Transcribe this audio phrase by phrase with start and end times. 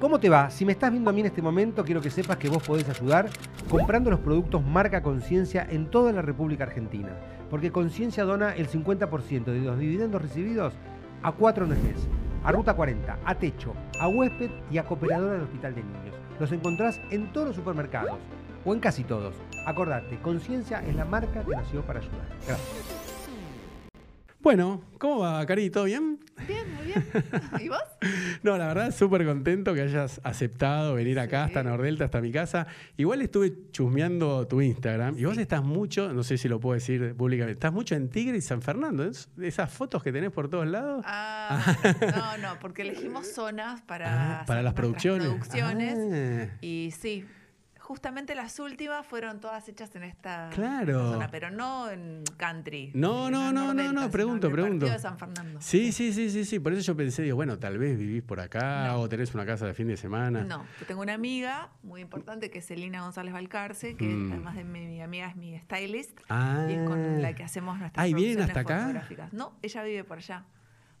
[0.00, 0.50] ¿Cómo te va?
[0.50, 2.88] Si me estás viendo a mí en este momento, quiero que sepas que vos podés
[2.88, 3.28] ayudar
[3.68, 7.10] comprando los productos Marca Conciencia en toda la República Argentina.
[7.50, 10.74] Porque Conciencia dona el 50% de los dividendos recibidos
[11.22, 12.08] a cuatro ONGs.
[12.44, 16.14] A Ruta 40, a Techo, a Huésped y a Cooperadora del Hospital de Niños.
[16.38, 18.18] Los encontrás en todos los supermercados,
[18.64, 19.34] o en casi todos.
[19.66, 22.26] Acordate, Conciencia es la marca que nació para ayudar.
[22.46, 22.97] Gracias.
[24.48, 25.68] Bueno, ¿cómo va, Cari?
[25.68, 26.18] ¿Todo bien?
[26.46, 27.04] Bien, muy bien.
[27.60, 27.82] ¿Y vos?
[28.42, 31.48] No, la verdad, súper contento que hayas aceptado venir acá Sí.
[31.50, 32.66] hasta Nordelta, hasta mi casa.
[32.96, 37.14] Igual estuve chusmeando tu Instagram y vos estás mucho, no sé si lo puedo decir
[37.14, 39.04] públicamente, estás mucho en Tigre y San Fernando.
[39.04, 39.28] ¿es?
[39.38, 41.04] Esas fotos que tenés por todos lados.
[41.06, 41.76] Ah,
[42.40, 45.28] no, no, porque elegimos zonas para, Ah, para las producciones.
[45.28, 46.48] producciones.
[46.50, 46.56] Ah.
[46.62, 47.26] Y sí,
[47.88, 51.12] justamente las últimas fueron todas hechas en esta Claro.
[51.12, 52.90] zona, pero no en country.
[52.94, 54.86] No, no, no, no, no, pregunto, en el pregunto.
[54.86, 55.58] de San Fernando.
[55.62, 56.58] Sí, sí, sí, sí, sí.
[56.58, 59.64] Por eso yo pensé, digo, bueno, tal vez vivís por acá o tenés una casa
[59.66, 60.44] de fin de semana.
[60.44, 64.32] No, yo tengo una amiga muy importante que es Celina González Valcarce, que Mm.
[64.32, 66.66] además de mi, mi amiga es mi stylist Ah.
[66.68, 69.06] y es con la que hacemos nuestras Ah, ¿y vienen hasta acá?
[69.32, 70.44] No, ella vive por allá,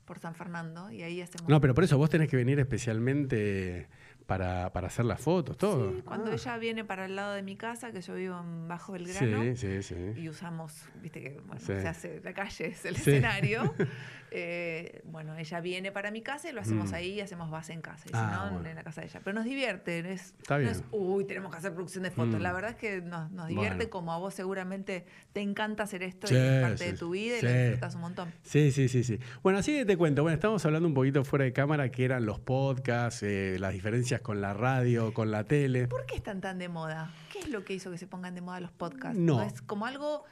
[0.06, 1.50] por San Fernando, y ahí hacemos.
[1.50, 3.88] No, pero por eso vos tenés que venir especialmente
[4.28, 5.90] para, para hacer las fotos, todo.
[5.90, 6.34] Sí, cuando Ah.
[6.34, 9.82] ella viene para el lado de mi casa, que yo vivo en Bajo Belgrano, Sí,
[9.82, 13.74] sí, y usamos, viste que bueno, se hace, la calle es el escenario.
[14.30, 16.94] eh, bueno, ella viene para mi casa y lo hacemos Mm.
[16.94, 18.04] ahí y hacemos base en casa.
[18.06, 18.68] Y Ah, si no, en- bueno.
[18.68, 19.20] en la casa de ella.
[19.24, 20.02] Pero nos divierte.
[20.02, 20.72] no Es, Está no bien.
[20.72, 22.34] es, uy, tenemos que hacer producción de fotos.
[22.38, 22.42] Mm.
[22.42, 23.90] La verdad es que nos, nos divierte Bueno.
[23.90, 27.42] como a vos seguramente te encanta hacer esto y es parte de tu vida y
[27.42, 28.32] lo disfrutas un montón.
[28.42, 29.18] Sí, sí, sí, sí.
[29.42, 30.22] Bueno, así que te cuento.
[30.22, 34.17] Bueno, estamos hablando un poquito fuera de cámara que eran los podcasts, eh, las diferencias
[34.20, 35.86] con la radio, con la tele.
[35.88, 37.12] ¿Por qué están tan de moda?
[37.32, 39.18] ¿Qué es lo que hizo que se pongan de moda los podcasts?
[39.18, 39.42] No.
[39.42, 40.24] Es como algo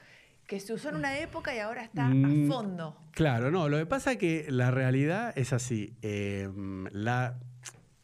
[0.47, 2.45] que se usó en una época y ahora está Mm.
[2.51, 2.97] a fondo.
[3.13, 5.95] Claro, no, lo que pasa es que la realidad es así.
[6.03, 6.49] eh,
[6.93, 7.39] la,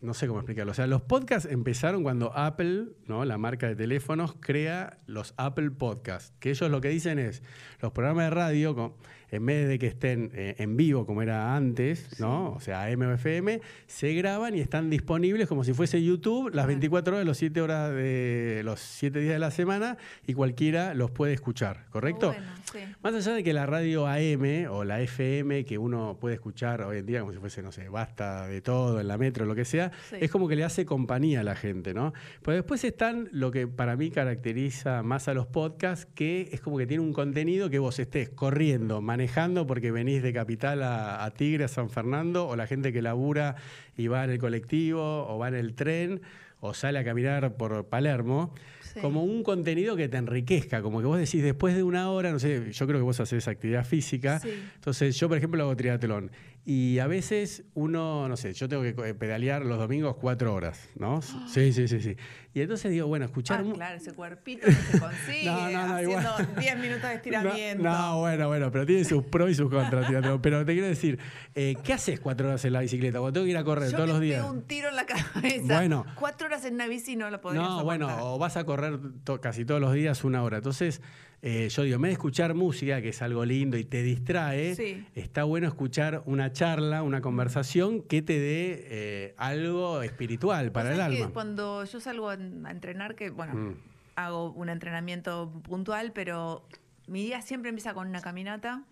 [0.01, 0.73] no sé cómo explicarlo.
[0.73, 3.25] O sea, los podcasts empezaron cuando Apple, ¿no?
[3.25, 6.33] la marca de teléfonos, crea los Apple Podcasts.
[6.41, 7.45] Que ellos lo que dicen es,
[7.81, 8.95] los programas de radio, con-
[9.33, 12.53] en vez de que estén eh, en vivo como era antes, ¿no?
[12.53, 16.53] o sea, AM o FM, se graban y están disponibles como si fuese YouTube las
[16.53, 16.69] Claro.
[16.69, 21.11] 24 horas, los 7 horas de los 7 días de la semana y cualquiera los
[21.11, 22.29] puede escuchar, ¿correcto?
[22.29, 22.79] Bueno, sí.
[23.03, 26.99] Más allá de que la radio AM o la FM, que uno puede escuchar hoy
[26.99, 29.65] en día como si fuese, no sé, basta de todo en la metro, lo que
[29.65, 30.17] sea, Sí.
[30.21, 32.13] es como que le hace compañía a la gente, ¿no?
[32.43, 36.79] Pero después están lo que para mí caracteriza más a los podcasts, que es como
[36.79, 39.22] que tiene un contenido que vos estés corriendo, manejando,
[39.67, 43.57] porque venís de Capital a, a Tigre, a San Fernando, o la gente que labura
[43.97, 46.21] y va en el colectivo, o va en el tren,
[46.61, 48.55] o sale a caminar por Palermo
[48.93, 49.01] Sí.
[49.01, 52.39] como un contenido que te enriquezca, como que vos decís después de una hora, no
[52.39, 54.51] sé, yo creo que vos haces actividad física, Sí.
[54.75, 56.31] entonces yo por ejemplo hago triatlón
[56.65, 60.89] y a veces uno, no sé, yo tengo que eh, pedalear los domingos cuatro horas,
[60.97, 61.21] ¿no?
[61.49, 62.17] Sí, sí, sí, sí.
[62.55, 63.65] Y entonces digo, bueno, escuchar...
[63.67, 66.25] Ah, claro, ese cuerpito que se consigue No, no, no, igual.
[66.27, 67.83] haciendo 10 minutos de estiramiento.
[67.83, 70.07] No, no, bueno, bueno, pero tiene sus pros y sus contras.
[70.43, 71.19] Pero te quiero decir,
[71.55, 73.19] eh, ¿qué haces cuatro horas en la bicicleta?
[73.19, 74.43] Cuando tengo que ir a correr Yo todos me los días.
[74.43, 75.63] pego un tiro en la cabeza.
[75.75, 76.05] Bueno.
[76.15, 79.41] Cuatro horas en una bici no lo podría No, bueno, o vas a correr to-
[79.41, 80.59] casi todos los días una hora.
[80.59, 81.01] Entonces,
[81.45, 84.77] eh, yo digo, en vez de escuchar música, que es algo lindo y te distrae,
[84.77, 85.05] Sí.
[85.15, 90.99] está bueno escuchar una charla, una conversación que te dé eh, algo espiritual para el
[90.99, 91.35] sabés que alma.
[91.35, 93.75] cuando yo salgo a entrenar, que bueno, Mm.
[94.15, 96.65] hago un entrenamiento puntual, pero
[97.09, 98.85] mi día siempre empieza con una caminata.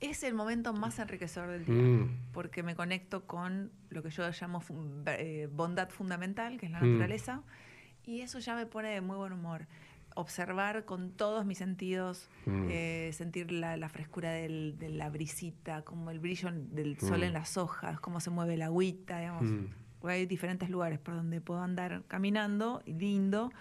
[0.00, 2.30] Es el momento más enriquecedor del día, Mm.
[2.32, 4.62] porque me conecto con lo que yo llamo
[5.06, 6.92] eh, bondad fundamental, que es la Mm.
[6.92, 7.42] naturaleza,
[8.06, 9.66] y eso ya me pone de muy buen humor.
[10.14, 12.66] Observar con todos mis sentidos, Mm.
[12.70, 17.24] eh, sentir la, la frescura del- de la brisita, como el brillo del sol Mm.
[17.24, 19.44] en las hojas, cómo se mueve la agüita, digamos.
[19.44, 19.66] Mm.
[20.06, 23.52] Hay diferentes lugares por donde puedo andar caminando, lindo.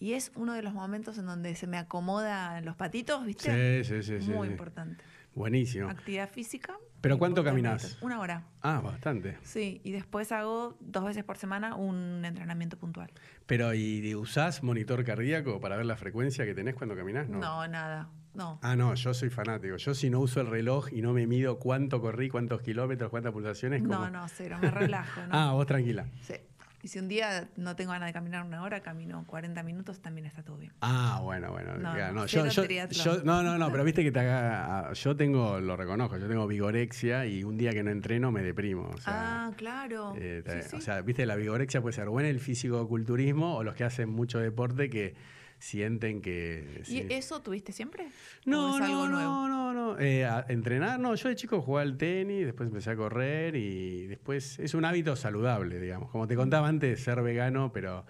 [0.00, 3.84] Y es uno de los momentos en donde se me acomodan los patitos, ¿viste?
[3.84, 4.20] Sí, sí, sí.
[4.22, 4.52] sí, Muy sí.
[4.52, 5.02] importante.
[5.34, 5.88] Buenísimo.
[5.88, 6.76] Actividad física.
[7.04, 7.98] ¿Pero cuánto caminás?
[8.00, 8.44] Una hora.
[8.62, 9.36] Ah, bastante.
[9.42, 13.12] Sí, y después hago dos veces por semana un entrenamiento puntual.
[13.44, 17.28] Pero, ¿y usás monitor cardíaco para ver la frecuencia que tenés cuando caminás?
[17.28, 17.40] No.
[17.40, 18.08] No, nada.
[18.32, 18.58] No.
[18.62, 19.76] Ah, no, yo soy fanático.
[19.76, 23.32] Yo si no uso el reloj y no me mido cuánto corrí, cuántos kilómetros, cuántas
[23.32, 23.82] pulsaciones.
[23.82, 25.20] No, no, cero, me relajo.
[25.28, 25.28] ¿no?
[25.30, 26.06] Ah, vos tranquila.
[26.22, 26.36] Sí.
[26.84, 30.26] Y si un día no tengo ganas de caminar una hora, camino 40 minutos, también
[30.26, 30.70] está todo bien.
[30.82, 31.78] Ah, bueno, bueno.
[31.78, 33.04] No, ya, no, no, yo, cero yo- triatlón.
[33.16, 36.28] yo- no, no, no, pero viste que te haga, ah, yo tengo, lo reconozco, yo
[36.28, 38.90] tengo vigorexia y un día que no entreno me deprimo.
[38.92, 40.12] O sea, ah, claro.
[40.18, 40.76] eh, sí.
[40.76, 44.10] O sea, viste, la vigorexia puede ser o en el físico-culturismo o los que hacen
[44.10, 45.14] mucho deporte que
[45.64, 46.82] sienten que...
[46.82, 47.06] ¿Y sí.
[47.08, 48.08] eso tuviste siempre?
[48.44, 49.48] No, ¿O es algo no, nuevo?
[49.48, 49.98] no, no, no.
[49.98, 51.14] Eh, entrenar, no.
[51.14, 55.16] Yo de chico jugaba al tenis, después empecé a correr y después es un hábito
[55.16, 56.10] saludable, digamos.
[56.10, 58.04] Como te contaba antes, ser vegano, pero,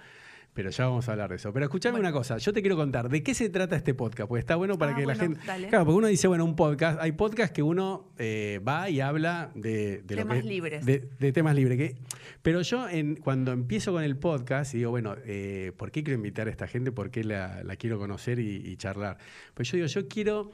[0.54, 1.52] pero ya vamos a hablar de eso.
[1.52, 2.08] Pero escuchame Bueno.
[2.08, 4.28] una cosa, yo te quiero contar, ¿de qué se trata este podcast?
[4.28, 5.40] Porque está bueno para Ah, que la gente...
[5.46, 5.68] dale.
[5.68, 9.50] Claro, porque uno dice, bueno, un podcast, hay podcasts que uno eh, va y habla
[9.54, 10.86] de, de lo Temas que- libres.
[10.86, 11.76] De, de temas libres.
[11.76, 11.96] que-
[12.42, 16.16] pero yo en, cuando empiezo con el podcast y digo, bueno, eh, ¿por qué quiero
[16.16, 16.92] invitar a esta gente?
[16.92, 19.18] ¿Por qué la, la quiero conocer y, y charlar?
[19.54, 20.52] Pues yo digo, yo quiero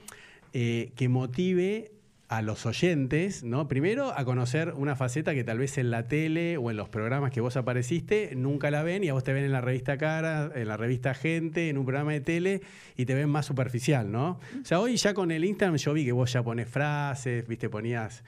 [0.53, 1.93] eh, que motive
[2.31, 3.67] a los oyentes, ¿no?
[3.67, 7.33] Primero a conocer una faceta que tal vez en la tele o en los programas
[7.33, 10.53] que vos apareciste nunca la ven y a vos te ven en la revista Cara,
[10.55, 12.61] en la revista Gente, en un programa de tele
[12.97, 14.39] y te ven más superficial, ¿no?
[14.63, 17.69] O sea, hoy ya con el Instagram yo vi que vos ya ponés frases, viste,
[17.69, 18.23] ponías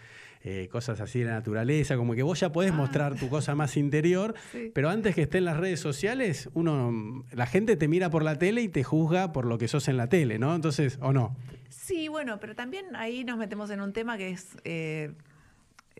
[0.44, 2.74] eh, cosas así de la naturaleza, como que vos ya podés Ah.
[2.74, 4.72] mostrar tu cosa más interior, Sí.
[4.74, 8.38] pero antes que esté en las redes sociales, uno, la gente te mira por la
[8.38, 10.54] tele y te juzga por lo que sos en la tele, ¿no?
[10.54, 11.36] Entonces, ¿o no?
[11.68, 15.12] Sí, bueno, pero también ahí nos metemos en un tema que es, eh,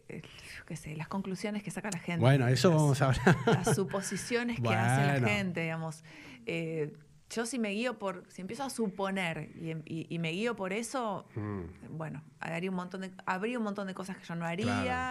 [0.08, 2.20] yo qué sé, las conclusiones que saca la gente.
[2.20, 3.36] Bueno, eso Las- vamos a hablar.
[3.46, 6.04] Las suposiciones que hace la gente, digamos.
[6.46, 6.92] Eh,
[7.34, 10.72] yo si me guío por, si empiezo a suponer y, y- y me guío por
[10.72, 11.96] eso, Mm.
[11.96, 14.66] bueno, haría un montón de, habría un montón de cosas que yo no haría,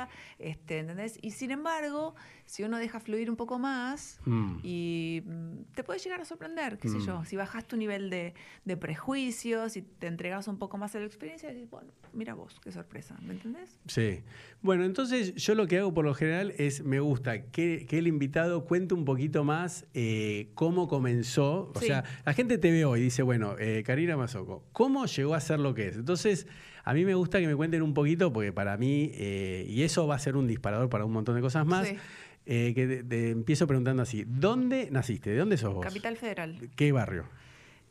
[0.07, 0.11] Claro.
[0.39, 1.17] este, ¿entendés?
[1.21, 2.15] Y sin embargo,
[2.45, 4.59] si uno deja fluir un poco más Mm.
[4.63, 8.33] y mm, te puede llegar a sorprender, qué sé yo, si bajas tu nivel de,
[8.65, 12.59] de prejuicios y te entregas un poco más a la experiencia, decís, bueno, mira vos,
[12.63, 13.79] qué sorpresa, ¿me entendés?
[13.87, 14.21] Sí.
[14.61, 18.07] Bueno, entonces yo lo que hago por lo general es, me gusta que, que el
[18.07, 21.71] invitado cuente un poquito más eh, cómo comenzó.
[21.73, 21.87] O Sí.
[21.87, 25.39] sea, la gente te ve hoy y dice, bueno, eh, Karina Mazoco, ¿cómo llegó a
[25.41, 25.95] ser lo que es?
[25.97, 26.47] Entonces,
[26.83, 30.07] a mí me gusta que me cuenten un poquito, porque para mí, eh, y eso
[30.07, 31.97] va a ser un disparador para un montón de cosas más, Sí.
[32.45, 35.29] eh, que te- te empiezo preguntando así, ¿dónde naciste?
[35.29, 35.85] ¿De dónde sos vos?
[35.85, 37.25] Capital Federal, ¿Qué barrio?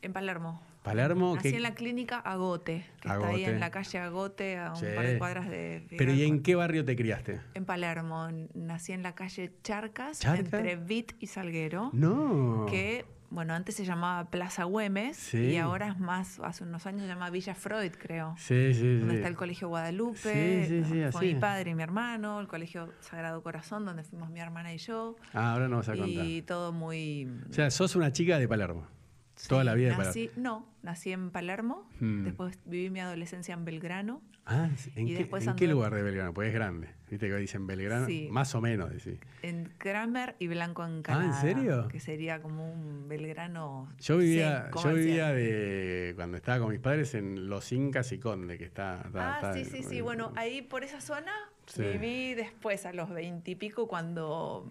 [0.03, 0.61] en Palermo.
[0.83, 1.35] Palermo.
[1.37, 3.45] Nací ¿qué- en la clínica Agote, que está ahí Agote.
[3.51, 4.87] en la calle Agote, a un Sí.
[4.97, 5.85] par de cuadras de...
[5.99, 7.39] Pero ¿y en qué barrio te criaste?
[7.53, 10.39] En Palermo, nací en la calle Charcas, ¿Charcas?
[10.55, 12.65] entre Vit y Salguero, No.
[12.71, 15.39] que, bueno, antes se llamaba Plaza Güemes Sí.
[15.39, 18.35] y ahora es más, hace unos años se llama Villa Freud, creo.
[18.39, 18.97] Sí, sí, sí.
[18.99, 23.43] Donde está el Colegio Guadalupe, Sí, fue mi padre y mi hermano, el Colegio Sagrado
[23.43, 26.25] Corazón, donde fuimos mi hermana y yo, Ah, ahora no vas a contar.
[26.27, 27.29] y todo muy...
[27.49, 28.87] O sea, sos una chica de Palermo.
[29.49, 32.25] Toda la vida nací, No, nací en Palermo, Hmm.
[32.25, 35.95] después viví mi adolescencia en Belgrano, Ah, ¿en, Y qué, después en qué anduve- lugar
[35.95, 36.35] de Belgrano?
[36.35, 36.89] Pues es grande.
[37.09, 38.07] Viste que dicen Belgrano.
[38.07, 38.27] Sí.
[38.33, 39.21] Más o menos, decís.
[39.43, 41.41] en Kramer y Blanco en Ah, ¿en Canadá.
[41.41, 41.89] serio?
[41.89, 43.89] Que sería como un Belgrano.
[44.01, 48.19] Yo vivía, sí, yo vivía de cuando estaba con mis padres en Los Incas y
[48.19, 49.03] Conde, que está.
[49.07, 50.01] está- Ah, está- sí, sí, sí.
[50.01, 51.33] Bueno, ahí por esa zona
[51.77, 54.69] viví después, a los veintipico, cuando,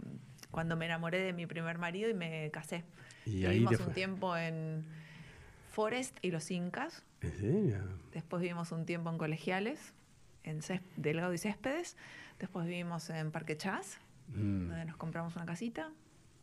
[0.52, 2.84] cuando me enamoré de mi primer marido y me casé.
[3.30, 4.84] Y ahí Vivimos un tiempo en
[5.72, 7.04] Forest y los Incas.
[7.22, 7.78] ¿En serio?
[8.14, 9.94] Después vivimos un tiempo en Colegiales,
[10.44, 10.60] en
[10.98, 11.96] Delgado y Céspedes.
[12.40, 14.68] Después vivimos en Parque Chas, Mm.
[14.70, 15.92] donde nos compramos una casita.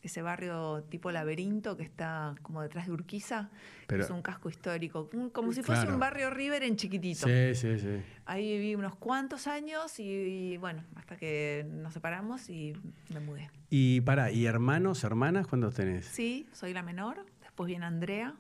[0.07, 3.51] Ese barrio tipo laberinto que está como detrás de Urquiza,
[3.89, 5.95] que es un casco histórico, como si fuese Claro.
[5.95, 7.27] un barrio River en chiquitito.
[7.27, 8.03] Sí, sí, sí.
[8.25, 12.73] Ahí viví unos cuantos años y, y, bueno, hasta que nos separamos y
[13.13, 13.51] me mudé.
[13.71, 16.07] Y para, ¿y hermanos, hermanas, cuántos tenés?
[16.07, 18.35] Sí, soy la menor, después viene Andrea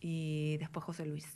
[0.00, 1.26] y después José Luis.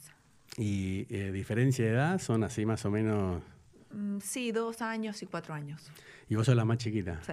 [0.57, 3.43] Y eh, diferencia de edad son así más o menos.
[3.91, 5.91] Mm, Sí, dos años y cuatro años.
[6.29, 7.21] Y vos sos la más chiquita.
[7.23, 7.33] Sí.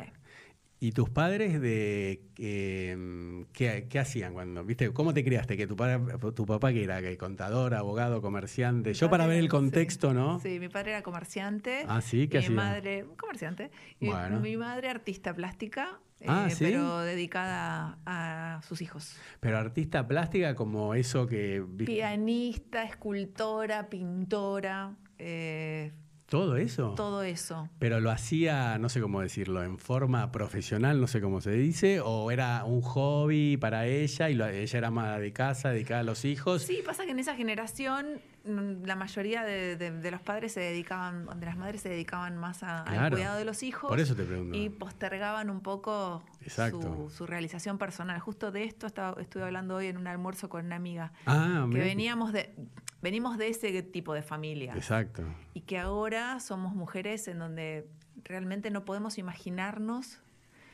[0.83, 5.55] ¿Y tus padres de eh, ¿qué, qué hacían cuando, viste, cómo te criaste?
[5.55, 5.99] Que tu, padre,
[6.33, 8.91] tu papá que era contador, abogado, comerciante.
[8.95, 10.15] Yo para ver el contexto, sí.
[10.15, 10.39] ¿no?
[10.39, 11.85] Sí, mi padre era comerciante.
[11.87, 12.55] Ah, sí, ¿qué mi hacía?
[12.55, 13.69] madre, comerciante.
[13.99, 14.39] Y Bueno.
[14.39, 16.65] mi madre artista plástica, Ah, eh, ¿sí?
[16.65, 19.15] pero dedicada a sus hijos.
[19.39, 21.63] Pero artista plástica como eso que...
[21.85, 24.95] Pianista, escultora, pintora.
[25.19, 25.91] eh,
[26.31, 26.93] ¿Todo eso?
[26.95, 27.67] todo eso.
[27.77, 31.99] Pero lo hacía, no sé cómo decirlo, en forma profesional, no sé cómo se dice,
[31.99, 36.03] o era un hobby para ella y lo- ella era ama de casa, dedicada a
[36.03, 36.61] los hijos.
[36.63, 41.27] Sí, pasa que en esa generación la mayoría de, de- de los padres se dedicaban,
[41.39, 43.89] de las madres se dedicaban más a- al cuidado de los hijos.
[43.89, 44.57] Por eso te pregunto.
[44.57, 48.19] Y postergaban un poco su, su realización personal.
[48.19, 51.11] Justo de esto estaba, estuve hablando hoy en un almuerzo con una amiga.
[51.27, 52.55] Ah, que veníamos de,
[53.01, 54.73] venimos de ese tipo de familia.
[54.75, 55.23] Exacto.
[55.53, 57.87] Y que ahora somos mujeres en donde
[58.23, 60.19] realmente no podemos imaginarnos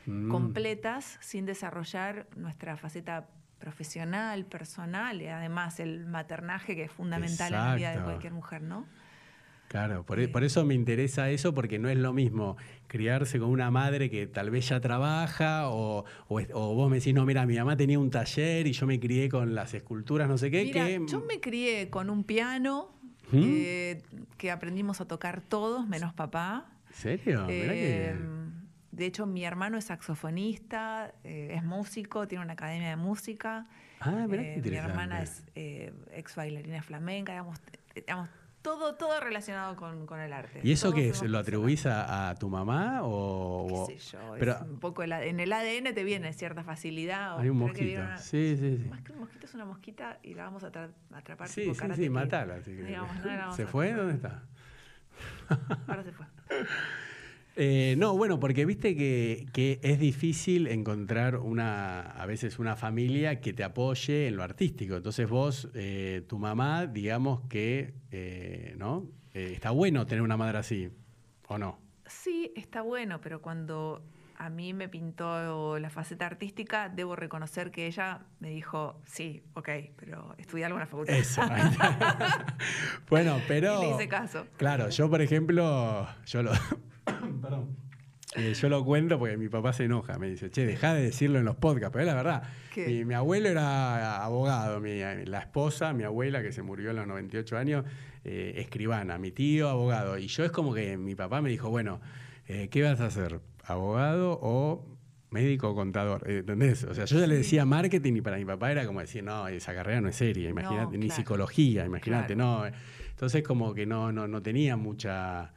[0.09, 0.31] Mm.
[0.31, 3.27] completas sin desarrollar nuestra faceta
[3.59, 8.61] profesional, personal y además el maternaje que es fundamental en la vida de cualquier mujer,
[8.61, 8.85] ¿no?
[9.67, 12.55] Claro, por, e- por eso me interesa eso, porque no es lo mismo
[12.87, 17.13] criarse con una madre que tal vez ya trabaja, o, o o vos me decís,
[17.13, 20.37] no, mira, mi mamá tenía un taller y yo me crié con las esculturas, no
[20.37, 21.01] sé qué, Mira, que...
[21.05, 22.93] yo me crié con un piano
[23.29, 23.43] ¿Mm?
[23.43, 24.01] eh,
[24.37, 26.67] que aprendimos a tocar todos, menos papá.
[26.89, 27.45] ¿En serio?
[27.49, 28.15] Eh,
[28.97, 33.67] de hecho, mi hermano es saxofonista, eh, es músico, tiene una academia de música.
[33.99, 37.59] Ah, qué Eh, mi hermana es eh, ex bailarina flamenca, digamos,
[37.95, 38.29] digamos,
[38.61, 40.59] todo, todo relacionado con, con el arte.
[40.63, 41.21] ¿Y eso Todos qué es?
[41.23, 43.85] ¿Lo atribuís a, a tu mamá o...?
[43.87, 47.39] qué sé yo, es pero un poco el en el ADN te viene cierta facilidad.
[47.39, 48.01] hay un mosquito.
[48.01, 48.89] una- Sí, sí, sí.
[48.89, 51.47] Más que un mosquito es una mosquita y la vamos a tra- atrapar.
[51.47, 52.61] Sí, sí, sí, matala.
[52.61, 52.71] si.
[52.73, 53.93] Digamos, no ¿Se fue?
[53.93, 54.43] ¿Dónde está?
[55.87, 56.25] Ahora se fue.
[57.59, 63.41] Eh, no, bueno, porque viste que, que es difícil encontrar una, a veces una familia
[63.41, 64.95] que te apoye en lo artístico.
[64.95, 69.07] Entonces vos, eh, tu mamá, digamos que, eh, ¿no?
[69.33, 70.91] Eh, está bueno tener una madre así,
[71.47, 71.79] ¿o no?
[72.05, 74.03] Sí, está bueno, pero cuando
[74.35, 79.69] a mí me pintó la faceta artística, debo reconocer que ella me dijo, sí, ok,
[79.95, 81.15] pero estudiar alguna facultad.
[81.15, 81.41] Eso.
[83.09, 83.81] bueno, pero...
[83.81, 84.45] Y le hice caso.
[84.57, 86.51] Claro, yo por ejemplo, yo lo,
[87.41, 87.75] perdón,
[88.35, 91.39] Eh, yo lo cuento porque mi papá se enoja, me dice, che, deja de decirlo
[91.39, 92.43] en los podcasts, pero es la verdad.
[92.75, 97.07] Mi, mi abuelo era abogado, mi- la esposa, mi abuela que se murió a los
[97.07, 97.85] 98 años,
[98.23, 100.17] eh, escribana, mi tío abogado.
[100.19, 101.99] Y yo es como que mi papá me dijo, bueno,
[102.47, 103.39] eh, ¿qué vas a hacer?
[103.63, 104.85] ¿Abogado o
[105.31, 106.29] médico o contador?
[106.29, 106.83] ¿Entendés?
[106.83, 109.47] O sea, yo ya le decía marketing y para mi papá era como decir, no,
[109.47, 112.69] esa carrera no es seria, No, imagínate, ni psicología, imagínate, Claro.
[112.69, 112.75] no.
[113.09, 115.53] Entonces como que no, no, no tenía mucha,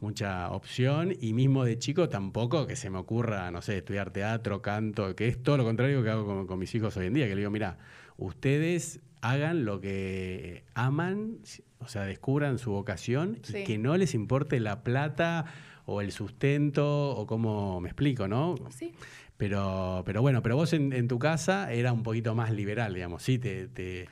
[0.00, 4.62] mucha opción y mismo de chico tampoco que se me ocurra, no sé, estudiar teatro,
[4.62, 7.26] canto, que es todo lo contrario que hago con, con mis hijos hoy en día,
[7.26, 7.78] que le digo, mira,
[8.16, 11.38] ustedes hagan lo que aman,
[11.80, 13.58] o sea, descubran su vocación Sí.
[13.58, 15.46] y que no les importe la plata
[15.86, 18.54] o el sustento o cómo me explico, ¿no?
[18.70, 18.92] Sí,
[19.36, 23.22] Pero, pero bueno, pero vos en, en tu casa era un poquito más liberal, digamos,
[23.22, 24.06] sí, te, te-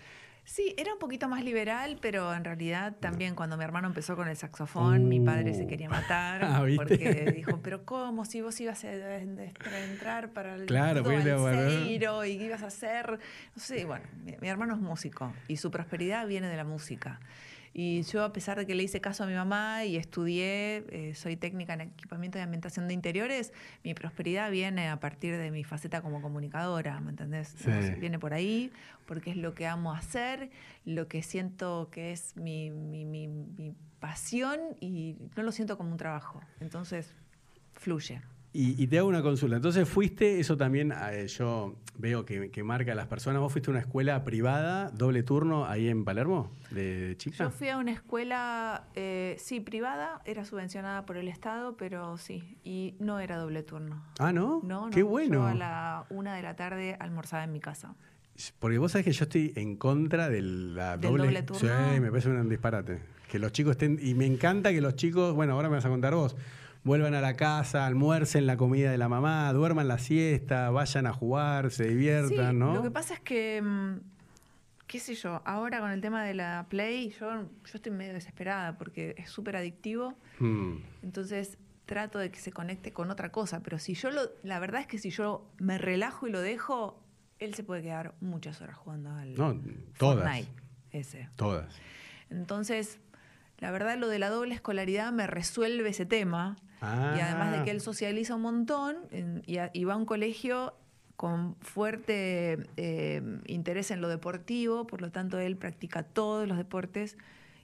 [0.48, 4.28] Sí, era un poquito más liberal, pero en realidad también cuando mi hermano empezó con
[4.28, 5.66] el saxofón, mi padre se Uh.
[5.66, 8.24] quería matar Ah, porque dijo, pero ¿cómo?
[8.24, 11.02] Si vos ibas a entrar para el Claro,
[12.24, 13.18] y ibas a hacer,
[13.56, 17.18] no sé, bueno, mi, mi hermano es músico y su prosperidad viene de la música.
[17.78, 21.12] Y yo, a pesar de que le hice caso a mi mamá y estudié, eh,
[21.14, 23.52] soy técnica en equipamiento de ambientación de interiores,
[23.84, 27.48] mi prosperidad viene a partir de mi faceta como comunicadora, ¿me entendés?
[27.48, 27.70] Sí.
[28.00, 28.72] Viene por ahí,
[29.04, 30.48] porque es lo que amo hacer,
[30.86, 35.90] lo que siento que es mi, mi- mi- mi pasión y no lo siento como
[35.92, 36.40] un trabajo.
[36.60, 37.12] Entonces,
[37.74, 38.22] fluye.
[38.56, 39.56] Y, y te hago una consulta.
[39.56, 43.40] Entonces fuiste, eso también eh, yo veo que, que marca a las personas.
[43.40, 47.44] ¿Vos fuiste a una escuela privada, doble turno, ahí en Palermo, de, de chica?
[47.44, 52.56] Yo fui a una escuela, eh, sí, privada, era subvencionada por el Estado, pero sí,
[52.64, 54.02] y no era doble turno.
[54.18, 54.60] Ah, ¿no?
[54.64, 54.90] No, no.
[54.90, 55.40] Qué bueno.
[55.40, 57.94] Yo a la una de la tarde almorzaba en mi casa.
[58.58, 61.60] Porque vos sabés que yo estoy en contra de la ¿Del doble, doble turno?
[61.60, 63.00] Sí, me parece un disparate.
[63.30, 63.98] Que los chicos estén.
[64.00, 66.36] Y me encanta que los chicos, bueno, ahora me vas a contar vos,
[66.86, 71.12] vuelvan a la casa, almuercen la comida de la mamá, duerman la siesta, vayan a
[71.12, 72.74] jugar, se diviertan, sí, ¿no?
[72.74, 73.96] Lo que pasa es que, mm,
[74.86, 78.78] qué sé yo, ahora con el tema de la Play, yo, yo estoy medio desesperada
[78.78, 80.14] porque es súper adictivo.
[80.38, 83.60] Mm, Entonces trato de que se conecte con otra cosa.
[83.62, 84.22] Pero si yo lo.
[84.42, 87.00] La verdad es que si yo me relajo y lo dejo,
[87.38, 89.60] él se puede quedar muchas horas jugando al No,
[89.98, 90.24] todas.
[90.24, 90.48] Fortnite.
[90.90, 91.28] Ese.
[91.36, 91.74] todas.
[92.30, 92.98] Entonces,
[93.58, 96.56] la verdad, lo de la doble escolaridad me resuelve ese tema.
[96.82, 100.04] Y además de que él socializa un montón en- y, a- y va a un
[100.06, 100.74] colegio
[101.16, 107.16] con fuerte eh, interés en lo deportivo, por lo tanto él practica todos los deportes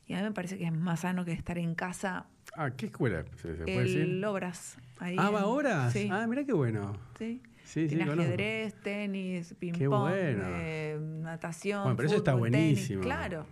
[0.07, 2.26] y a mí me parece que es más sano que estar en casa.
[2.57, 4.25] Ah, ¿qué escuela se, se puede el decir?
[4.25, 4.78] Obras.
[4.99, 5.90] ahí Ah, en- ¿va ahora?
[5.90, 6.97] Sí, Ah, mirá qué bueno.
[7.19, 7.42] sí.
[7.64, 8.23] Sí, sí, Tiene conozco.
[8.25, 10.45] ajedrez, tenis, ping-pong, bueno.
[10.49, 11.83] eh, natación.
[11.85, 13.02] Bueno, pero eso está fútbol, tenis, buenísimo.
[13.02, 13.47] Claro.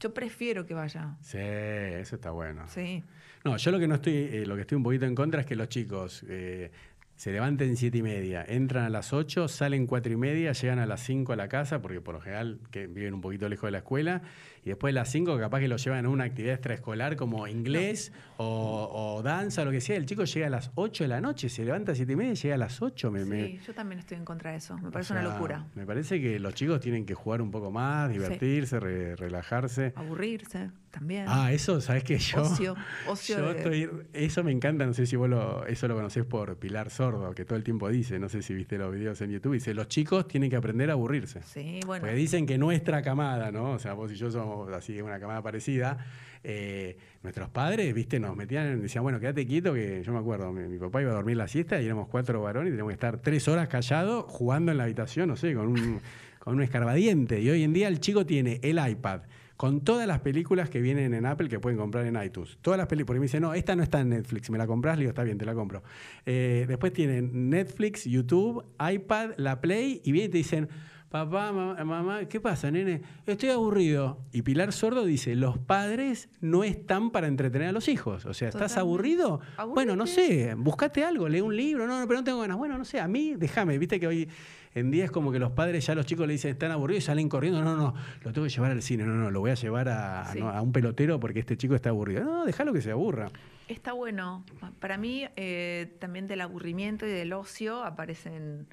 [0.00, 1.14] Yo prefiero que vaya.
[1.20, 2.64] Sí, eso está bueno.
[2.66, 3.04] Sí.
[3.44, 5.46] No, yo lo que no estoy, eh, lo que estoy un poquito en contra es
[5.46, 6.70] que los chicos eh,
[7.16, 10.86] se levanten siete y media, entran a las 8, salen cuatro y media, llegan a
[10.86, 13.72] las 5 a la casa, porque por lo general que viven un poquito lejos de
[13.72, 14.22] la escuela,
[14.64, 18.12] y después de las 5 capaz que lo llevan a una actividad extraescolar como inglés
[18.36, 19.96] o, danza o lo que sea.
[19.96, 22.32] El chico llega a las 8 de la noche, se levanta a 7 y media
[22.32, 23.12] y llega a las 8.
[23.24, 24.76] sí, yo también estoy en contra de eso.
[24.78, 25.66] Me parece una locura.
[25.74, 29.92] Me parece que los chicos tienen que jugar un poco más, divertirse, relajarse.
[29.96, 31.24] Aburrirse también.
[31.26, 32.18] Ah, eso, ¿sabes qué?
[32.18, 32.76] Yo, ocio,
[33.08, 36.56] ocio yo estoy, eso me encanta, no sé si vos lo, eso lo conocés por
[36.58, 39.54] Pilar Sordo, que todo el tiempo dice, no sé si viste los videos en YouTube,
[39.54, 41.42] dice, los chicos tienen que aprender a aburrirse.
[41.42, 42.02] Sí, bueno.
[42.02, 43.72] Porque dicen que nuestra camada, ¿no?
[43.72, 45.98] O sea, vos y yo somos así una camada parecida,
[46.44, 50.78] eh, nuestros padres, viste, nos metían, decían, bueno, quédate quieto, que yo me acuerdo, mi,
[50.78, 53.46] papá iba a dormir la siesta y éramos cuatro varones y teníamos que estar tres
[53.48, 56.00] horas callados jugando en la habitación, no sé, con un,
[56.38, 57.40] con escarbadiente.
[57.40, 59.22] Y hoy en día el chico tiene el iPad
[59.62, 62.58] con todas las películas que vienen en Apple que pueden comprar en iTunes.
[62.62, 63.06] Todas las películas.
[63.06, 64.96] Porque me dice, no, esta no está en Netflix, ¿me la compras?
[64.96, 65.84] Le digo, está bien, te la compro.
[66.26, 70.68] Eh, después tienen Netflix, YouTube, iPad, la Play, y vienen y te dicen,
[71.12, 73.02] papá, mamá, ¿qué pasa, nene?
[73.26, 74.18] Estoy aburrido.
[74.32, 78.24] Y Pilar Sordo dice, los padres no están para entretener a los hijos.
[78.24, 79.40] O sea, ¿estás aburrido?
[79.74, 82.56] Bueno, no sé, buscate algo, lee un libro, no, pero no tengo ganas.
[82.56, 84.28] Bueno, no sé, a mí déjame, viste que hoy
[84.74, 87.04] en día es como que los padres ya a los chicos le dicen, están aburridos
[87.04, 89.50] y salen corriendo, no, no, lo tengo que llevar al cine, no, no, lo voy
[89.50, 92.24] a llevar a, un pelotero porque este chico está aburrido.
[92.24, 93.28] No, déjalo que se aburra.
[93.68, 94.46] Está bueno.
[94.80, 98.66] Para mí, eh, también del aburrimiento y del ocio aparecen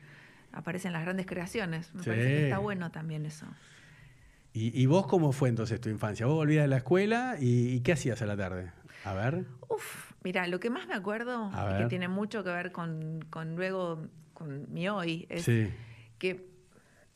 [0.52, 1.94] aparecen las grandes creaciones.
[1.94, 3.46] Me parece que está bueno también eso.
[4.52, 6.26] ¿Y, vos cómo fue entonces tu infancia?
[6.26, 8.72] ¿Vos volvías de la escuela y, qué hacías a la tarde?
[9.06, 9.46] A ver.
[9.70, 13.20] Uf, mira, lo que más me acuerdo, y que tiene mucho que ver con,
[13.56, 15.50] luego, con mi hoy, es
[16.18, 16.50] que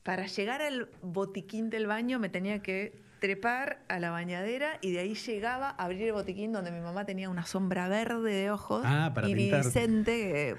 [0.04, 5.00] para llegar al botiquín del baño me tenía que trepar a la bañadera y de
[5.00, 8.84] ahí llegaba a abrir el botiquín donde mi mamá tenía una sombra verde de ojos
[8.86, 10.58] ah, para iridiscente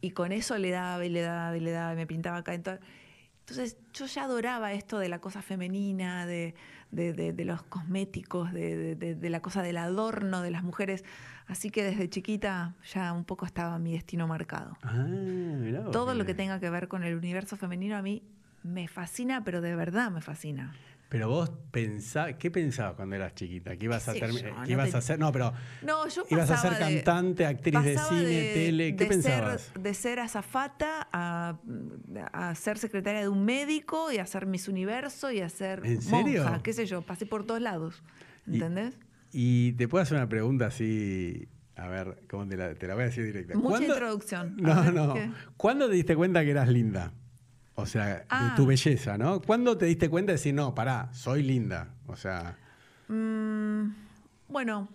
[0.00, 2.54] y con eso le daba y le daba y le daba y me pintaba acá.
[2.54, 6.54] Entonces yo ya adoraba esto de la cosa femenina, de,
[6.90, 11.04] los cosméticos, de, la cosa del adorno de las mujeres.
[11.46, 14.76] Así que desde chiquita ya un poco estaba mi destino marcado.
[14.82, 15.06] Ah,
[15.92, 18.22] Todo lo que tenga que ver con el universo femenino a mí
[18.62, 20.74] me fascina, pero de verdad me fascina.
[21.08, 23.74] Pero vos pensás, ¿qué pensabas cuando eras chiquita?
[23.76, 24.16] ¿Qué ibas a,
[24.66, 25.18] ibas a hacer?
[25.18, 25.54] No, pero
[26.28, 29.72] ibas a ser cantante, actriz de cine, tele, ¿qué pensabas?
[29.78, 31.58] de ser azafata a,
[32.32, 36.02] a, ser secretaria de un médico y a ser Miss Universo y a ser ¿En
[36.02, 36.44] serio?
[36.44, 38.02] monja, qué sé yo, pasé por todos lados,
[38.46, 38.98] ¿entendés?
[39.32, 43.04] Y, te puedo hacer una pregunta así, a ver, ¿cómo te la, te la voy
[43.04, 43.56] a decir directa?
[43.56, 44.56] Mucha introducción.
[44.58, 45.14] No, no.
[45.56, 47.14] ¿Cuándo te diste cuenta que eras linda?
[47.80, 48.54] O sea, ah.
[48.56, 49.40] tu belleza, ¿no?
[49.40, 51.94] ¿Cuándo te diste cuenta de decir, no, pará, soy linda?
[52.08, 52.58] O sea.
[53.06, 53.94] Mm,
[54.48, 54.88] bueno,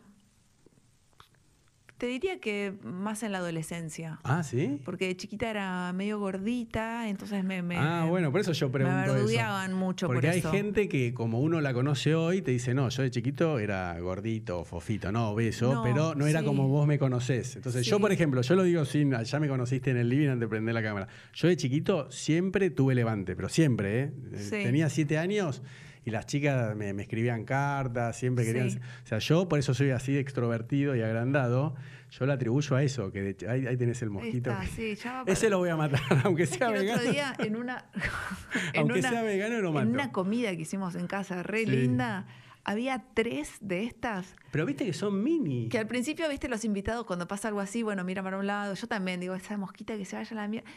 [2.04, 4.20] te diría que más en la adolescencia.
[4.26, 4.82] Ah, sí.
[4.84, 7.64] Porque de chiquita era medio gordita, entonces me.
[7.78, 9.14] ah, bueno, por eso yo pregunto.
[9.14, 9.78] Me eso.
[9.78, 13.04] mucho Porque por hay gente que, como uno la conoce hoy, te dice, no, yo
[13.04, 17.56] de chiquito era gordito, fofito, no, obeso, pero no era como vos me conocés.
[17.56, 19.14] Entonces, yo, por ejemplo, yo lo digo sin.
[19.24, 21.08] Ya me conociste en el living antes de prender la cámara.
[21.34, 24.12] Yo de chiquito siempre tuve levante, pero siempre, ¿eh?
[24.50, 25.62] Tenía siete años
[26.06, 28.68] y las chicas me, escribían cartas, siempre querían...
[28.68, 31.76] O sea, yo por eso soy así extrovertido y agrandado,
[32.20, 34.56] yo lo atribuyo a eso, que ahí, tenés el mosquito.
[35.26, 37.02] Ese lo voy a matar, aunque sea vegano.
[37.02, 37.86] El otro día en una...
[38.78, 39.88] aunque sea vegano lo mato.
[39.88, 42.28] En una comida que hicimos en casa, re linda
[42.66, 44.36] había tres de estas.
[44.52, 45.70] Pero viste que son mini.
[45.70, 48.76] Que al principio, viste, los invitados, cuando pasa algo así, bueno, mira para un lado.
[48.76, 50.70] Yo también digo, esa mosquita que se vaya a la mierda.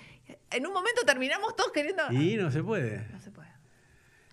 [0.51, 2.03] En un momento terminamos todos queriendo.
[2.11, 3.07] Y no se puede.
[3.12, 3.55] No se puede.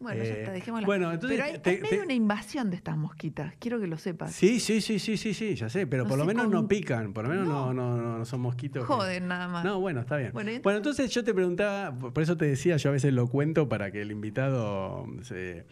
[0.04, 0.86] Bueno, ya está, eh, dejémosla.
[0.86, 4.34] Bueno, entonces, pero hay, medio una invasión de estas mosquitas, quiero que lo sepas.
[4.34, 7.24] Sí, sí, sí, sí, sí, sí, ya sé, pero por lo menos no pican, por
[7.24, 8.86] lo menos no, no, no, son mosquitos.
[8.86, 9.64] Joden nada más.
[9.64, 10.32] No, bueno, está bien.
[10.34, 13.92] Bueno, entonces yo te preguntaba, por eso te decía, yo a veces lo cuento para
[13.92, 15.66] que el invitado se...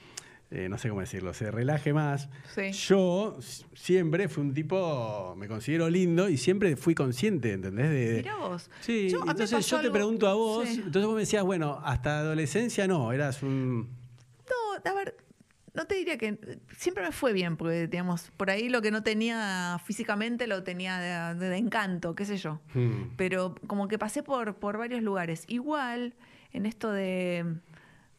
[0.53, 2.27] Eh, no sé cómo decirlo, se relaje más.
[2.53, 2.73] Sí.
[2.73, 3.39] Yo
[3.73, 7.89] siempre fui un tipo, me considero lindo y siempre fui consciente, ¿entendés?
[7.89, 8.69] De, Mirá vos.
[8.81, 13.13] Sí, entonces yo te pregunto a vos, entonces vos me decías, bueno, hasta adolescencia no,
[13.13, 14.00] eras un
[14.89, 15.15] a ver,
[15.73, 19.03] no te diría que siempre me fue bien, porque digamos, por ahí lo que no
[19.03, 22.59] tenía físicamente lo tenía de, encanto, qué sé yo.
[22.73, 23.15] Hmm.
[23.15, 25.45] Pero como que pasé por, por varios lugares.
[25.47, 26.13] Igual,
[26.51, 27.45] en esto de,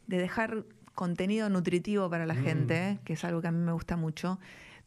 [0.07, 2.44] dejar contenido nutritivo para la hmm.
[2.44, 4.38] gente, que es algo que a mí me gusta mucho,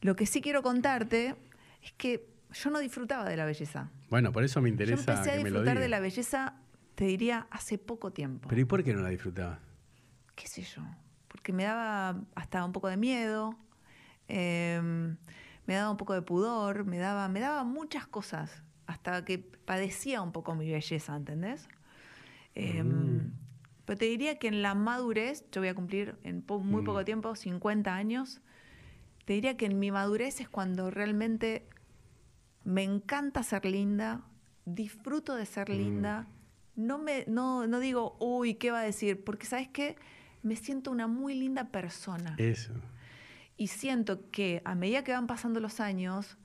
[0.01, 1.35] lo que sí quiero contarte
[1.83, 3.91] es que yo no disfrutaba de la belleza.
[4.09, 5.03] Bueno, por eso me interesa.
[5.03, 6.55] Yo empecé a disfrutar de la belleza,
[6.95, 8.47] te diría, hace poco tiempo.
[8.49, 9.59] ¿Pero y por qué no la disfrutaba?
[10.35, 10.81] ¿Qué sé yo?
[11.43, 13.55] Que me daba hasta un poco de miedo.
[14.27, 15.17] Em,
[15.67, 20.21] me daba un poco de pudor, me daba, me daba muchas cosas, hasta que padecía
[20.21, 21.67] un poco mi belleza, ¿entendés?
[22.53, 23.33] Em, mm.
[23.85, 27.05] Pero te diría que en la madurez, yo voy a cumplir en muy poco mm.
[27.05, 28.41] tiempo, 50 años,
[29.25, 31.67] te diría que en mi madurez es cuando realmente
[32.63, 34.21] me encanta ser linda,
[34.65, 35.73] disfruto de ser mm.
[35.73, 36.27] linda,
[36.75, 39.23] no, me, no, no digo, uy, ¿qué va a decir?
[39.23, 39.95] Porque sabes qué,
[40.45, 42.35] me siento una muy linda persona.
[42.37, 42.73] Eso.
[43.57, 46.37] Y siento que a medida que van pasando los años,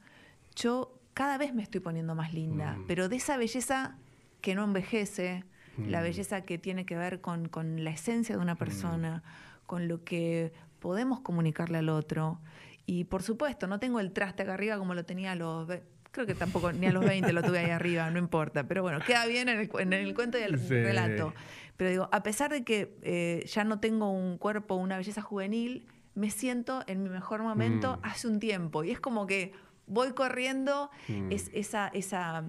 [0.56, 2.86] yo cada vez me estoy poniendo más linda, mm.
[2.86, 3.98] pero de esa belleza
[4.40, 5.44] que no envejece,
[5.76, 6.02] la mm.
[6.02, 9.22] belleza que tiene que ver con, con la esencia de una persona,
[9.66, 12.40] con lo que podemos comunicarle al otro.
[12.86, 15.68] Y por supuesto, no tengo el traste acá arriba como lo tenía a los
[16.11, 18.64] Creo que tampoco ni a los 20 lo tuve ahí arriba, no importa.
[18.64, 19.68] Pero bueno, queda bien en el,
[20.14, 21.33] cuento y el relato.
[21.77, 25.87] Pero digo, a pesar de que eh, ya no tengo un cuerpo, una belleza juvenil,
[26.14, 28.01] me siento en mi mejor momento mm.
[28.07, 28.85] hace un tiempo.
[28.85, 29.53] Y es como que
[29.87, 31.33] voy corriendo mm.
[31.33, 32.44] es, esa, esa,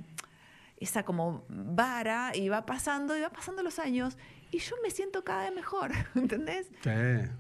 [0.77, 4.17] esa como vara y va pasando y va pasando los años
[4.51, 6.69] y yo me siento cada vez mejor, ¿entendés?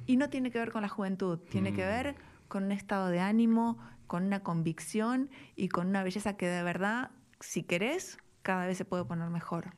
[0.07, 1.87] Y no tiene que ver con la juventud, tiene que mm.
[1.87, 2.15] ver
[2.47, 3.77] con un estado de ánimo,
[4.11, 8.83] con una convicción y con una belleza que de verdad, si querés, cada vez se
[8.83, 9.73] puede poner mejor.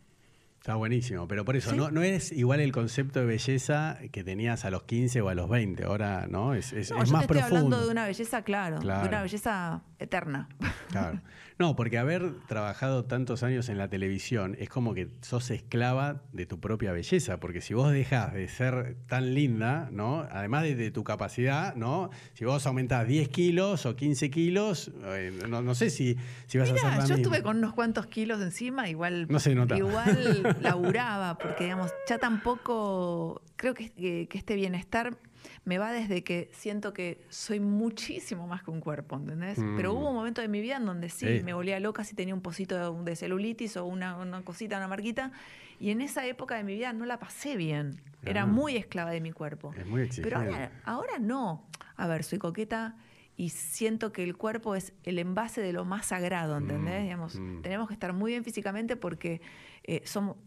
[0.59, 4.65] Está buenísimo, pero por eso, no, no es igual el concepto de belleza que tenías
[4.65, 7.41] a los 15 o a los 20, ahora no, es, es, no, es más estoy
[7.41, 10.49] hablando de una belleza, claro, de una belleza eterna.
[10.89, 11.21] Claro.
[11.59, 16.45] No, porque haber trabajado tantos años en la televisión es como que sos esclava de
[16.45, 20.27] tu propia belleza, porque si vos dejas de ser tan linda, ¿no?
[20.31, 22.09] Además de, tu capacidad, ¿no?
[22.33, 26.77] Si vos aumentás 10 kilos o 15 kilos, eh, no, sé si, si vas a
[26.77, 29.77] ser la yo estuve con unos cuantos kilos encima, igual, no se nota.
[29.77, 35.17] igual laburaba, porque digamos, ya tampoco creo que, que este bienestar
[35.65, 39.59] me va desde que siento que soy muchísimo más que un cuerpo, ¿entendés?
[39.75, 40.15] Pero hubo un mm.
[40.15, 43.15] momento de mi vida en donde sí, me volvía loca si tenía un pocito de,
[43.15, 45.31] celulitis o una, cosita, una marquita.
[45.79, 48.01] Y en esa época de mi vida no la pasé bien.
[48.25, 49.73] Era muy esclava de mi cuerpo.
[49.77, 50.09] Es muy.
[50.21, 50.43] Pero
[50.85, 51.67] ahora, no.
[51.95, 52.95] A ver, soy coqueta
[53.35, 57.01] y siento que el cuerpo es el envase de lo más sagrado, ¿entendés?
[57.01, 57.61] Mm, Digamos, mm.
[57.61, 59.41] Tenemos que estar muy bien físicamente porque
[59.83, 60.37] eh, somos,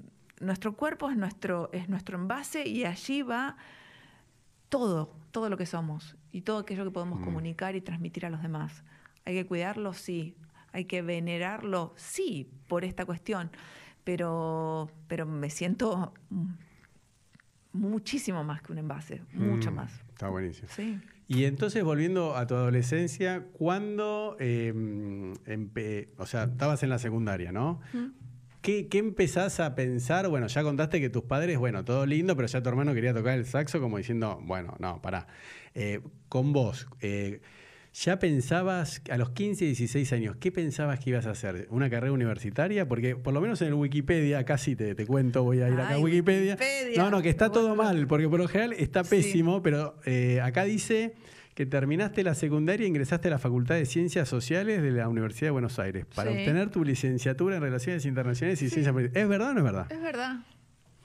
[0.41, 3.57] nuestro cuerpo es nuestro, es nuestro envase y allí va
[4.69, 7.25] todo, todo lo que somos y todo aquello que podemos mm.
[7.25, 8.85] comunicar y transmitir a los demás.
[9.25, 10.37] Hay que cuidarlo, sí.
[10.73, 13.51] Hay que venerarlo, sí, por esta cuestión.
[14.05, 16.15] Pero, pero me siento
[17.73, 19.93] muchísimo más que un envase, mucho mm, más.
[20.11, 20.69] Está buenísimo.
[20.71, 21.01] Sí.
[21.29, 25.33] Y entonces, volviendo a tu adolescencia, ¿cuándo, em,
[26.19, 27.81] o sea, estabas en la secundaria, ¿no?
[28.67, 30.27] ¿Qué, empezás a pensar?
[30.27, 33.39] Bueno, ya contaste que tus padres, bueno, todo lindo, pero ya tu hermano quería tocar
[33.39, 35.29] el saxo como diciendo, bueno, no, pará.
[35.77, 37.43] Eh, con vos, eh,
[37.95, 41.69] ¿ya pensabas a los 15, 16 años, qué pensabas que ibas a hacer?
[41.71, 42.89] ¿Una carrera universitaria?
[42.89, 45.99] Porque por lo menos en el Wikipedia, casi te, cuento, voy a ir acá a
[46.01, 46.59] Wikipedia.
[46.97, 50.65] No, no, que está todo mal, porque por lo general está pésimo, pero eh, acá
[50.65, 51.15] dice
[51.57, 55.47] que terminaste la secundaria e ingresaste a la Facultad de Ciencias Sociales de la Universidad
[55.47, 59.23] de Buenos Aires para obtener tu licenciatura en Relaciones Internacionales y Ciencias Políticas.
[59.23, 59.87] ¿Es verdad o no es verdad?
[59.91, 60.37] Es verdad.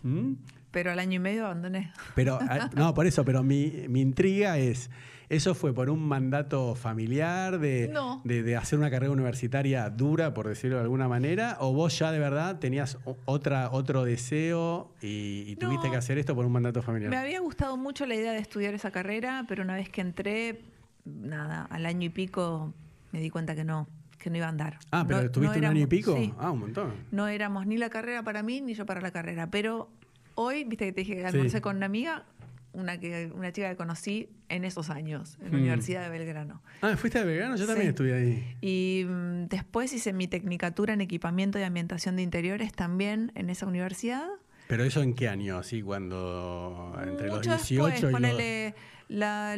[0.04, 0.34] ¿Mm?
[0.72, 1.94] Pero al año y medio abandoné.
[2.16, 4.90] Pero, ah, no, por eso, pero mi, mi intriga es,
[5.32, 7.90] ¿Eso fue por un mandato familiar de,
[8.26, 11.56] de, hacer una carrera universitaria dura, por decirlo de alguna manera?
[11.62, 16.46] ¿O vos ya de verdad tenías otra, otro deseo y, tuviste que hacer esto por
[16.46, 17.10] un mandato familiar?
[17.10, 20.64] Me había gustado mucho la idea de estudiar esa carrera, pero una vez que entré,
[21.06, 22.74] nada, al año y pico
[23.14, 24.80] me di cuenta que no, que no iba a andar.
[24.92, 26.14] Ah, pero ¿estuviste un año y pico?
[26.40, 26.92] Ah, un montón.
[27.12, 29.50] No éramos ni la carrera para mí, ni yo para la carrera.
[29.50, 29.88] Pero
[30.36, 32.26] hoy, viste que te dije que almorcé con una amiga,
[32.74, 35.62] una, que, una chica que conocí en esos años, en la mm.
[35.62, 36.62] Universidad de Belgrano.
[36.82, 37.56] Ah, ¿fuiste a Belgrano?
[37.56, 38.58] Yo también estudié ahí.
[38.62, 43.66] Y mm, después hice mi tecnicatura en equipamiento y ambientación de interiores también en esa
[43.66, 44.28] universidad.
[44.68, 45.58] ¿Pero eso en qué año?
[45.58, 48.76] ¿Así cuando entre los 18 y ponele,
[49.10, 49.58] la,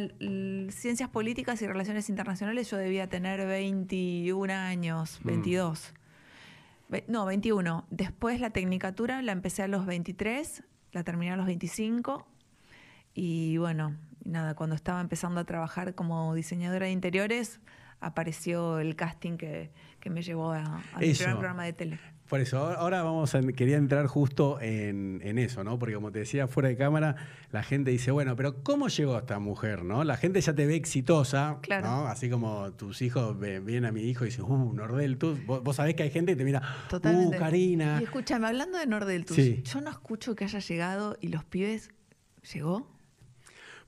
[0.70, 5.92] ciencias políticas y relaciones internacionales yo debía tener 21 años, 22.
[6.88, 6.96] Mm.
[7.06, 7.86] No, 21.
[7.90, 12.33] Después la tecnicatura la empecé a los 23, la terminé a los 25
[13.14, 17.60] y bueno, nada, cuando estaba empezando a trabajar como diseñadora de interiores,
[18.00, 19.70] apareció el casting que,
[20.10, 21.98] me llevó a, mi primer programa de tele.
[22.28, 25.78] Por eso, ahora vamos a, quería entrar justo en, eso, ¿no?
[25.78, 27.16] Porque como te decía, fuera de cámara,
[27.50, 30.04] la gente dice, bueno, pero ¿cómo llegó esta mujer, no?
[30.04, 32.06] La gente ya te ve exitosa, ¿no?
[32.06, 35.94] Así como tus hijos ven a mi hijo y dicen, uh, Nordel, tú, vos, sabés
[35.94, 37.98] que hay gente que te mira, uh, Karina.
[38.00, 41.90] Y escúchame, hablando de Nordel, yo no escucho que haya llegado y los pibes,
[42.52, 42.93] ¿llegó?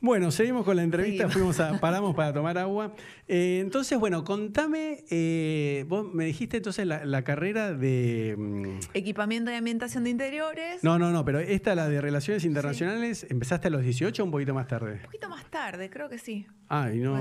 [0.06, 2.94] Bueno, seguimos con la entrevista, fuimos a, paramos para tomar agua.
[3.26, 8.36] Eh, entonces, bueno, contame, eh, vos me dijiste entonces la, carrera de...
[8.38, 10.84] Mm, Equipamiento y ambientación de interiores.
[10.84, 14.30] No, no, no, pero esta, la de relaciones internacionales, ¿empezaste a los 18 o un
[14.30, 14.92] poquito más tarde?
[14.92, 16.46] Un poquito más tarde, creo que sí.
[16.68, 17.16] Ah, y no...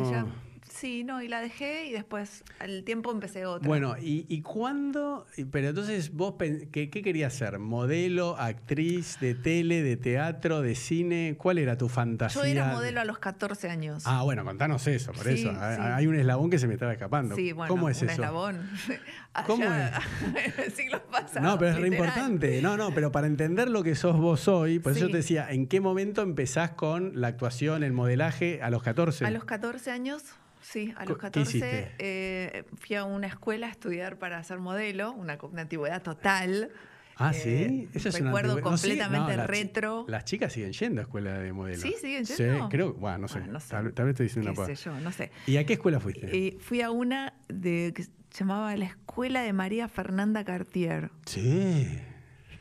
[0.76, 3.66] Sí, no, y la dejé y después al tiempo empecé otra.
[3.66, 5.26] Bueno, ¿y, y cuándo?
[5.50, 7.60] Pero entonces vos, ¿qué, ¿qué, querías ser?
[7.60, 11.36] ¿Modelo, actriz de tele, de teatro, de cine?
[11.38, 12.42] ¿Cuál era tu fantasía?
[12.42, 14.04] Yo era modelo a los 14 años.
[14.06, 15.54] Ah, bueno, contanos eso, por eso.
[15.58, 17.36] Hay un eslabón que se me estaba escapando.
[17.36, 18.16] Sí, bueno, ¿Cómo es un eso?
[18.16, 18.70] eslabón.
[19.48, 20.74] ¿Cómo es?
[20.76, 21.42] siglos pasados.
[21.42, 22.62] No, pero es re importante.
[22.62, 25.68] No, no, pero para entender lo que sos vos hoy, por eso te decía, ¿en
[25.68, 29.26] qué momento empezás con la actuación, el modelaje a los 14?
[29.26, 30.36] A los 14 años
[30.72, 35.38] Sí, a los 14 eh, fui a una escuela a estudiar para ser modelo, una,
[35.58, 36.72] antigüedad total.
[37.18, 40.06] Ah, sí, eso es Recuerdo completamente retro.
[40.08, 41.82] Las chicas siguen yendo a escuela de modelo.
[41.82, 42.64] Sí, siguen yendo.
[42.64, 43.42] Sí, creo, bueno, no sé.
[43.70, 45.32] Tal, vez estoy diciendo una sé yo, no sé.
[45.46, 46.36] ¿Y a qué escuela fuiste?
[46.36, 51.12] Eh, fui a una de, que se llamaba la Escuela de María Fernanda Cartier.
[51.26, 51.88] Sí.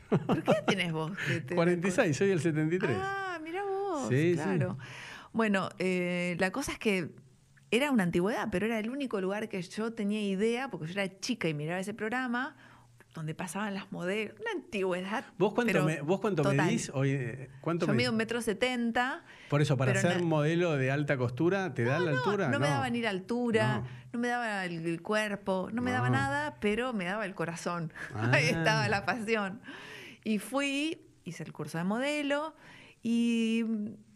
[0.09, 1.11] ¿Por qué tienes vos?
[1.53, 2.97] 46, soy el 73.
[3.01, 4.07] Ah, mira vos.
[4.09, 4.77] Sí, claro.
[5.33, 7.09] Bueno, eh, la cosa es que
[7.75, 11.19] era una antigüedad, pero era el único lugar que yo tenía idea, porque yo era
[11.19, 12.55] chica y miraba ese programa,
[13.15, 14.35] donde pasaban las modelos.
[14.39, 15.25] Una antigüedad.
[15.37, 16.91] ¿Vos cuánto, ¿vos cuánto medís?
[16.93, 19.23] Hoy, eh, ¿cuánto yo mido un metro setenta.
[19.49, 22.49] Por eso, para ser modelo de alta costura, ¿te da la altura?
[22.49, 26.57] No, me daba ni la altura, no, me daba el, cuerpo, no me daba nada,
[26.59, 27.93] pero me daba el corazón.
[28.13, 28.57] Ahí ah.
[28.57, 29.61] estaba la pasión.
[30.23, 32.53] Y fui, hice el curso de modelo
[33.01, 33.63] y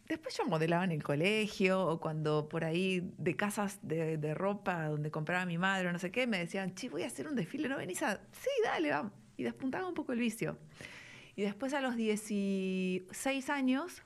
[0.10, 5.12] Después yo modelaba en el colegio o cuando por ahí de casas de, ropa donde
[5.12, 7.70] compraba mi madre o no sé qué, me decían, che, voy a hacer un desfile,
[7.70, 8.16] ¿no venís a...?
[8.32, 9.14] Sí, dale, vamos.
[9.38, 10.58] Y despuntaba un poco el vicio.
[11.36, 14.02] Y después a los 16 años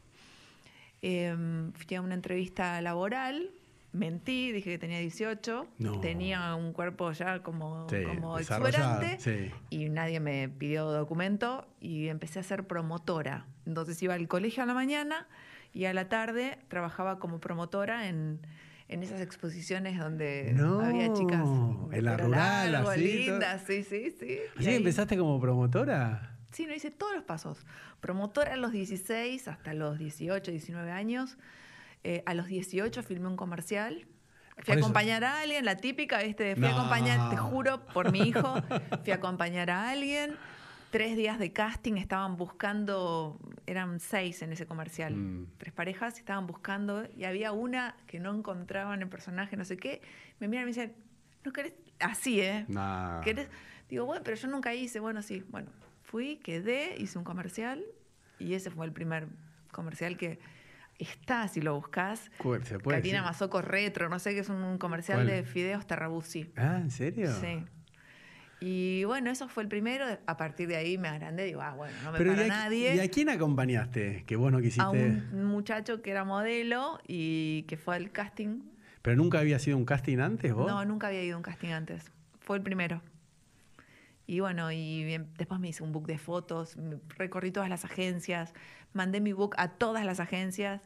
[1.02, 3.52] em, fui a una entrevista laboral,
[3.94, 5.68] mentí, dije que tenía 18,
[6.02, 12.44] tenía un cuerpo ya como, como exuberante y nadie me pidió documento y empecé a
[12.44, 13.48] ser promotora.
[13.66, 15.30] Entonces iba al colegio a la mañana
[15.74, 18.40] y a la tarde trabajaba como promotora en,
[18.88, 21.42] esas exposiciones donde había chicas
[21.92, 24.38] en la rural, así, lindas, sí, sí, sí.
[24.56, 26.38] ¿Así empezaste como promotora?
[26.52, 27.66] Sí, no hice todos los pasos.
[28.00, 31.38] Promotora a los 16 hasta los 18, 19 años.
[32.04, 34.06] Eh, a los 18 filmé un comercial.
[34.60, 38.20] Fui a acompañar a alguien, la típica, este, fui a acompañar, te juro, por mi
[38.20, 38.62] hijo,
[39.04, 40.38] fui a acompañar a alguien
[40.94, 45.48] tres días de casting, estaban buscando, eran seis en ese comercial, mm.
[45.58, 50.04] tres parejas, estaban buscando y había una que no encontraban el personaje, no sé qué.
[50.40, 50.94] Me miran y me dicen,
[51.44, 51.74] ¿no querés?
[52.00, 52.68] Así, ¿eh?
[53.90, 55.72] Digo, bueno, pero yo nunca hice, bueno, sí, bueno,
[56.04, 57.84] fui, quedé, hice un comercial
[58.38, 59.30] y ese fue el primer
[59.72, 60.38] comercial que
[61.00, 62.30] está, si lo buscas.
[62.98, 66.54] Katina Mazoco Retro, no sé qué es un comercial de Fideos Terrabusi.
[66.56, 67.34] Ah, ¿en serio?
[67.42, 67.66] Sí.
[68.66, 70.06] Y bueno, eso fue el primero.
[70.26, 71.44] A partir de ahí me agrandé.
[71.44, 72.96] Digo, ah, bueno, no me para nadie.
[72.96, 74.82] ¿Y a quién acompañaste que vos no quisiste?
[74.82, 78.62] A un muchacho que era modelo y que fue al casting.
[79.02, 80.66] ¿Pero nunca había sido un casting antes vos?
[80.66, 82.10] No, nunca había ido a un casting antes.
[82.40, 83.02] Fue el primero.
[84.28, 86.78] Y bueno, y después me hice un book de fotos,
[87.18, 88.54] recorrí todas las agencias,
[88.94, 90.82] mandé mi book a todas las agencias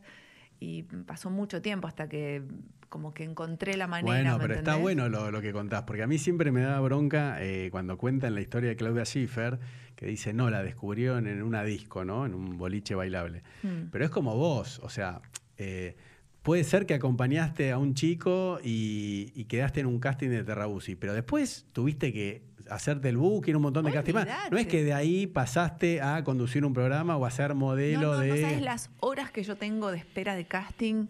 [0.60, 2.42] y pasó mucho tiempo hasta que
[2.90, 4.36] como que encontré la manera.
[4.36, 7.70] Bueno, pero está bueno lo, que contás, porque a mí siempre me da bronca eh,
[7.72, 9.60] cuando cuentan la historia de Claudia Schiffer,
[9.96, 12.26] que dice, no, la descubrieron en una disco, ¿no?
[12.26, 13.44] En un boliche bailable.
[13.64, 13.90] Hmm.
[13.92, 15.22] Pero es como vos, o sea,
[15.58, 15.96] eh,
[16.44, 21.14] puede ser que acompañaste a un chico y, quedaste en un casting de Terrabusi, pero
[21.14, 24.28] después tuviste que hacerte el book y un montón de casting más.
[24.52, 28.20] No es que de ahí pasaste a conducir un programa o a ser modelo no,
[28.20, 28.30] de...
[28.30, 31.08] No sabes las horas que yo tengo de espera de casting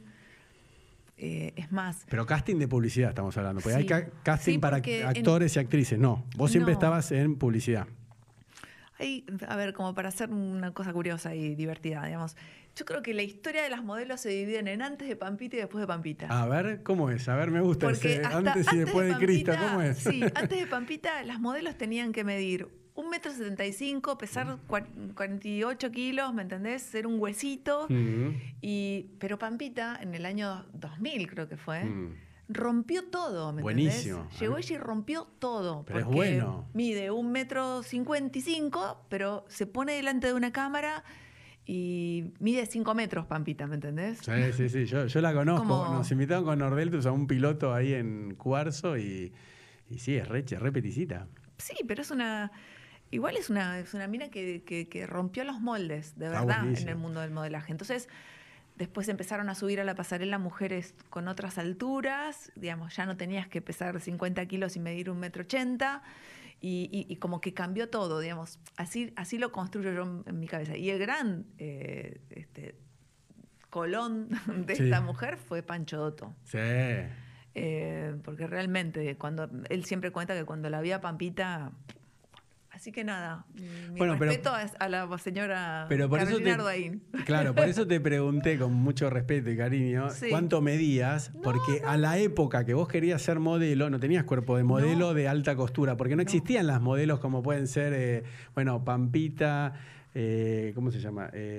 [1.18, 2.06] eh, es más.
[2.10, 6.26] Pero casting de publicidad estamos hablando, porque hay casting para actores y actrices, no.
[6.36, 7.88] Vos siempre estabas en publicidad.
[9.00, 12.36] Hay, a ver, como para hacer una cosa curiosa y divertida, digamos.
[12.76, 15.60] Yo creo que la historia de las modelos se dividen en antes de Pampita y
[15.60, 16.28] después de Pampita.
[16.30, 17.28] A ver, ¿cómo es?
[17.28, 19.98] A ver, me gusta ese antes, y después de, de Cristo, ¿cómo es?
[19.98, 24.58] Sí, antes de Pampita, las modelos tenían que medir un metro setenta y cinco, pesar
[24.68, 26.82] 48 kilos, ¿me entendés?
[26.82, 27.88] Ser un huesito.
[28.62, 31.84] y, pero Pampita, en el año 2000 creo que fue,
[32.50, 34.28] rompió todo, ¿me Buenísimo.
[34.40, 35.84] Llegó ella y rompió todo.
[35.86, 36.68] Pero es bueno.
[36.74, 41.04] Mide un metro cincuenta y cinco, pero se pone delante de una cámara
[41.70, 44.20] y mide 5 metros, Pampita, ¿me entendés?
[44.20, 45.94] Sí, sí, sí, yo, la conozco.
[45.94, 49.34] Nos invitaron con Nordeltus a un piloto ahí en Cuarzo y,
[49.90, 51.28] y sí, es re, re peticita.
[51.58, 52.52] Sí, pero es una
[53.12, 57.22] Igual es una, es una mina que, rompió los moldes, de verdad, en el mundo
[57.22, 57.72] del modelaje.
[57.72, 58.10] Entonces,
[58.78, 63.48] Después empezaron a subir a la pasarela mujeres con otras alturas, digamos, ya no tenías
[63.48, 66.04] que pesar 50 kilos y medir un metro ochenta.
[66.60, 68.60] Y, como que cambió todo, digamos.
[68.78, 70.76] Así, así lo construyo yo en, mi cabeza.
[70.76, 72.76] Y el gran eh, este,
[73.70, 74.30] colón
[74.65, 76.36] de esta mujer fue Pancho Dotto.
[76.43, 76.58] Sí.
[77.54, 81.72] Eh, porque realmente, cuando él siempre cuenta que cuando la vi a Pampita,
[82.78, 83.44] Así que nada,
[83.92, 86.38] mi respeto a la señora pero por eso
[87.26, 92.20] Claro, por eso te pregunté con mucho respeto y cariño cuánto medías, porque a la
[92.20, 96.16] época que vos querías ser modelo, no tenías cuerpo de modelo de alta costura, porque
[96.16, 99.74] no, existían las modelos como pueden ser, eh, bueno, Pampita,
[100.13, 101.32] eh, ¿cómo se llama?
[101.34, 101.58] Eh,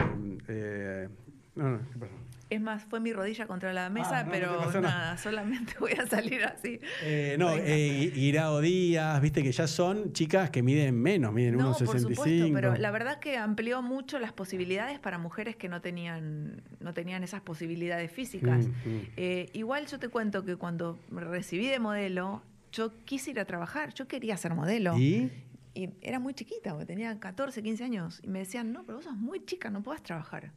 [1.57, 2.28] no, no, ¿qué?
[2.51, 6.45] Es más, fue mi rodilla contra la mesa, ah, pero nada, solamente voy a salir
[6.45, 6.81] así.
[7.03, 11.75] Eh, no, eh, Irao Díaz, viste que ya son chicas que miden menos, miden no,
[11.75, 11.87] 1,65.
[11.87, 15.83] Por supuesto, pero la verdad es que amplió mucho las posibilidades para mujeres que no
[15.83, 18.67] tenían, no tenían esas posibilidades físicas.
[18.67, 19.01] Mm, mm.
[19.19, 23.45] Eh, igual yo te cuento que cuando me recibí de modelo, yo quise ir a
[23.45, 24.97] trabajar, yo quería ser modelo.
[24.97, 25.31] ¿Y?
[25.75, 28.21] Y era muy chiquita, porque tenía 14, 15 años.
[28.23, 30.51] Y me decían, no, pero vos sos muy chica, no puedes trabajar.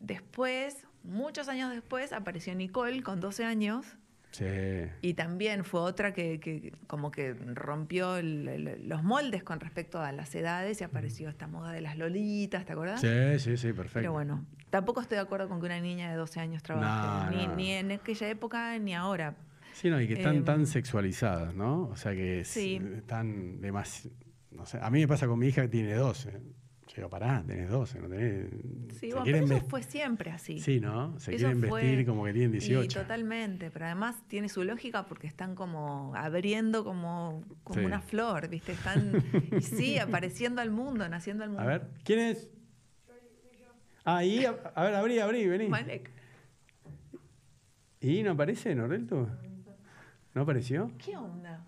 [0.00, 3.86] Después, muchos años después, apareció Nicole con 12 años.
[4.32, 4.46] Sí.
[5.02, 10.80] Y también fue otra que, como que rompió los moldes con respecto a las edades
[10.80, 13.00] y apareció esta moda de las lolitas, ¿te acuerdas?
[13.00, 13.98] Sí, sí, sí, perfecto.
[13.98, 17.72] Pero bueno, tampoco estoy de acuerdo con que una niña de 12 años trabaje, ni,
[17.72, 19.34] en aquella época ni ahora.
[19.72, 21.88] Sí, no, y que están em, tan sexualizadas, ¿no?
[21.88, 24.16] O sea que están demasiado...
[24.52, 26.40] No sé, a mí me pasa con mi hija que tiene 12
[26.96, 28.46] digo, pará, tenés 12, no tenés.
[28.98, 30.58] Sí, bueno, pero eso fue siempre así.
[30.60, 31.18] Sí, ¿no?
[31.20, 32.82] Se quieren vestir como que tienen 18.
[32.82, 38.48] Sí, totalmente, pero además tiene su lógica porque están como abriendo como, como una flor,
[38.48, 38.72] ¿viste?
[38.72, 39.22] Están,
[39.56, 41.62] y sí, apareciendo al mundo, naciendo al mundo.
[41.62, 42.48] A ver, ¿quién es?
[44.04, 45.68] Ah, ahí, a, a ver, abrí, abrí, vení.
[45.68, 46.10] Malek.
[48.00, 49.28] ¿Y no aparece, Norelto?
[50.34, 50.90] ¿No apareció?
[50.98, 51.66] ¿Qué onda?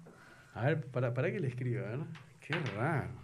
[0.55, 2.07] A ver, para, para que le escriba, ¿no?
[2.41, 3.22] Qué raro.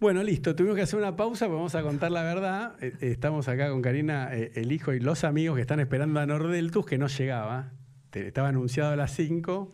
[0.00, 2.76] Bueno, listo, tuvimos que hacer una pausa, vamos a contar la verdad.
[2.80, 6.20] Eh, eh, estamos acá con Karina, eh, el hijo y los amigos que están esperando
[6.20, 7.72] a Nordeltus, que no llegaba.
[8.12, 9.72] Estaba anunciado a las 5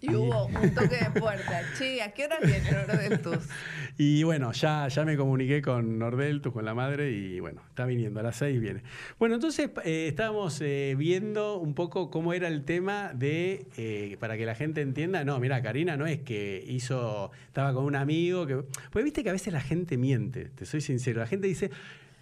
[0.00, 1.62] y hubo un toque de puerta.
[1.76, 3.46] Che, ¿a qué hora viene Nordeltus?
[3.98, 8.20] y bueno, ya, ya me comuniqué con Nordeltus, con la madre, y bueno, está viniendo,
[8.20, 8.82] a las seis viene.
[9.18, 14.36] Bueno, entonces eh, estábamos eh, viendo un poco cómo era el tema de, eh, para
[14.36, 18.46] que la gente entienda, no, mira, Karina no es que hizo, estaba con un amigo,
[18.46, 21.70] que, pues viste que a veces la gente miente, te soy sincero, la gente dice...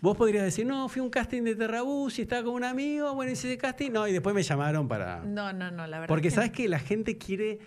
[0.00, 3.14] Vos podrías decir, no, fui a un casting de Terrabús y estaba con un amigo,
[3.14, 5.24] bueno, hice ese casting, no, y después me llamaron para...
[5.24, 6.08] No, no, no, la verdad.
[6.08, 7.58] Porque sabes que la gente quiere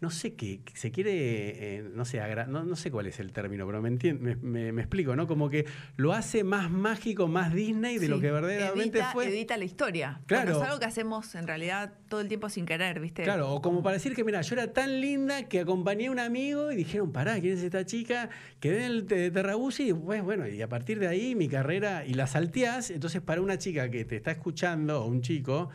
[0.00, 3.66] no sé qué, se quiere, eh, no sé, no, no, sé cuál es el término,
[3.66, 5.26] pero me, me, me, explico, ¿no?
[5.26, 9.28] Como que lo hace más mágico, más Disney de lo que verdaderamente fue.
[9.28, 10.20] Edita la historia.
[10.26, 10.56] Claro.
[10.56, 13.24] es algo que hacemos en realidad todo el tiempo sin querer, ¿viste?
[13.24, 16.18] Claro, o como para decir que, mira, yo era tan linda que acompañé a un
[16.18, 18.30] amigo y dijeron, pará, ¿quién es esta chica?
[18.58, 22.14] Quedé en el Terrabusi y pues bueno, y a partir de ahí mi carrera, y
[22.14, 25.68] la salteás, entonces para una chica que te está escuchando, o un chico,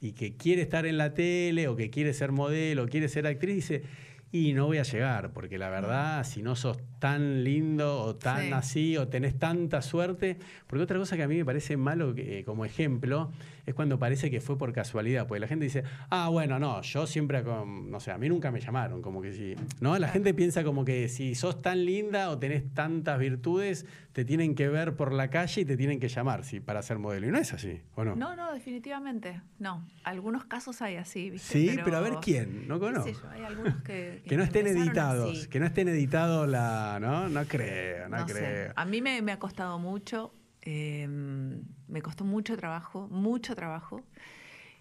[0.00, 3.56] y que quiere estar en la tele o que quiere ser modelo quiere ser actriz,
[3.56, 3.82] dice,
[4.30, 8.52] y no voy a llegar, porque la verdad, si no sos tan lindo o tan
[8.52, 12.44] así o tenés tanta suerte, porque otra cosa que a mí me parece malo que,
[12.44, 13.30] como ejemplo
[13.66, 17.06] es cuando parece que fue por casualidad, porque la gente dice, ah, bueno, no, yo
[17.06, 19.98] siempre, no sé, a mí nunca me llamaron, como que si, ¿no?
[19.98, 23.84] La gente piensa como que si sos tan linda o tenés tantas virtudes,
[24.18, 26.98] te tienen que ver por la calle y te tienen que llamar sí, para ser
[26.98, 27.28] modelo.
[27.28, 28.16] Y no es así, ¿o no?
[28.16, 29.42] No, no, definitivamente.
[29.60, 29.86] No.
[30.02, 31.52] Algunos casos hay así, ¿viste?
[31.52, 33.28] Sí, pero, a ver quién, no conozco.
[33.30, 34.22] hay algunos que.
[34.26, 36.87] Que, no estén editados, que no estén editados la.
[37.00, 37.28] ¿No?
[37.28, 38.72] No creo, no, creo.
[38.74, 40.32] A mí me, me ha costado mucho.
[40.62, 44.02] Em, me costó mucho trabajo, mucho trabajo.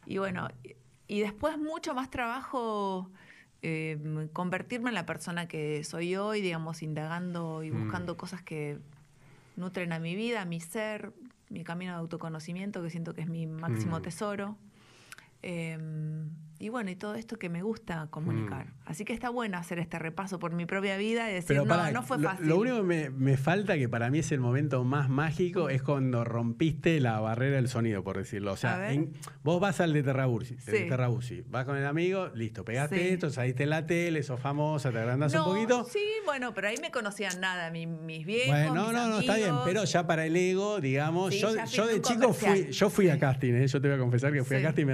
[0.05, 0.47] Y bueno,
[1.07, 3.09] y después mucho más trabajo
[3.61, 7.83] em, convertirme en la persona que soy hoy, digamos, indagando y mm.
[7.83, 8.79] buscando cosas que
[9.55, 11.13] nutren a mi vida, a mi ser,
[11.49, 14.01] mi camino de autoconocimiento, que siento que es mi máximo mm.
[14.01, 14.57] tesoro.
[15.41, 18.67] Em, y bueno, y todo esto que me gusta comunicar.
[18.67, 18.73] Mm.
[18.85, 22.03] Así que está bueno hacer este repaso por mi propia vida y decir, no, no
[22.03, 22.47] fue fácil.
[22.47, 26.23] Lo, único que me, falta, que para mí es el momento más mágico, es cuando
[26.23, 28.53] rompiste la barrera del sonido, por decirlo.
[28.53, 28.89] O sea,
[29.43, 33.85] vos vas al de Terrabusi, vas con el amigo, listo, pegaste esto, saliste en la
[33.85, 35.85] tele, sos famosa, te agrandas un poquito.
[35.85, 38.47] Sí, bueno, pero ahí me conocían nada, mis, mis viejos.
[38.47, 42.01] Bueno, no, no, no, está bien, pero ya para el ego, digamos, yo, yo de
[42.01, 43.67] chico fui, yo fui a casting, ¿eh?
[43.67, 44.87] yo te voy a confesar que fui a casting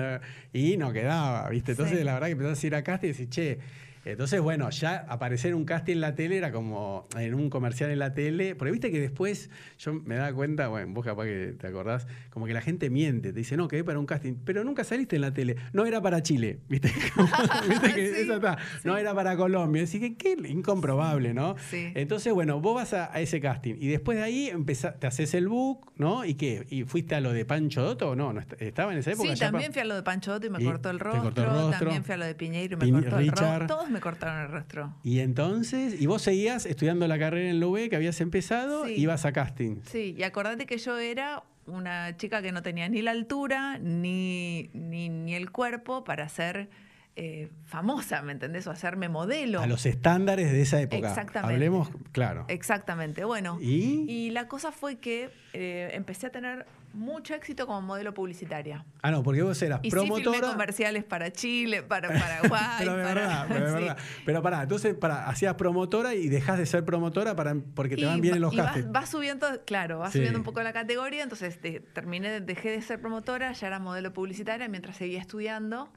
[0.51, 1.52] y no quedaba.
[1.53, 1.71] ¿Viste?
[1.71, 3.57] Entonces, la verdad que empezás a ir a casting y decís, che,
[4.05, 7.89] Entonces, bueno, ya aparecer en un casting en la tele era como en un comercial
[7.89, 9.49] en la tele, porque viste que después
[9.79, 13.31] yo me daba cuenta, bueno, vos capaz que te acordás, como que la gente miente,
[13.33, 15.55] te dice, no, quedé para un casting, pero nunca saliste en la tele.
[15.73, 16.89] No era para Chile, viste,
[17.69, 18.57] ¿Viste que eso está.
[18.83, 19.83] No era para Colombia.
[19.83, 21.55] Así que qué incomprobable, ¿no?
[21.69, 21.91] Sí.
[21.95, 25.33] Entonces, bueno, vos vas a, a ese casting y después de ahí empezá- te haces
[25.33, 26.25] el book, ¿no?
[26.25, 26.65] ¿Y qué?
[26.69, 28.33] ¿Y fuiste a lo de Pancho Dotto o no?
[28.33, 29.33] ¿No est- ¿Estaba en esa época?
[29.33, 31.23] Sí, también pa- fui a lo de Pancho Dotto y me Y cortó el rostro.
[31.23, 31.79] cortó el rostro.
[31.79, 33.67] También fui a lo de Piñeiro y me cortó el rostro.
[33.67, 34.93] Todos me cortaron el rostro.
[35.03, 38.95] Y entonces, y vos seguías estudiando la carrera en la UB que habías empezado, Sí.
[38.97, 39.77] ibas a casting.
[39.85, 44.69] Sí, y acordate que yo era una chica que no tenía ni la altura ni,
[44.73, 46.69] ni, ni el cuerpo para ser
[47.15, 48.65] eh, famosa, ¿me entendés?
[48.67, 49.61] O hacerme modelo.
[49.61, 51.07] A los estándares de esa época.
[51.09, 51.53] Exactamente.
[51.53, 52.45] Hablemos, claro.
[52.47, 53.23] Exactamente.
[53.23, 54.05] Bueno, ¿Y?
[54.09, 58.85] y la cosa fue que eh, empecé a tener mucho éxito como modelo publicitaria.
[59.01, 60.51] Ah, no, porque vos eras Y sí filmé promotora.
[60.53, 62.07] comerciales para Chile, para
[62.41, 62.61] Paraguay.
[62.79, 63.73] pero de para- verdad, pero de sí.
[63.85, 63.97] verdad.
[64.25, 68.05] Pero pará, entonces pará, hacías promotora y dejás de ser promotora para, porque te Y
[68.05, 68.91] van bien los y vas- castings.
[68.91, 70.19] vas subiendo, claro, vas Sí.
[70.19, 74.13] subiendo un poco la categoría, entonces de- terminé, dejé de ser promotora, ya era modelo
[74.13, 75.91] publicitaria mientras seguía estudiando.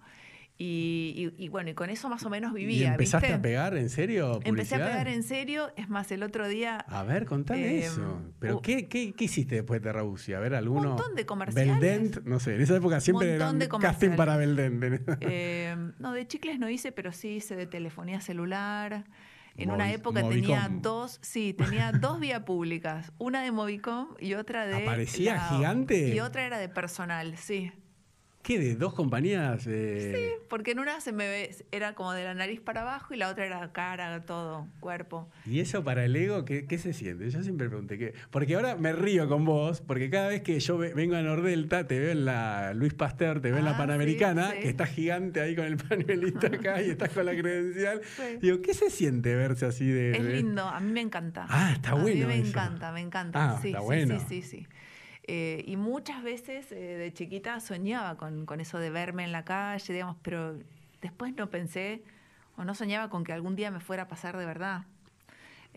[0.59, 2.85] Y, y- y bueno, y con eso más o menos vivía.
[2.85, 3.39] ¿Y empezaste ¿viste?
[3.39, 4.41] a pegar en serio?
[4.43, 4.87] Empecé a publicidad?
[4.91, 8.23] pegar en serio, es más, el otro día A ver, contame Eh, eso.
[8.39, 10.33] ¿Pero uh, qué, qué, qué hiciste después de Terrabusi?
[10.33, 10.89] A ver, alguno.
[10.91, 11.79] montón de comerciales.
[11.79, 15.03] Beldent, no sé, en esa época siempre era un casting para Beldent.
[15.21, 19.05] Eh, no, de chicles no hice, pero sí hice de telefonía celular.
[19.59, 24.35] En Movi- una época tenía dos, sí, tenía dos vías públicas, una de Movicom y
[24.35, 24.83] otra de...
[24.85, 26.15] ¿Aparecía gigante?
[26.15, 27.73] Y otra era de personal, sí.
[28.47, 28.61] ¿Qué?
[28.61, 29.67] ¿De dos compañías?
[29.67, 30.13] eh?
[30.15, 33.17] Sí, porque en una se me ve, era como de la nariz para abajo y
[33.17, 35.29] la otra era cara, todo, cuerpo.
[35.47, 37.29] ¿Y eso para el ego qué, qué se siente?
[37.29, 38.15] Yo siempre pregunté qué.
[38.31, 41.89] Porque ahora me río con vos, porque cada vez que yo ve- vengo a Nordelta,
[41.89, 44.63] te veo en la Luis Pasteur, te veo en la Ah, Panamericana, sí, sí.
[44.63, 48.01] que estás gigante ahí con el pañuelito acá y estás con la credencial.
[48.17, 48.39] Sí.
[48.41, 50.13] Digo, ¿qué se siente verse así de.?
[50.13, 51.47] Es lindo, a mí me encanta.
[51.49, 52.51] Ah, está A bueno mí me eso.
[52.51, 53.55] encanta, me encanta.
[53.57, 54.21] Ah, sí, está sí, bueno.
[54.21, 54.67] sí, sí, sí.
[55.29, 59.45] Eh, y muchas veces eh, de chiquita soñaba con, con eso de verme en la
[59.45, 60.59] calle, digamos, pero
[61.03, 62.05] después no pensé
[62.57, 64.85] o no soñaba con que algún día me fuera a pasar de verdad.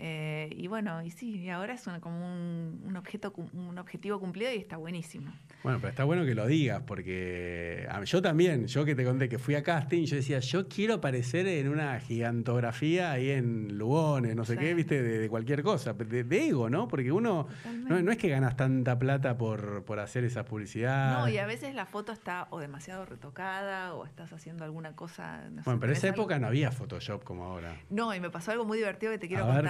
[0.01, 4.17] Eh, y bueno, y sí, y ahora es una- como un, un objeto, un objetivo
[4.19, 5.31] cumplido y está buenísimo.
[5.61, 9.27] Bueno, pero está bueno que lo digas, porque a- yo también, yo que te conté
[9.27, 14.35] que fui a casting, yo decía, yo quiero aparecer en una gigantografía ahí en Lugones,
[14.37, 14.59] no sé Sí.
[14.59, 16.87] qué, viste, de, de cualquier cosa, de, de ego, ¿no?
[16.87, 17.47] Porque uno,
[17.87, 21.19] no, no es que ganas tanta plata por, por hacer esa publicidad.
[21.19, 25.49] No, y a veces la foto está o demasiado retocada o estás haciendo alguna cosa.
[25.49, 27.75] no sé, bueno, pero en esa algo- época no había Photoshop como ahora.
[27.89, 29.65] No, y me pasó algo muy divertido que te quiero A ver,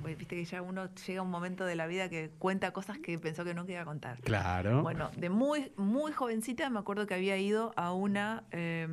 [0.00, 2.98] Porque Viste que ya uno llega a un momento de la vida que cuenta cosas
[2.98, 4.18] que pensó que nunca iba a contar.
[4.20, 4.82] Claro.
[4.82, 8.88] Bueno, de muy, muy jovencita me acuerdo que había ido a una eh,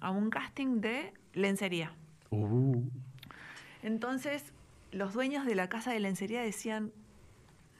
[0.00, 1.92] a un casting de lencería.
[2.30, 2.82] Uh,
[3.82, 4.52] Entonces,
[4.92, 6.92] los dueños de la casa de lencería decían,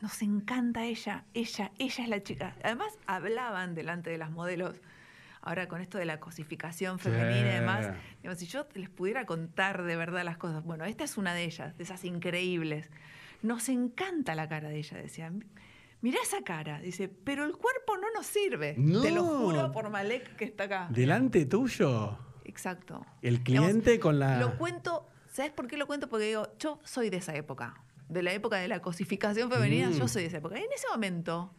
[0.01, 2.57] nos encanta ella, ella, ella es la chica.
[2.63, 4.81] Además, hablaban delante de las modelos.
[5.47, 7.91] Ahora con esto de la cosificación femenina y demás,
[8.21, 11.45] digamos, si yo les pudiera contar de verdad las cosas, bueno, esta es una de
[11.45, 12.91] ellas, de esas increíbles.
[13.43, 15.45] Nos encanta la cara de ella, decían.
[16.01, 18.75] Mirá esa cara, dice, pero el cuerpo no nos sirve.
[18.75, 20.89] Te lo juro por Malek que está acá.
[20.91, 23.07] delante tuyo, Exacto.
[23.23, 24.39] el Digamos, cliente con la...
[24.41, 26.09] Lo cuento, ¿sabes por qué lo cuento?
[26.09, 29.93] Porque digo, yo soy de esa época, de la época de la cosificación femenina, Mm.
[29.95, 30.57] yo soy de esa época.
[30.57, 31.55] En ese momento,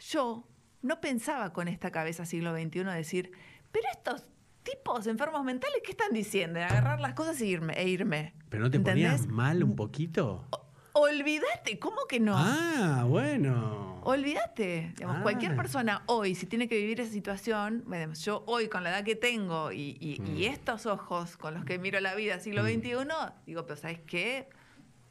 [0.00, 0.48] yo
[0.82, 3.32] no pensaba con esta cabeza siglo XXI decir,
[3.72, 4.24] pero estos
[4.62, 6.60] tipos enfermos mentales, ¿qué están diciendo?
[6.60, 7.74] Agarrar las cosas e irme.
[7.80, 8.34] E irme.
[8.48, 9.10] ¿Pero no te ¿Entendés?
[9.12, 10.44] ponías mal un poquito?
[10.92, 12.34] Olvídate, ¿cómo que no?
[12.36, 14.00] Ah, bueno.
[14.02, 14.92] Olvídate.
[14.96, 15.22] Digamos, Ah.
[15.22, 17.84] Cualquier persona hoy, si tiene que vivir esa situación,
[18.20, 20.52] yo hoy con la edad que tengo y, y- y Mm.
[20.52, 23.06] estos ojos con los que miro la vida siglo XXI,
[23.46, 24.48] digo, pero ¿sabes qué?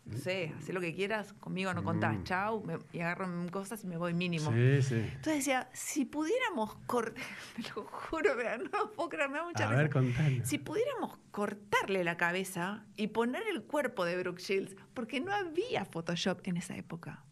[0.08, 2.24] No sé, haz lo que quieras, conmigo no contás, Mm.
[2.24, 4.52] chau, me- y agarro cosas y me voy mínimo.
[4.52, 4.96] Sí, sí.
[4.96, 7.16] Entonces decía, si pudiéramos cortar,
[7.56, 9.82] te lo juro, mira, no puedo creer, me da mucha A risa.
[9.82, 10.46] ver, contalo.
[10.46, 15.84] Si pudiéramos cortarle la cabeza y poner el cuerpo de Brooke Shields, porque no había
[15.86, 17.24] Photoshop en esa época.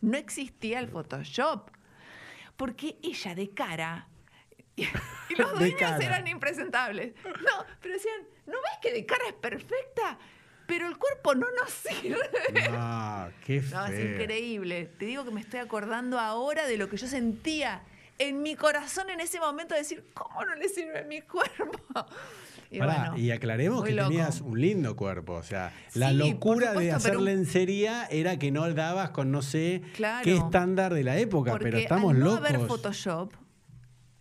[0.00, 1.70] No existía el Photoshop.
[2.56, 4.08] Porque ella de cara.
[5.30, 7.12] Y, los dueños eran impresentables.
[7.24, 10.18] No, pero decían, ¿no ves que de cara es perfecta?
[10.68, 12.18] Pero el cuerpo no nos sirve.
[12.70, 13.78] Ah, qué feo.
[13.80, 14.84] No, es increíble.
[14.98, 17.82] Te digo que me estoy acordando ahora de lo que yo sentía
[18.18, 21.78] en mi corazón en ese momento de decir, ¿cómo no le sirve mi cuerpo?
[22.70, 24.08] Y, Pará, bueno, y aclaremos que loco.
[24.10, 25.32] tenías un lindo cuerpo.
[25.34, 29.40] O sea, la Sí, locura de hacer pero lencería era que no dabas con no
[29.40, 30.22] sé Claro.
[30.22, 32.38] qué estándar de la época, Porque pero estamos al no locos.
[32.46, 33.32] haber Photoshop,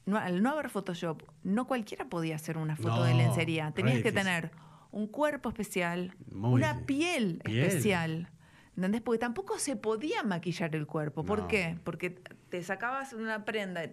[0.06, 3.72] no, al no haber Photoshop, no cualquiera podía hacer una foto No, de lencería.
[3.72, 4.52] Tenías que tener
[4.98, 8.32] un cuerpo especial, una piel, especial.
[8.76, 9.02] ¿Entendés?
[9.02, 11.24] Porque tampoco se podía maquillar el cuerpo.
[11.24, 11.78] ¿Por qué?
[11.84, 12.20] Porque
[12.50, 13.90] te sacabas una prenda,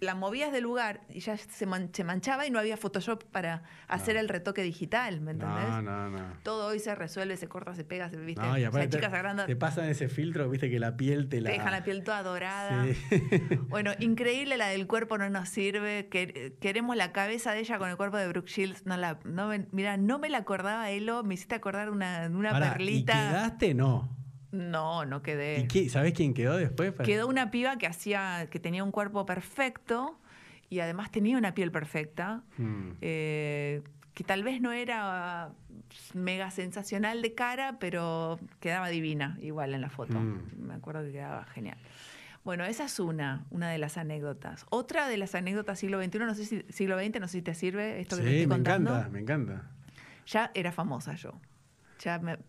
[0.00, 4.28] la movías del lugar y ya se, manchaba y no había Photoshop para hacer el
[4.28, 5.68] retoque digital, ¿me entendés?
[5.68, 6.18] No, no, no.
[6.42, 8.42] Todo hoy se resuelve, se corta, se pega, se viste.
[8.42, 11.50] No, y aparte te, te pasan ese filtro, viste que la piel te la.
[11.50, 12.86] Te dejan la piel toda dorada.
[13.68, 16.08] bueno, increíble la del cuerpo no nos sirve.
[16.08, 18.86] queremos la cabeza de ella con el cuerpo de Brooke Shields.
[18.86, 23.12] No la, no, mira, no me la acordaba, Elo, me hiciste acordar una, una perlita.
[23.12, 23.74] ¿Y quedaste?
[23.74, 24.19] No.
[24.52, 25.66] No, no quedé.
[25.72, 26.92] ¿Y sabes quién quedó después?
[27.04, 30.18] Quedó una piba que hacía, que tenía un cuerpo perfecto
[30.68, 32.90] y además tenía una piel perfecta, hmm.
[33.00, 33.82] eh,
[34.14, 35.50] que tal vez no era
[36.14, 40.18] mega sensacional de cara, pero quedaba divina igual en la foto.
[40.18, 40.42] Hmm.
[40.58, 41.78] Me acuerdo que quedaba genial.
[42.42, 44.66] Bueno, esa es una, una de las anécdotas.
[44.70, 47.54] Otra de las anécdotas siglo XXI, no sé si siglo XX, no sé si te
[47.54, 48.90] sirve esto que te estoy me contando.
[48.90, 49.70] me encanta, me encanta.
[50.26, 51.38] Ya era famosa yo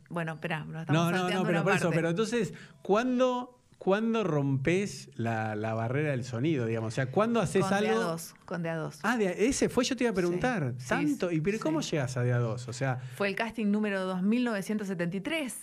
[0.09, 6.11] bueno, espera, no, no, no, pero por eso, pero entonces, ¿cuándo, ¿cuándo rompes la, barrera
[6.11, 6.93] del sonido, digamos?
[6.93, 7.89] O sea, ¿cuándo haces con algo?
[7.89, 8.99] De a dos, con de a dos.
[9.03, 10.73] Ah, ese fue, yo te iba a preguntar.
[10.87, 11.31] tanto.
[11.31, 12.67] ¿Y pero cómo llegas a de a dos?
[12.67, 13.01] O sea.
[13.15, 15.59] Fue el casting número 2973.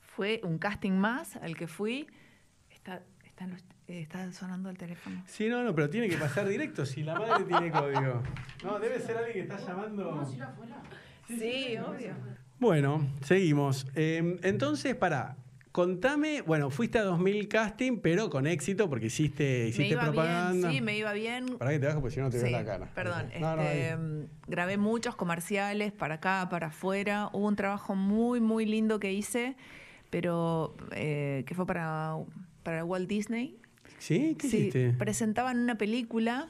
[0.00, 2.06] Fue un casting más al que fui.
[2.70, 3.02] Está,
[3.88, 5.20] está, sonando el teléfono.
[5.26, 8.22] Sí, no, no, pero tiene que pasar directo si la madre tiene código.
[8.62, 10.24] No, debe ser alguien que está llamando.
[11.26, 12.14] sí obvio.
[12.58, 13.86] Bueno, seguimos.
[13.94, 15.36] Em, entonces, para,
[15.72, 20.70] contame, bueno, fuiste a 2000 casting, pero con éxito porque hiciste, hiciste propaganda.
[20.70, 21.58] sí, me iba bien.
[21.58, 22.88] Para que te bajo porque si no te veo la cara.
[22.94, 23.96] Perdón, este,
[24.46, 27.28] grabé muchos comerciales para acá, para afuera.
[27.32, 29.56] Hubo un trabajo muy, muy lindo que hice,
[30.10, 32.14] pero eh, que fue para,
[32.62, 33.58] para Walt Disney.
[33.98, 34.36] ¿Sí?
[34.38, 34.92] ¿Qué hiciste?
[34.92, 36.46] Presentaban una película,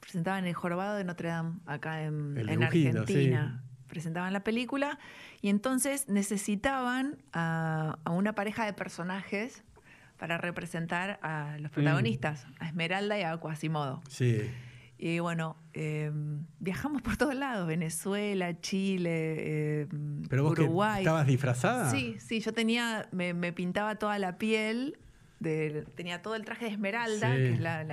[0.00, 4.98] presentaban El Jorobado de Notre Dame, acá en, en Argentina presentaban la película
[5.40, 9.64] y entonces necesitaban a, una pareja de personajes
[10.16, 11.74] para representar a los mm.
[11.74, 14.02] protagonistas, a Esmeralda y a Quasimodo.
[14.08, 14.50] Sí.
[14.98, 19.86] Y bueno, em, viajamos por todos lados, Venezuela, Chile, eh,
[20.28, 21.02] ¿Pero vos Uruguay.
[21.02, 21.90] ¿Estabas disfrazada?
[21.90, 24.98] Sí, sí, yo tenía, me, pintaba toda la piel,
[25.38, 27.84] de, tenía todo el traje de Esmeralda, que es la,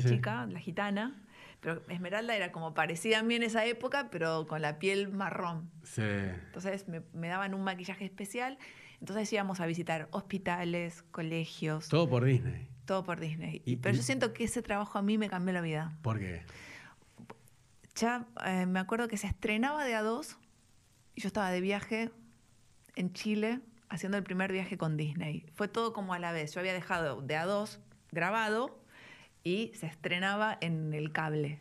[0.00, 1.20] chica, la gitana.
[1.60, 5.70] Pero Esmeralda era como parecida a mí en esa época, pero con la piel marrón.
[5.82, 6.02] Sí.
[6.02, 8.58] Entonces me, daban un maquillaje especial.
[9.00, 11.88] Entonces íbamos a visitar hospitales, colegios.
[11.88, 12.68] Todo por Disney.
[12.86, 13.62] Todo por Disney.
[13.80, 15.96] pero yo siento que ese trabajo a mí me cambió la vida.
[16.02, 16.42] ¿Por qué?
[17.94, 20.36] Ya eh, me acuerdo que se estrenaba de A2
[21.14, 22.10] y yo estaba de viaje
[22.96, 25.46] en Chile haciendo el primer viaje con Disney.
[25.54, 26.54] Fue todo como a la vez.
[26.54, 27.78] Yo había dejado de A2
[28.12, 28.79] grabado
[29.44, 31.60] y se estrenaba en el cable.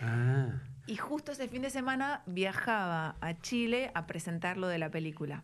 [0.00, 0.60] Ah.
[0.86, 5.42] Y justo ese fin de semana viajaba a Chile a presentar lo de la película.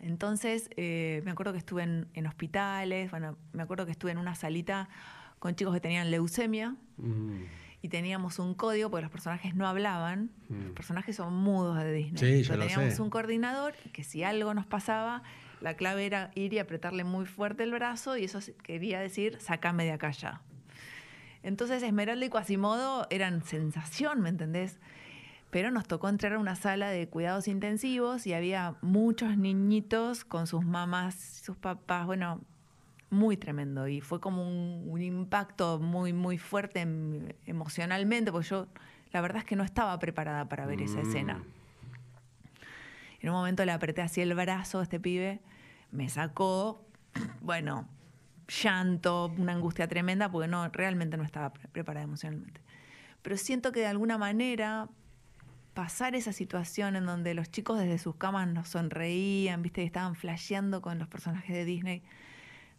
[0.00, 4.34] Entonces, eh, me acuerdo que estuve en, hospitales, bueno, me acuerdo que estuve en una
[4.34, 4.88] salita
[5.38, 7.42] con chicos que tenían leucemia mm.
[7.82, 10.64] y teníamos un código porque los personajes no hablaban, mm.
[10.66, 12.44] los personajes son mudos de Disney.
[12.44, 15.22] Sí, teníamos un coordinador que si algo nos pasaba,
[15.60, 19.84] la clave era ir y apretarle muy fuerte el brazo y eso quería decir, sacame
[19.84, 20.42] de acá ya.
[21.46, 24.80] Entonces Esmeralda y Quasimodo eran sensación, ¿me entendés?
[25.50, 30.48] Pero nos tocó entrar a una sala de cuidados intensivos y había muchos niñitos con
[30.48, 32.40] sus mamás, sus papás, bueno,
[33.10, 33.86] muy tremendo.
[33.86, 36.84] Y fue como un, impacto muy, muy fuerte
[37.46, 38.66] emocionalmente, porque yo
[39.12, 41.34] la verdad es que no estaba preparada para ver esa escena.
[41.34, 41.44] Mm.
[43.20, 45.38] En un momento le apreté así el brazo a este pibe,
[45.92, 46.84] me sacó,
[47.40, 47.86] bueno,
[48.48, 52.60] llanto, una angustia tremenda, porque no, realmente no estaba preparada emocionalmente.
[53.22, 54.88] Pero siento que de alguna manera
[55.74, 60.14] pasar esa situación en donde los chicos desde sus camas nos sonreían, viste, y estaban
[60.14, 62.02] flasheando con los personajes de Disney,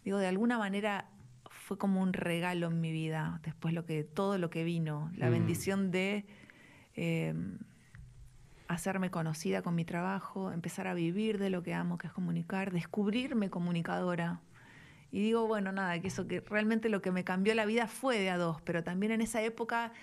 [0.04, 1.10] digo, de alguna manera
[1.50, 5.28] fue como un regalo en mi vida, después lo que, todo lo que vino, la
[5.28, 5.32] mm.
[5.32, 6.26] bendición de
[6.96, 7.60] em,
[8.68, 12.72] hacerme conocida con mi trabajo, empezar a vivir de lo que amo, que es comunicar,
[12.72, 14.42] descubrirme comunicadora.
[15.12, 18.20] Y digo, bueno, nada, que eso que realmente lo que me cambió la vida fue
[18.20, 19.94] de a dos, pero también en esa época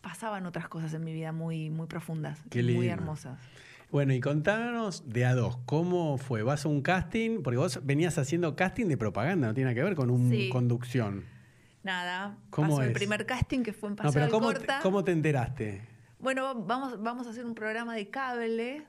[0.00, 3.38] pasaban otras cosas en mi vida muy, muy profundas, muy hermosas.
[3.90, 6.42] Bueno, y contanos de a dos, ¿cómo fue?
[6.42, 7.42] ¿Vas a un casting?
[7.42, 11.24] Porque vos venías haciendo casting de propaganda, no tiene que ver con un conducción.
[11.82, 14.52] Nada, ¿Cómo pasó el primer casting que fue en Paseo no, pero ¿cómo,
[14.82, 15.82] ¿cómo te enteraste?
[16.18, 18.84] Bueno, vamos, vamos a hacer un programa de cable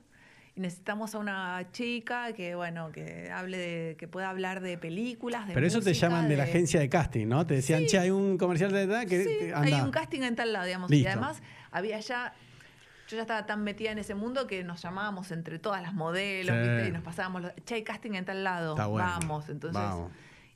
[0.58, 5.54] necesitamos a una chica que, bueno, que hable de, que pueda hablar de películas, de
[5.54, 6.36] Pero eso te llaman de...
[6.36, 7.46] la agencia de casting, ¿no?
[7.46, 10.52] Te decían, che, hay un comercial de edad que sí, hay un casting en tal
[10.52, 10.90] lado, digamos.
[10.92, 12.34] Y además había ya
[13.08, 16.54] yo ya estaba tan metida en ese mundo que nos llamábamos entre todas las modelos,
[16.54, 16.88] ¿viste?
[16.88, 19.48] Y nos pasábamos, los, che, hay casting en tal lado, vamos.
[19.48, 19.82] Entonces,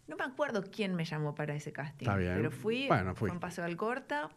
[0.07, 3.31] no me acuerdo quién me llamó para ese casting, pero fui, bueno, fui.
[3.31, 4.31] en Paseo Alcorta.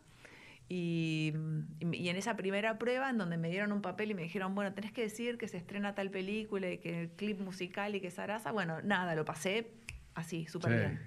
[0.68, 1.34] Y,
[1.80, 4.74] y, en esa primera prueba, en donde me dieron un papel y me dijeron, bueno,
[4.74, 8.10] tenés que decir que se estrena tal película y que el clip musical y que
[8.10, 9.72] Sarasa, bueno, nada, lo pasé
[10.16, 11.00] así, súper bien.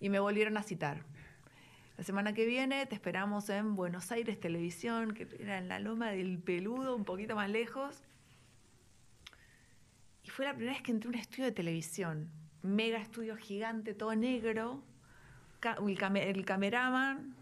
[0.00, 1.04] Y me volvieron a citar.
[1.96, 6.10] La semana que viene te esperamos en Buenos Aires Televisión, que era en la Loma
[6.10, 8.02] del Peludo, un poquito más lejos.
[10.24, 12.28] Y fue la primera vez que entré a un estudio de televisión.
[12.62, 14.82] Mega estudio gigante, todo negro.
[15.62, 17.36] El, el cameraman,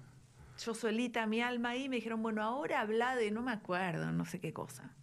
[0.64, 4.24] yo solita, mi alma ahí, me dijeron, bueno, ahora habla de, no me acuerdo, no
[4.24, 4.94] sé qué cosa.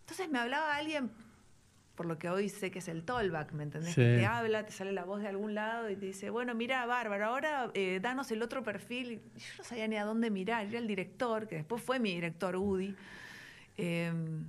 [0.00, 1.10] Entonces me hablaba alguien
[1.94, 3.94] por lo que hoy sé que es el tollback, ¿me entendés?
[3.94, 6.84] Que te habla, te sale la voz de algún lado y te dice, bueno, mira,
[6.86, 9.12] Bárbara, ahora eh, danos el otro perfil.
[9.12, 10.66] Y yo no sabía ni a dónde mirar.
[10.66, 12.96] Era el director, que después fue mi director, Udi.
[13.76, 14.46] Em,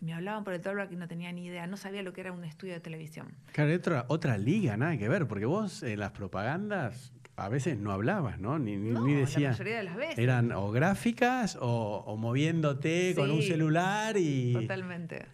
[0.00, 1.66] me hablaban por el tollback y no tenía ni idea.
[1.66, 3.34] No sabía lo que era un estudio de televisión.
[3.52, 7.92] Claro, otra, otra liga, nada que ver, porque vos en las propagandas a veces no
[7.92, 8.58] hablabas, ¿no?
[8.58, 9.42] Ni, ni, decías.
[9.42, 10.18] La mayoría de las veces.
[10.18, 14.52] Eran o gráficas o, moviéndote con un celular y.
[14.52, 15.26] Totalmente.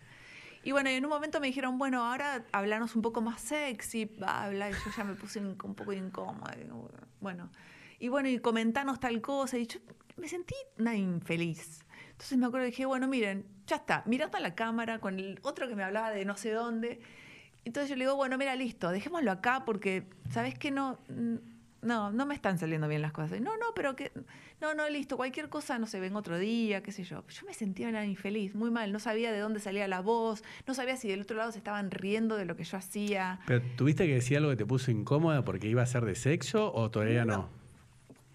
[0.63, 4.71] Y bueno, en un momento me dijeron, bueno, ahora hablarnos un poco más sexy, habla,
[4.71, 6.57] y yo ya me puse un poco incómoda.
[7.21, 7.51] Bueno,
[8.01, 9.79] y bueno, y comentanos tal cosa, y yo
[10.17, 11.85] me sentí una infeliz.
[12.11, 15.39] Entonces me acuerdo y dije, bueno, miren, ya está, mirando a la cámara con el
[15.43, 17.01] otro que me hablaba de no sé dónde.
[17.65, 20.71] Entonces yo le digo, bueno, mira, listo, dejémoslo acá porque, ¿sabes qué?
[20.71, 20.99] No,
[21.87, 23.41] no, no me están saliendo bien las cosas.
[23.41, 24.13] No, no, pero que,
[24.61, 27.25] no, no, listo, cualquier cosa, no sé, ven otro día, qué sé yo.
[27.29, 30.75] Yo me sentía una infeliz, muy mal, no sabía de dónde salía la voz, no
[30.75, 33.41] sabía si del otro lado se estaban riendo de lo que yo hacía.
[33.47, 36.73] ¿Pero tuviste que decir algo que te puso incómoda porque iba a ser de sexo
[36.75, 37.49] o todavía no?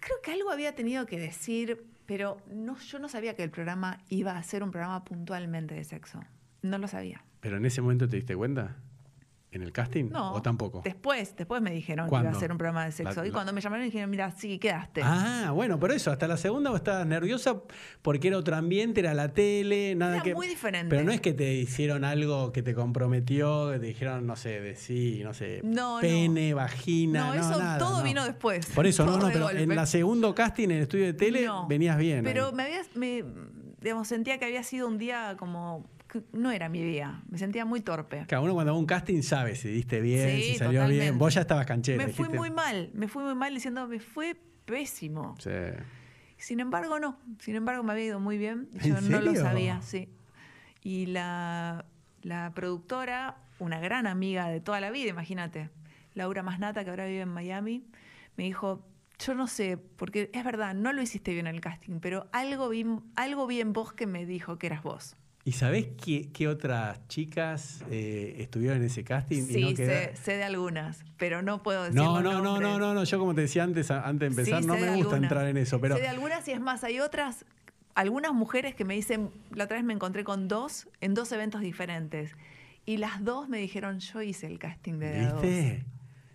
[0.00, 4.00] Creo que algo había tenido que decir, pero no, yo no sabía que el programa
[4.08, 6.20] iba a ser un programa puntualmente de sexo.
[6.62, 7.22] No lo sabía.
[7.40, 8.76] ¿Pero en ese momento te diste cuenta?
[9.52, 10.08] ¿En el casting?
[10.10, 10.32] No.
[10.32, 10.80] ¿O tampoco?
[10.82, 13.24] Después, después me dijeron que iba a ser un programa de sexo.
[13.24, 15.02] y cuando me llamaron dijeron, mira, sí, quedaste.
[15.04, 17.60] Ah, bueno, pero eso, hasta la segunda vos estabas nerviosa
[18.00, 20.34] porque era otro ambiente, era la tele, nada era que.
[20.34, 20.88] muy diferente.
[20.88, 24.60] Pero no es que te hicieron algo que te comprometió, que te dijeron, no sé,
[24.62, 25.62] de sí, no sé,
[26.00, 27.26] pene, vagina.
[27.26, 28.66] No, eso todo vino después.
[28.74, 31.98] Por eso, no, no, pero en la segundo casting en el estudio de tele venías
[31.98, 32.24] bien.
[32.24, 33.22] Pero me habías, me,
[33.82, 35.84] digamos, sentía que había sido un día como
[36.32, 37.22] no era mi día.
[37.28, 38.24] Me sentía muy torpe.
[38.28, 41.18] Cada uno cuando va a un casting sabe si diste bien, si salió bien.
[41.18, 42.06] Vos ya estabas canchera.
[42.06, 45.36] Me fui muy mal, me fui muy mal diciendo, me fue pésimo.
[45.38, 45.50] Sí.
[46.36, 47.18] Sin embargo, no.
[47.38, 48.68] Sin embargo, me había ido muy bien.
[48.82, 50.08] Yo no lo sabía, sí.
[50.82, 51.84] Y la,
[52.22, 55.70] la productora, una gran amiga de toda la vida, imagínate,
[56.14, 57.84] Laura Masnata, que ahora vive en Miami,
[58.36, 58.84] me dijo,
[59.18, 62.68] yo no sé, porque es verdad, no lo hiciste bien en el casting, pero algo
[62.68, 62.84] vi,
[63.14, 65.16] algo vi en vos que me dijo que eras vos.
[65.44, 69.42] ¿Y sabés qué, otras chicas eh, estuvieron en ese casting?
[69.42, 71.96] Sí, y sé, de algunas, pero no puedo decir.
[71.96, 73.02] No, no, no, no, no, no.
[73.02, 75.80] Yo, como te decía antes, antes de empezar, no me gusta entrar en eso.
[75.80, 75.96] Pero...
[75.96, 77.44] Sé de algunas y es más, hay otras,
[77.96, 81.60] algunas mujeres que me dicen, la otra vez me encontré con dos en dos eventos
[81.60, 82.36] diferentes.
[82.86, 85.84] Y las dos me dijeron, yo hice el casting de ¿Viste?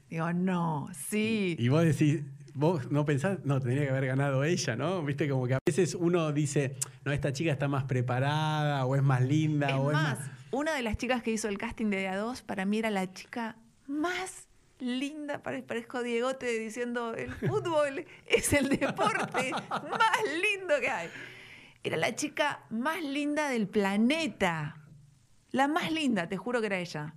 [0.09, 1.55] Digo, no, sí.
[1.57, 2.23] Y vos decís,
[2.57, 5.03] vos no pensás, no, tendría que haber ganado ella, ¿no?
[5.03, 9.03] Viste, como que a veces uno dice, no, esta chica está más preparada, o es
[9.03, 10.31] más linda, o más, es más.
[10.49, 13.57] Una de las chicas que hizo el casting de A2, para mí era la chica
[13.85, 14.47] más
[14.79, 21.09] linda, parezco Diegote diciendo, el fútbol es el deporte más lindo que hay.
[21.83, 24.83] Era la chica más linda del planeta.
[25.51, 27.13] La más linda, te juro que era ella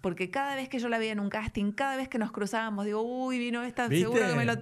[0.00, 2.84] porque cada vez que yo la veía en un casting, cada vez que nos cruzábamos,
[2.84, 4.54] digo, uy, vino esta, seguro que me lo...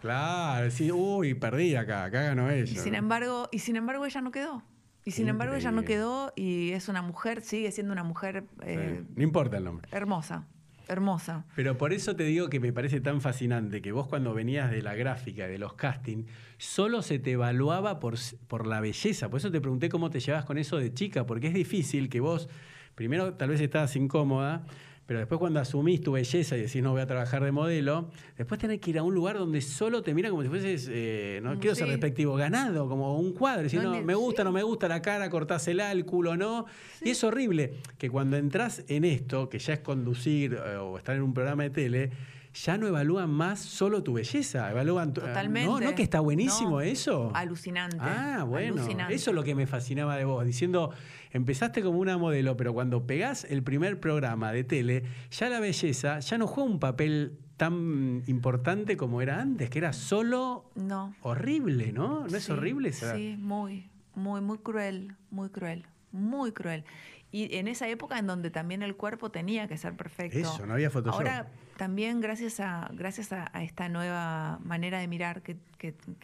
[0.00, 2.70] Claro, sí, uy, perdí acá, acá ganó ella.
[2.70, 4.62] Y sin, embargo, y sin embargo ella no quedó.
[5.04, 8.44] Y sin embargo ella no quedó y es una mujer, sigue siendo una mujer...
[8.62, 9.88] Eh, no importa el nombre.
[9.90, 10.46] Hermosa.
[10.88, 11.44] Hermosa.
[11.56, 14.82] Pero por eso te digo que me parece tan fascinante que vos cuando venías de
[14.82, 18.14] la gráfica, de los castings, solo se te evaluaba por,
[18.46, 19.30] por la belleza.
[19.30, 22.20] Por eso te pregunté cómo te llevas con eso de chica, porque es difícil que
[22.20, 22.48] vos
[22.94, 24.64] primero tal vez estabas incómoda,
[25.06, 28.60] pero después cuando asumís tu belleza y decís no voy a trabajar de modelo, después
[28.60, 31.58] tenés que ir a un lugar donde solo te mira como si fueses, eh, no
[31.58, 35.02] quiero ser respectivo, ganado, como un cuadro, diciendo no, me gusta, no me gusta la
[35.02, 36.66] cara, cortásela, el culo no.
[37.02, 41.16] Y es horrible que cuando entras en esto, que ya es conducir eh, o estar
[41.16, 42.10] en un programa de tele,
[42.54, 45.68] ya no evalúan más solo tu belleza, evalúan tu, Totalmente.
[45.68, 45.80] ¿no?
[45.80, 47.30] ¿No que está buenísimo eso?
[47.34, 47.96] Alucinante.
[47.98, 48.86] Ah, bueno.
[49.08, 50.90] Eso es lo que me fascinaba de vos, diciendo,
[51.32, 56.20] empezaste como una modelo, pero cuando pegás el primer programa de tele, ya la belleza
[56.20, 61.14] ya no juega un papel tan importante como era antes, que era solo no.
[61.22, 62.26] horrible, ¿no?
[62.28, 62.92] ¿No es horrible?
[62.92, 63.88] Sí, muy.
[64.14, 66.84] muy, muy cruel, muy cruel, muy cruel.
[67.30, 70.38] Y en esa época en donde también el cuerpo tenía que ser perfecto.
[70.38, 71.20] Eso, no había Photoshop.
[71.20, 71.46] Ahora
[71.78, 75.56] también gracias a, gracias a, esta nueva manera de mirar que,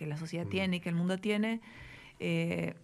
[0.07, 0.51] la sociedad mm.
[0.51, 1.63] tiene y que el mundo tiene,
[2.21, 2.75] eh,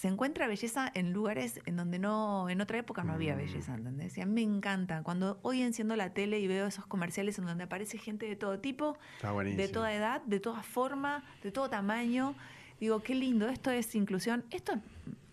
[0.00, 3.36] se encuentra belleza en lugares en donde no, en otra época no había mm.
[3.36, 4.16] belleza, ¿entendés?
[4.16, 5.02] Y a mí me encanta.
[5.02, 8.58] Cuando hoy enciendo la tele y veo esos comerciales en donde aparece gente de todo
[8.60, 8.96] tipo,
[9.44, 12.34] de toda edad, de toda forma, de todo tamaño,
[12.80, 14.72] digo, qué lindo, esto es inclusión, esto,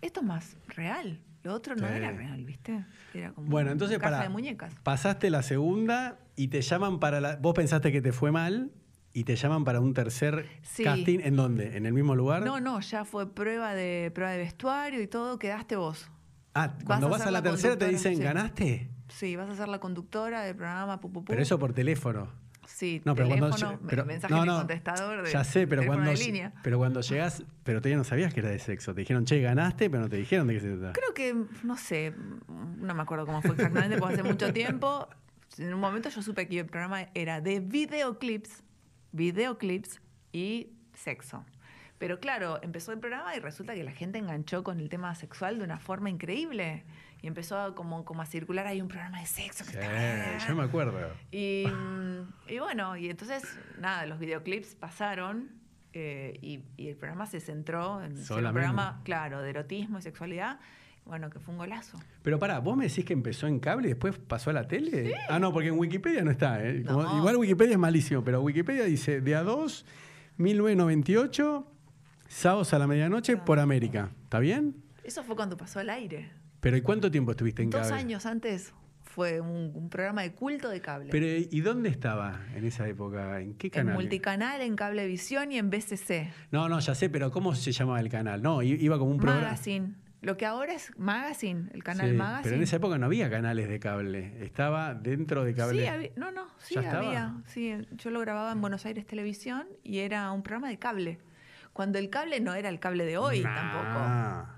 [0.01, 1.21] esto es más real.
[1.43, 2.83] Lo otro no era real, ¿viste?
[3.13, 4.75] Era como bueno, entonces para, de muñecas.
[4.83, 7.37] Pasaste la segunda y te llaman para la.
[7.37, 8.69] Vos pensaste que te fue mal
[9.17, 10.47] y te llaman para un tercer
[10.83, 11.21] casting.
[11.23, 11.75] ¿En dónde?
[11.75, 12.45] ¿En el mismo lugar?
[12.45, 16.07] No, no, ya fue prueba de prueba de vestuario y todo, quedaste vos.
[16.53, 18.91] Ah, cuando vas a, la, tercera te dicen, ¿ganaste?
[19.07, 21.25] Sí, vas a ser la conductora del programa Pupupu.
[21.25, 22.27] Pero eso por teléfono.
[22.67, 26.11] Sí, no, pero teléfono, cuando, pero, mensaje no, no, contestador de Ya sé, pero cuando,
[26.61, 28.93] pero cuando llegas, pero todavía no sabías que era de sexo.
[28.93, 30.93] Te dijeron, che, ganaste, pero no te dijeron de qué se trata.
[30.93, 32.13] Creo que, no sé,
[32.47, 35.07] no me acuerdo cómo fue exactamente, porque hace mucho tiempo.
[35.57, 38.63] En un momento yo supe que el programa era de videoclips,
[39.11, 40.01] videoclips
[40.31, 41.45] y sexo.
[41.97, 45.57] Pero claro, empezó el programa y resulta que la gente enganchó con el tema sexual
[45.57, 46.83] de una forma increíble.
[47.21, 49.71] Y empezó a, como, como a circular hay un programa de sexo que
[50.47, 50.99] yo me acuerdo.
[51.31, 51.65] Y,
[52.47, 53.43] y, bueno y entonces
[53.79, 55.49] nada los videoclips pasaron
[55.93, 60.59] eh, y, y, el programa se centró en un programa claro de erotismo y sexualidad
[61.07, 61.99] bueno, que fue un golazo.
[62.21, 65.15] Pero pará, ¿vos me decís que empezó en cable y después pasó a la tele?
[65.29, 66.63] Ah, no, porque en Wikipedia no está.
[66.63, 66.83] ¿eh?
[66.83, 69.85] igual Wikipedia es malísimo, pero Wikipedia dice de a 2,
[70.37, 71.67] 1998,
[72.27, 74.11] sábados a la medianoche por América.
[74.23, 74.75] ¿Está bien?
[75.03, 76.29] Eso fue cuando pasó al aire.
[76.59, 77.87] ¿Pero y cuánto tiempo estuviste en cable?
[77.87, 81.09] Dos años antes fue un, programa de culto de cable.
[81.09, 83.39] Pero ¿y dónde estaba en esa época?
[83.39, 83.93] ¿En qué canal?
[83.93, 86.29] En Multicanal, en Cablevisión y en BCC.
[86.51, 88.43] No, no, ya sé, pero ¿cómo se llamaba el canal?
[88.43, 89.45] No, iba como un programa...
[89.45, 89.95] Magazine.
[90.21, 92.43] Lo que ahora es Magazine, el canal Magazine.
[92.43, 95.83] Pero en esa época no había canales de cable, estaba dentro de cable.
[95.83, 97.35] Sí, había, no, no, sí había.
[97.45, 101.19] Sí, yo lo grababa en Buenos Aires Televisión y era un programa de cable.
[101.73, 104.57] Cuando el cable no era el cable de hoy tampoco.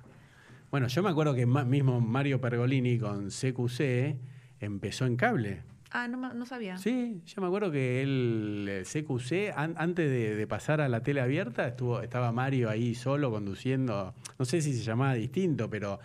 [0.72, 4.16] Bueno, yo me acuerdo que mismo Mario Pergolini con CQC
[4.62, 5.64] empezó en cable.
[5.92, 6.78] Ah, no, sabía.
[6.78, 12.02] Sí, yo me acuerdo que el CQC, antes de, pasar a la tele abierta, estuvo,
[12.02, 16.00] estaba Mario ahí solo conduciendo, no sé si se llamaba distinto, pero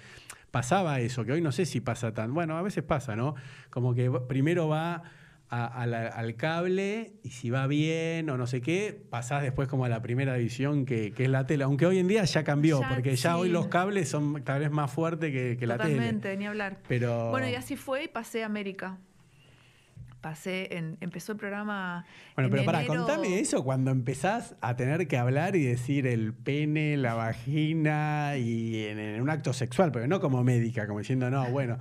[0.51, 3.35] pasaba eso, que hoy no sé si pasa tan, bueno, a veces pasa, ¿no?
[3.71, 5.03] Como que primero va
[5.51, 10.03] al cable y si va bien o no sé qué, pasás después como a la
[10.03, 11.65] primera división que, es la tele.
[11.65, 14.91] Aunque hoy en día ya cambió, porque ya hoy los cables son tal vez más
[14.91, 15.91] fuertes que, la tele.
[15.95, 16.79] Totalmente, ni hablar.
[16.89, 17.31] Pero...
[17.31, 18.99] Bueno, y así fue y pasé a América.
[20.25, 22.07] Pasé en, empezó el programa.
[22.35, 26.97] Bueno, pero para, contame eso cuando empezás a tener que hablar y decir el pene,
[26.97, 31.45] la vagina y en, en un acto sexual, pero no como médica, como diciendo, no,
[31.51, 31.79] bueno,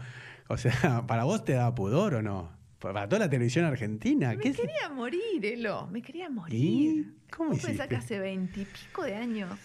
[0.50, 2.52] o sea, ¿para vos te da pudor o no?
[2.80, 4.34] para toda la televisión argentina.
[4.36, 7.14] Me quería morir, Elo, me quería morir.
[7.32, 9.58] ¿Cómo ¿Vos pensás que hace veintipico de años?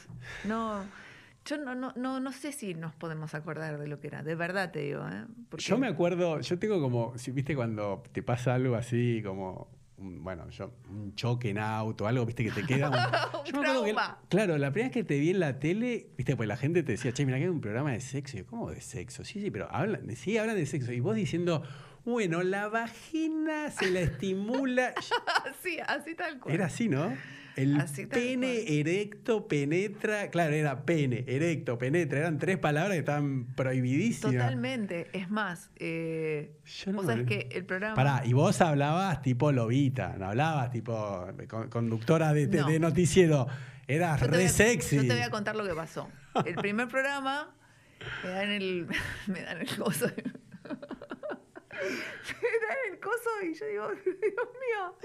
[0.44, 0.84] No,
[1.48, 4.34] yo no, no, no, no sé si nos podemos acordar de lo que era, de
[4.34, 5.06] verdad te digo.
[5.08, 5.24] ¿eh?
[5.56, 9.68] Yo me acuerdo, yo tengo como, si viste cuando te pasa algo así como
[10.00, 12.88] bueno, yo, un choque en auto, algo, viste, que te queda.
[12.88, 14.18] Un, trauma.
[14.28, 16.92] claro, la primera vez que te vi en la tele, viste, pues la gente te
[16.92, 18.36] decía, che, mira que hay un programa de sexo.
[18.36, 19.24] Y yo, ¿cómo de sexo?
[19.24, 20.92] Sí, sí, pero hablan, sí, hablan de sexo.
[20.92, 21.64] Y vos diciendo,
[22.04, 24.94] bueno, la vagina se la estimula.
[25.62, 26.54] sí, así tal cual.
[26.54, 27.12] Era así, ¿no?
[27.58, 34.32] El pene erecto penetra, claro, era pene, erecto, penetra, eran tres palabras que estaban prohibidísimas.
[34.32, 37.96] Totalmente, es más, eh, Yo no vos sabés que el programa...
[37.96, 41.26] Pará, y vos hablabas tipo lobita, no hablabas tipo
[41.68, 43.48] conductora de, noticiero,
[43.88, 44.94] eras re sexy.
[44.94, 46.08] Yo te voy a contar lo que pasó.
[46.44, 47.52] El primer programa
[48.22, 48.86] me dan el,
[49.26, 50.06] me dan el gozo
[51.78, 54.96] da el coso y yo digo, Dios mío,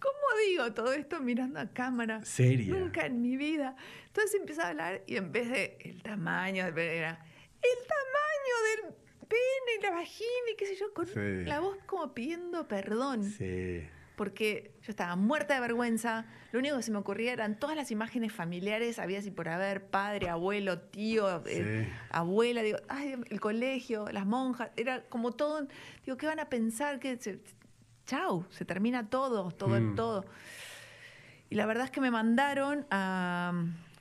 [0.00, 2.24] ¿cómo digo todo esto mirando a cámara?
[2.24, 2.74] Seria.
[2.74, 3.76] Nunca en mi vida.
[4.06, 7.24] Entonces empieza a hablar y en vez de el tamaño del pene era
[7.62, 8.94] el tamaño del
[9.28, 11.06] pene y la vagina y qué sé yo, con
[11.46, 13.24] la voz como pidiendo perdón.
[13.24, 13.88] Sí
[14.22, 16.26] porque yo estaba muerta de vergüenza.
[16.52, 19.84] Lo único que se me ocurría eran todas las imágenes familiares, había así por haber,
[19.86, 25.66] padre, abuelo, tío, eh, abuela, digo, ay, el colegio, las monjas, era como todo,
[26.06, 27.00] digo, ¿qué van a pensar?
[27.00, 27.18] que
[28.06, 29.96] Chau, se termina todo, todo, mm.
[29.96, 30.24] todo.
[31.50, 32.86] Y la verdad es que me mandaron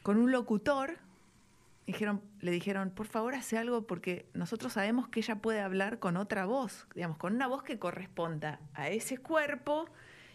[0.03, 0.99] con un locutor,
[1.87, 6.15] dijeron, le dijeron, por favor, hace algo porque nosotros sabemos que ella puede hablar con
[6.15, 9.89] otra voz, digamos, con una voz que corresponda a ese cuerpo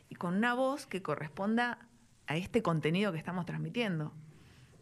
[0.09, 1.89] y con una voz que corresponda
[2.27, 4.13] a este contenido que estamos transmitiendo.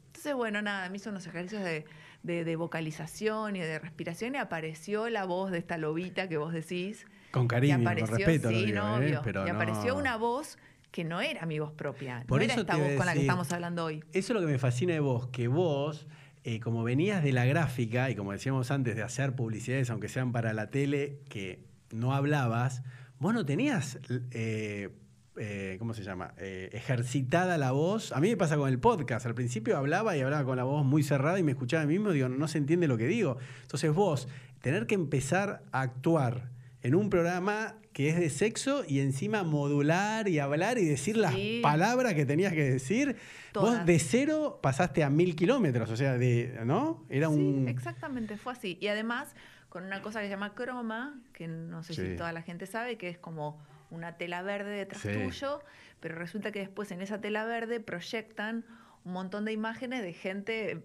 [0.07, 1.85] Entonces, bueno, nada, me hizo unos ejercicios de,
[2.23, 7.07] de, vocalización y de respiración y apareció la voz de esta lobita que vos decís.
[7.33, 8.49] Con cariño, apareció, con respeto.
[8.51, 9.21] Sí, digo, ¿eh?
[9.47, 10.57] y apareció una voz
[10.95, 13.21] que no era mi voz propia, Por no eso era esta voz con la que
[13.23, 14.05] estamos hablando hoy.
[14.13, 16.07] Eso es lo que me fascina de vos, que vos,
[16.45, 20.31] eh, como venías de la gráfica y como decíamos antes de hacer publicidades, aunque sean
[20.31, 22.85] para la tele, que no hablabas,
[23.19, 23.99] vos no tenías,
[24.31, 24.91] eh,
[25.37, 26.35] eh, ¿cómo se llama?
[26.39, 28.13] Eh, ejercitada la voz.
[28.13, 29.27] A mí me pasa con el podcast.
[29.27, 31.95] Al principio hablaba y hablaba con la voz muy cerrada y me escuchaba a mí
[31.95, 33.37] mismo, digo, no se entiende lo que digo.
[33.63, 34.29] Entonces vos,
[34.61, 36.51] tener que empezar a actuar
[36.83, 41.33] en un programa que es de sexo y encima modular y hablar y decir las
[41.35, 41.61] Sí.
[41.63, 43.17] palabras que tenías que decir.
[43.55, 47.05] Vos de cero pasaste a mil kilómetros, o sea, de, ¿no?
[47.09, 47.69] Era Sí, un...
[47.69, 48.79] exactamente, fue así.
[48.81, 49.35] Y además,
[49.69, 52.03] con una cosa que se llama croma, que no sé Sí.
[52.03, 55.13] si toda la gente sabe, que es como una tela verde detrás Sí.
[55.13, 55.63] tuyo,
[56.01, 58.65] pero resulta que después en esa tela verde proyectan
[59.05, 60.83] un montón de imágenes de gente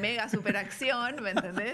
[0.00, 1.72] mega superacción, ¿me entendés?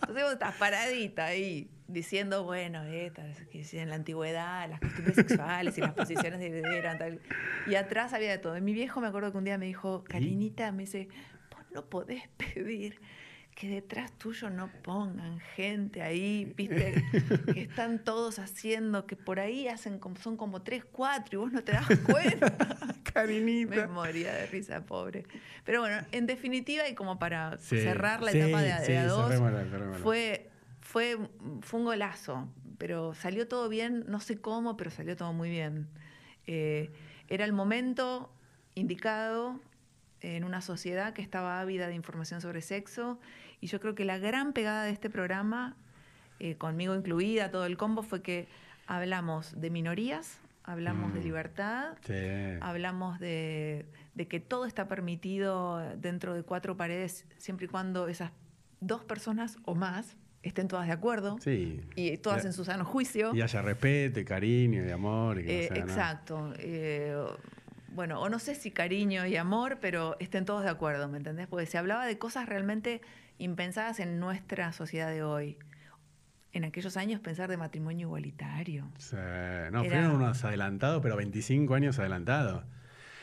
[0.00, 4.80] Entonces vos estás paradita ahí diciendo, bueno, esta, es que si en la antigüedad, las
[4.80, 7.20] costumbres sexuales y las posiciones de eran tal.
[7.66, 8.56] Y atrás había de todo.
[8.56, 11.08] Y mi viejo me acuerdo que un día me dijo, Karinita, me dice,
[11.50, 13.00] vos no podés pedir
[13.54, 17.04] que detrás tuyo no pongan gente ahí, viste,
[17.52, 21.52] que están todos haciendo, que por ahí hacen como, son como tres, cuatro, y vos
[21.52, 22.56] no te das cuenta.
[22.96, 23.88] Me Carinita.
[23.88, 25.26] moría de risa, pobre.
[25.64, 28.98] Pero bueno, en definitiva, y como para Sí, cerrar la sí, etapa de, sí, de
[28.98, 29.98] a dos, cerrémosla, cerrémosla.
[30.02, 30.50] fue,
[30.80, 31.18] fue,
[31.60, 32.48] fue un golazo,
[32.78, 35.88] pero salió todo bien, no sé cómo, pero salió todo muy bien.
[36.46, 36.90] Eh,
[37.28, 38.32] era el momento
[38.74, 39.60] indicado
[40.22, 43.20] en una sociedad que estaba ávida de información sobre sexo,
[43.62, 45.76] y yo creo que la gran pegada de este programa,
[46.40, 48.46] eh, conmigo incluida, todo el combo, fue que
[48.86, 51.24] hablamos de minorías, hablamos de Mm.
[51.24, 52.12] libertad, Sí.
[52.60, 58.30] Hablamos de, de que todo está permitido dentro de cuatro paredes siempre y cuando esas
[58.80, 61.80] dos personas o más estén todas de acuerdo Sí.
[61.94, 63.32] y todas en su sano juicio.
[63.34, 65.38] Y haya respeto y cariño y amor.
[65.40, 66.52] Y que no Eh, sea exacto.
[66.58, 67.16] Eh,
[67.94, 71.46] bueno, o no sé si cariño y amor, pero estén todos de acuerdo, ¿me entendés?
[71.46, 73.00] Porque se hablaba de cosas realmente
[73.38, 75.58] impensadas en nuestra sociedad de hoy.
[76.52, 78.90] En aquellos años pensar de matrimonio igualitario.
[78.98, 82.64] Sí, no, Era- fueron unos adelantados, pero 25 años adelantados.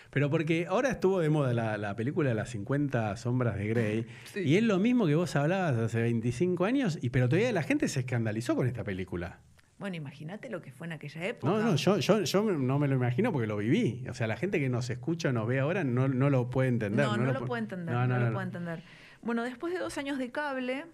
[0.09, 4.39] Pero porque ahora estuvo de moda la, la película Las 50 sombras de Grey, Sí.
[4.39, 7.87] y es lo mismo que vos hablabas hace 25 años, y pero todavía la gente
[7.87, 9.37] se escandalizó con esta película.
[9.77, 11.53] Bueno, imagínate lo que fue en aquella época.
[11.53, 14.03] No, no, yo, yo, yo no me lo imagino porque lo viví.
[14.09, 16.67] O sea, la gente que nos escucha o nos ve ahora no, no lo puede
[16.69, 17.05] entender.
[17.05, 18.33] No, no, lo pu- puede entender, No, no, no, lo no.
[18.33, 18.83] puede entender.
[19.21, 20.85] Bueno, después de dos años de cable,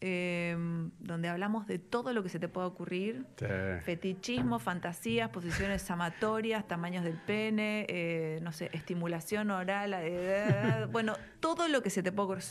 [0.00, 0.56] eh,
[0.98, 3.46] donde hablamos de todo lo que se te pueda ocurrir, Sí.
[3.84, 11.68] fetichismo, fantasías, posiciones amatorias, tamaños del pene, eh, no sé, estimulación oral, eh, bueno, todo
[11.68, 12.44] lo que se te pueda ocurrir.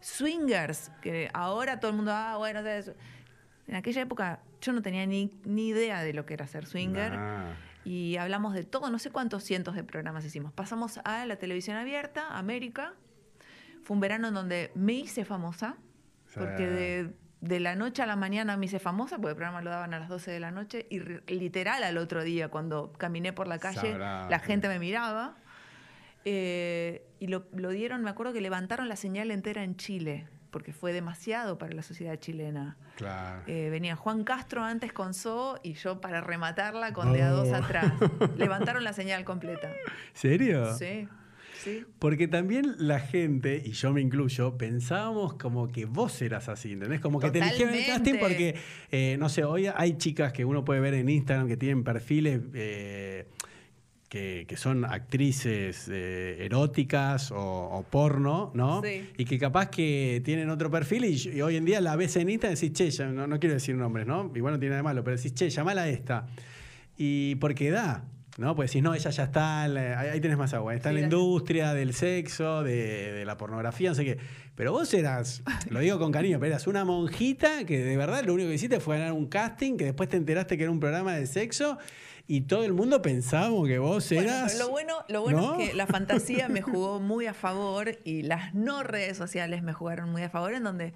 [0.00, 5.32] Swingers, que ahora todo el mundo, ah, bueno, en aquella época yo no tenía ni,
[5.44, 7.12] ni idea de lo que era ser swinger.
[7.12, 7.52] Nah.
[7.84, 10.52] Y hablamos de todo, no sé cuántos cientos de programas hicimos.
[10.52, 12.92] Pasamos a la televisión abierta, América.
[13.90, 15.74] Fue un verano en donde me hice famosa,
[16.32, 17.10] porque de,
[17.40, 19.98] de la noche a la mañana me hice famosa, porque el programa lo daban a
[19.98, 23.58] las 12 de la noche, y re- literal al otro día, cuando caminé por la
[23.58, 25.34] calle, Sabrá, la gente me miraba.
[26.24, 30.72] Eh, y lo, lo dieron, me acuerdo que levantaron la señal entera en Chile, porque
[30.72, 32.76] fue demasiado para la sociedad chilena.
[32.96, 33.42] Claro.
[33.48, 37.52] Eh, venía Juan Castro antes con So y yo para rematarla con de a dos
[37.52, 37.92] atrás.
[38.36, 39.72] Levantaron la señal completa.
[40.12, 40.74] ¿Serio?
[40.74, 41.08] Sí,
[41.64, 41.84] sí.
[41.98, 47.00] Porque también la gente, y yo me incluyo, pensábamos como que vos eras así, ¿entendés?
[47.00, 48.54] Como que te eligieron el casting porque,
[48.90, 52.40] eh, no sé, hoy hay chicas que uno puede ver en Instagram que tienen perfiles
[52.54, 53.26] eh,
[54.08, 58.82] que, que son actrices eh, eróticas o, o porno, ¿no?
[58.82, 59.08] Sí.
[59.16, 62.28] Y que capaz que tienen otro perfil y, y hoy en día la ves en
[62.28, 64.32] Instagram y decís, che, ya- no, no quiero decir nombres, ¿no?
[64.34, 66.26] Igual no tiene nada de malo, pero decís, che, llamala a esta.
[66.96, 68.04] Y porque da,
[68.38, 68.54] ¿no?
[68.54, 71.00] Pues decís, no, ella ya está, en la- ahí, tenés más agua, está Sí, la
[71.00, 74.18] la- industria del sexo, de, de la pornografía, no sé qué.
[74.54, 78.34] Pero vos eras, lo digo con cariño, pero eras una monjita que de verdad lo
[78.34, 81.14] único que hiciste fue ganar un casting, que después te enteraste que era un programa
[81.14, 81.78] de sexo
[82.26, 84.56] y todo el mundo pensábamos que vos eras...
[84.58, 85.60] lo bueno, lo bueno ¿no?
[85.60, 89.72] es que la fantasía me jugó muy a favor y las no redes sociales me
[89.72, 90.92] jugaron muy a favor, en donde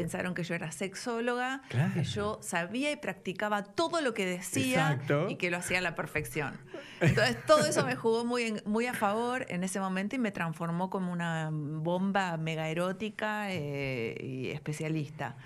[0.00, 1.92] pensaron que yo era sexóloga, Claro.
[1.94, 5.28] que yo sabía y practicaba todo lo que decía Exacto.
[5.28, 6.56] y que lo hacía a la perfección.
[7.00, 10.88] Entonces todo eso me jugó muy, muy a favor en ese momento y me transformó
[10.88, 15.36] como una bomba mega erótica eh, y especialista.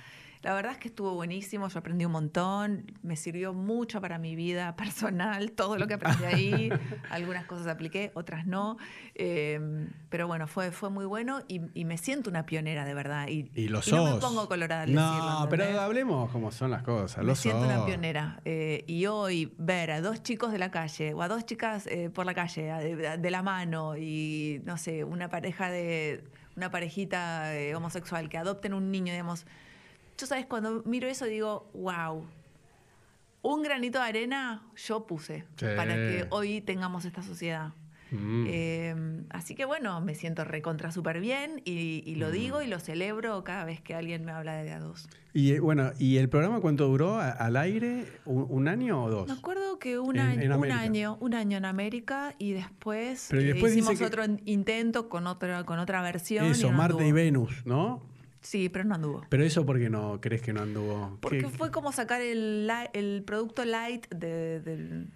[0.43, 4.35] La verdad es que estuvo buenísimo, yo aprendí un montón, me sirvió mucho para mi
[4.35, 6.71] vida personal, todo lo que aprendí ahí.
[7.11, 8.77] Algunas cosas apliqué, otras no.
[9.15, 13.29] Em, pero bueno, fue, fue muy bueno y, me siento una pionera de verdad.
[13.29, 17.25] Y, y lo no me pongo colorada al No, pero hablemos cómo son las cosas.
[17.25, 18.41] Me siento una pionera.
[18.45, 22.11] Eh, y hoy ver a dos chicos de la calle o a dos chicas eh,
[22.11, 22.63] por la calle
[23.19, 26.25] de, la mano y no sé, una pareja de
[26.57, 29.47] una parejita eh, homosexual que adopten un niño, digamos.
[30.23, 32.25] Yo sabes, cuando miro eso digo, wow,
[33.43, 37.73] un granito de arena yo puse para que hoy tengamos esta sociedad.
[38.13, 38.47] Mm.
[38.47, 42.33] Em, así que bueno, me siento recontra súper bien y, lo mm.
[42.33, 45.09] digo y lo celebro cada vez que alguien me habla de a dos.
[45.35, 48.07] Y eh, bueno, ¿y el programa cuánto duró al aire?
[48.25, 49.27] ¿Un, año o dos?
[49.27, 54.01] Me acuerdo que un, año, un año, un año en América y después, eh, hicimos
[54.01, 56.45] otro intento con otra, con otra versión.
[56.45, 58.12] Eso, Marte y Venus, ¿no?
[58.43, 59.25] Sí, pero no anduvo.
[59.29, 61.17] ¿Pero eso por qué no crees que no anduvo?
[61.21, 65.09] Porque fue como sacar el, el producto light del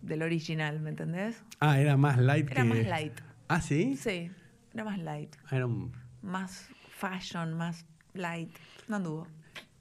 [0.00, 1.42] del original, ¿me entendés?
[1.60, 3.12] Ah, era más light era más light.
[3.48, 3.96] ¿Ah, sí?
[3.96, 4.30] Sí,
[4.74, 5.36] era más light.
[5.50, 5.92] Era un...
[6.22, 8.50] Más fashion, más light.
[8.88, 9.28] No anduvo.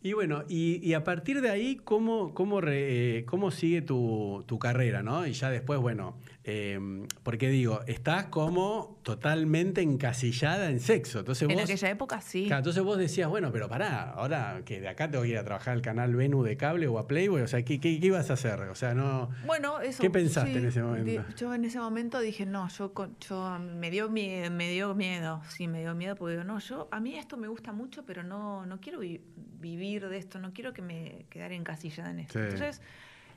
[0.04, 5.04] Y bueno, y, a partir de ahí, ¿cómo, cómo, eh, cómo sigue tu, tu, carrera?
[5.04, 5.28] ¿no?
[5.28, 11.20] Y ya después, bueno, Em, porque digo, estás como totalmente encasillada en sexo.
[11.20, 12.50] Entonces en aquella época sí.
[12.52, 15.74] entonces vos decías, bueno, pero pará, ahora que de acá tengo que ir a trabajar
[15.74, 18.60] al canal Venu de cable o a Playboy, o sea, ¿qué, qué, ibas a hacer?
[18.62, 19.30] O sea, no.
[19.46, 20.02] Bueno, eso.
[20.02, 21.24] ¿Qué pensaste en ese momento?
[21.38, 25.82] Yo en ese momento dije, no, yo, yo me, dio, me dio miedo, sí, me
[25.82, 29.00] dio miedo, porque no, yo, a mí esto me gusta mucho, pero no, no quiero
[29.00, 29.22] vivir
[29.62, 32.40] de esto, no quiero que me quedara encasillada en esto.
[32.40, 32.82] Entonces,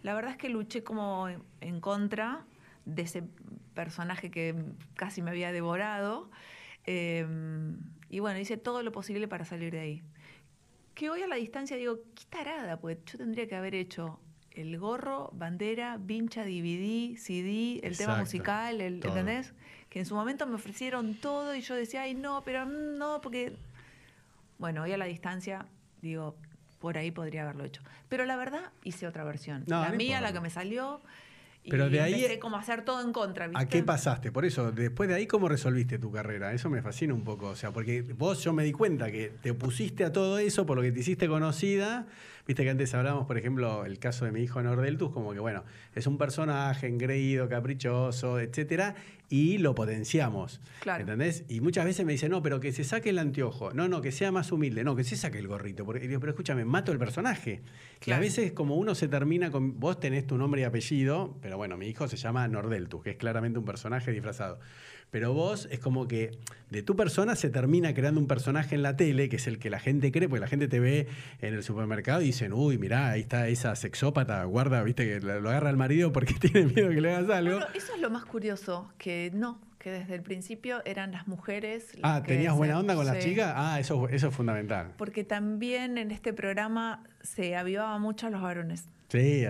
[0.03, 1.29] la verdad es que luché como
[1.61, 2.45] en contra
[2.85, 3.25] de ese
[3.75, 4.55] personaje que
[4.97, 6.31] casi me había devorado.
[6.85, 7.79] Em,
[8.11, 10.03] y bueno, hice todo lo posible para salir de ahí.
[10.95, 14.21] Que hoy a la distancia digo, qué tarada, pues yo tendría que haber hecho
[14.53, 19.53] el gorro, bandera, vincha, DVD, CD, el tema musical, el, ¿entendés?
[19.89, 23.57] Que en su momento me ofrecieron todo y yo decía, ay, no, pero no, porque.
[24.59, 25.67] Bueno, hoy a la distancia
[26.05, 26.37] digo,
[26.79, 27.83] por ahí podría haberlo hecho.
[28.09, 29.65] Pero la verdad, hice otra versión.
[29.67, 31.01] la mía, la que me salió.
[31.69, 32.15] Pero de ahí.
[32.15, 33.63] Empecé como a hacer todo en contra, ¿viste?
[33.63, 34.31] ¿A qué pasaste?
[34.31, 36.53] Por eso, después de ahí, ¿cómo resolviste tu carrera?
[36.53, 37.49] Eso me fascina un poco.
[37.49, 40.77] O sea, porque vos, yo me di cuenta que te opusiste a todo eso por
[40.77, 42.07] lo que te hiciste conocida
[42.47, 45.65] Viste que antes hablábamos, por ejemplo, el caso de mi hijo Nordeltus, como que, bueno,
[45.95, 48.95] es un personaje engreído, caprichoso, etcétera,
[49.31, 50.61] y lo potenciamos.
[50.81, 51.01] Claro.
[51.01, 51.45] ¿Entendés?
[51.49, 53.73] Y muchas veces me dicen, no, pero que se saque el anteojo.
[53.73, 54.85] No, no, que sea más humilde.
[54.85, 55.87] No, que se saque el gorrito.
[55.87, 57.63] Porque, pero escúchame, mato el personaje.
[58.05, 59.81] Y a veces, como uno se termina con.
[59.81, 63.17] Vos tenés tu nombre y apellido, pero bueno, mi hijo se llama Nordeltus, que es
[63.17, 64.61] claramente un personaje disfrazado.
[65.11, 66.33] Pero vos es como que
[66.71, 69.71] de tu persona se termina creando un personaje en la tele, que es el que
[69.71, 71.07] la gente cree, porque la gente te ve
[71.41, 75.49] en el supermercado y dicen, uy, mirá, ahí está esa sexópata, guarda, viste, que lo
[75.49, 77.59] agarra al marido porque tiene miedo que le hagas algo.
[77.59, 81.93] Bueno, eso es lo más curioso, que no, que desde el principio eran las mujeres.
[82.03, 83.53] ah, ¿tenías buena onda con las chicas?
[83.55, 84.95] Ah, eso, eso es fundamental.
[84.97, 88.89] Porque también en este programa se avivaba mucho a los varones.
[89.09, 89.45] Sí,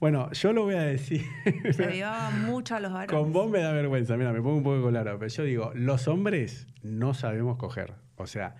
[0.00, 1.22] bueno, yo lo voy a decir.
[1.72, 3.14] Se avivaba mucho a los varones.
[3.14, 6.08] Con vos me da vergüenza, mira, me pongo un poco colorado, pero yo digo, los
[6.08, 7.94] hombres no sabemos coger.
[8.16, 8.56] O sea,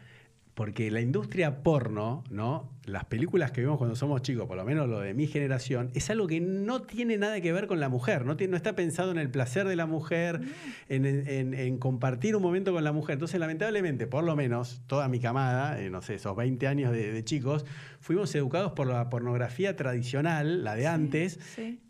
[0.59, 2.69] porque la industria porno, ¿no?
[2.85, 6.11] Las películas que vemos cuando somos chicos, por lo menos lo de mi generación, es
[6.11, 9.13] algo que no tiene nada que ver con la mujer, no, tiene, no está pensado
[9.13, 10.41] en el placer de la mujer,
[10.89, 13.13] en, compartir un momento con la mujer.
[13.13, 17.23] Entonces, lamentablemente, por lo menos, toda mi camada, eh, no sé, esos 20 años de,
[17.23, 17.65] chicos,
[18.09, 21.39] fuimos educados por la pornografía tradicional, la de antes,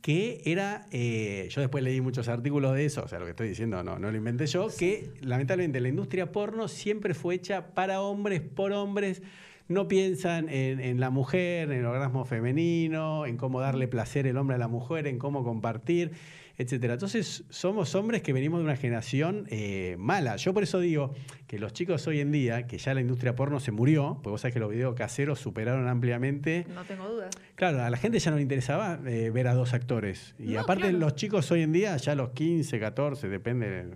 [0.02, 3.48] que era, eh, yo después leí muchos artículos de eso, o sea, lo que estoy
[3.50, 8.00] diciendo no, no lo inventé yo, que lamentablemente la industria porno siempre fue hecha para
[8.00, 9.22] hombres, por hombres,
[9.68, 14.56] no piensan en, la mujer, en el orgasmo femenino, en cómo darle placer el hombre
[14.56, 16.10] a la mujer, en cómo compartir,
[16.58, 16.94] etcétera.
[16.94, 20.34] Entonces, somos hombres que venimos de una generación eh, mala.
[20.36, 21.14] Yo por eso digo
[21.46, 24.40] que los chicos hoy en día, que ya la industria porno se murió, porque vos
[24.40, 26.66] sabés que los videos caseros superaron ampliamente.
[26.74, 27.30] No tengo dudas.
[27.54, 30.34] Claro, a la gente ya no le interesaba eh, ver a dos actores.
[30.38, 33.86] Y aparte, los chicos hoy en día, ya a los 15, 14, depende,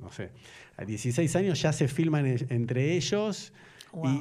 [0.00, 0.30] no sé,
[0.76, 3.52] a 16 años ya se filman entre ellos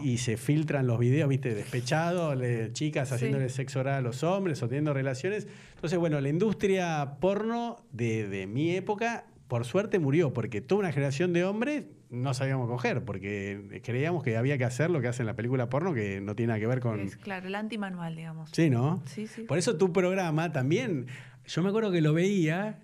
[0.03, 2.37] y, se filtran los videos, viste, despechados,
[2.73, 5.47] chicas haciéndole sexo oral a los hombres o teniendo relaciones.
[5.75, 11.31] Entonces, bueno, la industria porno de, mi época, por suerte, murió, porque toda una generación
[11.33, 15.27] de hombres no sabíamos coger, porque creíamos que había que hacer lo que hacen en
[15.27, 16.99] la película porno, que no tiene nada que ver con...
[16.99, 18.49] Es, claro, el antimanual, digamos.
[18.51, 19.01] Sí, ¿no?
[19.05, 19.43] Sí, sí.
[19.43, 21.07] Por eso tu programa también,
[21.45, 22.79] yo me acuerdo que lo veía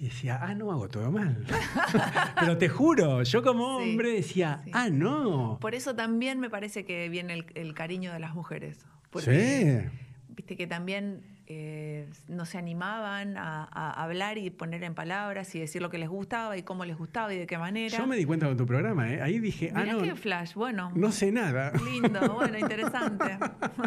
[0.00, 1.44] Y decía, ah, no, hago todo mal.
[2.40, 5.58] Pero te juro, yo como hombre decía, ah, no.
[5.60, 8.86] Por eso también me parece que viene el, cariño de las mujeres.
[9.18, 9.80] sí.
[10.28, 13.64] Viste que también eh, no se animaban a,
[14.02, 17.32] hablar y poner en palabras y decir lo que les gustaba y cómo les gustaba
[17.32, 17.96] y de qué manera.
[17.96, 19.22] Yo me di cuenta con tu programa, ¿eh?
[19.22, 20.02] ahí dije, ah, no.
[20.02, 20.92] qué flash, bueno.
[20.94, 21.72] No sé nada.
[21.82, 23.38] Lindo, bueno, interesante.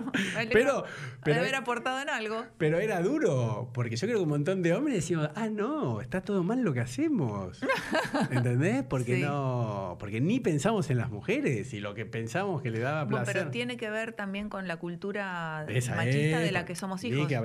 [0.52, 0.86] pero,
[1.24, 2.46] pero haber aportado en algo.
[2.58, 6.22] Pero era duro, porque yo creo que un montón de hombres decían, ah, no, está
[6.22, 7.62] todo mal lo que hacemos.
[8.32, 8.84] ¿Entendés?
[8.86, 13.08] Porque no, porque ni pensamos en las mujeres y lo que pensamos que le daba
[13.08, 13.36] placer.
[13.36, 17.28] pero tiene que ver también con la cultura machista de la que somos hijos.
[17.28, 17.36] que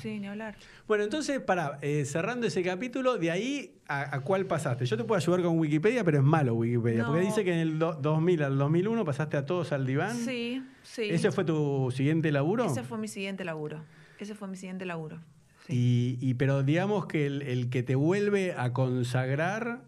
[0.00, 0.56] Sí, ni hablar.
[0.86, 4.86] Bueno, entonces, para, eh, cerrando ese capítulo, de ahí a, cuál pasaste.
[4.86, 7.78] Yo te puedo ayudar con Wikipedia, pero es malo Wikipedia, porque dice que en el
[7.78, 10.16] 2000 al 2001 pasaste a todos al diván.
[10.16, 11.02] Sí, sí.
[11.10, 12.66] ¿Ese fue tu siguiente laburo?
[12.66, 13.82] Ese fue mi siguiente laburo.
[14.18, 15.20] Ese fue mi siguiente laburo.
[15.68, 19.82] Y, pero digamos que el, que te vuelve a consagrar,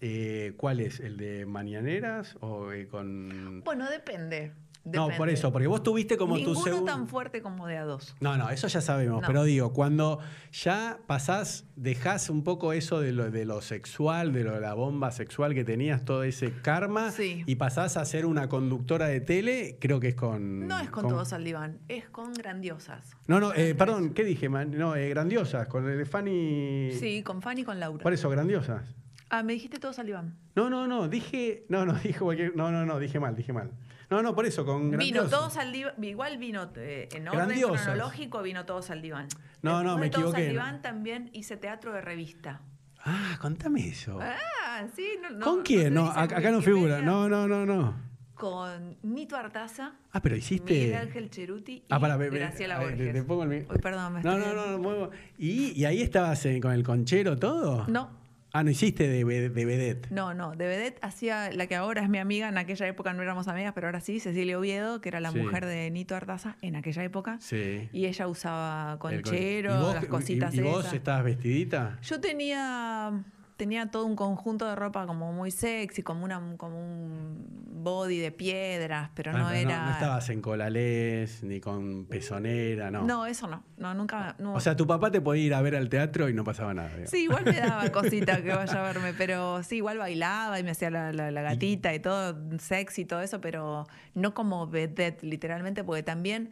[0.00, 1.00] eh, ¿cuál es?
[1.00, 3.62] ¿El de Mañaneras o eh, con...?
[3.64, 4.52] Bueno, depende.
[4.84, 6.92] No, por eso, porque vos tuviste como Ninguno tu segundo.
[6.92, 8.14] tan fuerte como de a dos.
[8.20, 9.24] No, no, eso ya sabemos.
[9.26, 10.18] Pero digo, cuando
[10.52, 14.74] ya pasás, dejás un poco eso de lo, de lo sexual, de lo de la
[14.74, 19.78] bomba sexual que tenías, todo ese karma, y pasás a ser una conductora de tele,
[19.80, 20.68] creo que es con.
[20.68, 23.16] No es con, todos al diván, es con grandiosas.
[23.26, 24.48] No, no, eh, perdón, ¿qué dije?
[24.48, 26.92] No, eh, grandiosas, con el Fanny.
[26.92, 28.02] Sí, con Fanny y con Laura.
[28.02, 28.94] Por eso, grandiosas.
[29.30, 30.36] Ah, me dijiste todos al diván.
[30.54, 31.64] No, no, no, dije.
[31.68, 32.54] No, no, dije cualquier.
[32.54, 33.72] No, no, no, dije mal, dije mal.
[34.14, 38.42] No, no, por eso, con Vino todos al diván, igual vino eh, en orden cronológico,
[38.42, 39.26] vino todos al diván.
[39.60, 40.30] No, no, me equivoqué.
[40.30, 42.60] Todos al diván también hice teatro de revista.
[43.04, 44.20] Ah, contame eso.
[44.22, 45.18] Ah, sí.
[45.32, 45.92] No, ¿Con quién?
[45.94, 47.02] No, acá no figura.
[47.02, 47.96] No, no, no, no.
[48.34, 49.94] Con Nito Artaza.
[50.12, 50.74] Ah, pero hiciste.
[50.74, 53.12] Miguel Ángel Cheruti ah, para, y Graciela Borges.
[53.14, 53.66] Te, pongo el...
[53.68, 57.84] Uy, perdón, me No, no, no, no, ¿Y, ¿Y ahí estabas con el conchero todo?
[57.88, 58.23] No.
[58.56, 60.08] Ah, ¿no hiciste de, de vedette?
[60.12, 63.20] No, no, de vedette hacía la que ahora es mi amiga, en aquella época no
[63.20, 66.76] éramos amigas, pero ahora sí, Cecilia Oviedo, que era la mujer de Nito Artaza en
[66.76, 67.38] aquella época.
[67.40, 67.88] Sí.
[67.92, 71.98] Y ella usaba conchero, las cositas ¿Y, y vos estabas vestidita?
[72.02, 73.24] Yo tenía
[73.56, 78.32] tenía todo un conjunto de ropa como muy sexy, como una como un body de
[78.32, 79.84] piedras, pero ah, no era.
[79.84, 83.02] No, estabas en colalés ni con pezonera, ¿no?
[83.02, 83.62] No, eso no.
[83.76, 84.36] No, nunca.
[84.42, 86.90] O sea, tu papá te podía ir a ver al teatro y no pasaba nada.
[87.06, 90.70] Sí, igual me daba cosita que vaya a verme, pero sí, igual bailaba y me
[90.70, 96.02] hacía la, gatita y, todo, sexy y todo eso, pero no como vedette, literalmente, porque
[96.02, 96.50] también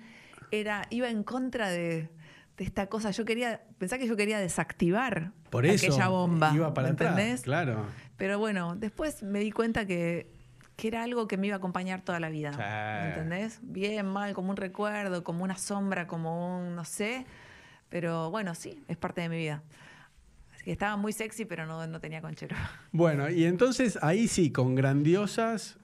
[0.51, 2.11] era, iba en contra de
[2.63, 3.11] de esta cosa.
[3.11, 6.53] Yo quería, pensaba que yo quería desactivar Por eso, aquella bomba.
[6.55, 7.43] Iba para ¿entendés?
[7.43, 7.87] claro.
[8.17, 10.31] Pero bueno, después me di cuenta que,
[10.77, 12.51] que, era algo que me iba a acompañar toda la vida.
[13.09, 13.59] ¿Entendés?
[13.63, 17.27] Bien, mal, como un recuerdo, como una sombra, como un, no sé.
[17.89, 19.63] Pero bueno, sí, es parte de mi vida.
[20.55, 22.55] Así que estaba muy sexy, pero no, no tenía conchero.
[22.93, 25.79] Bueno, y entonces ahí sí, con grandiosas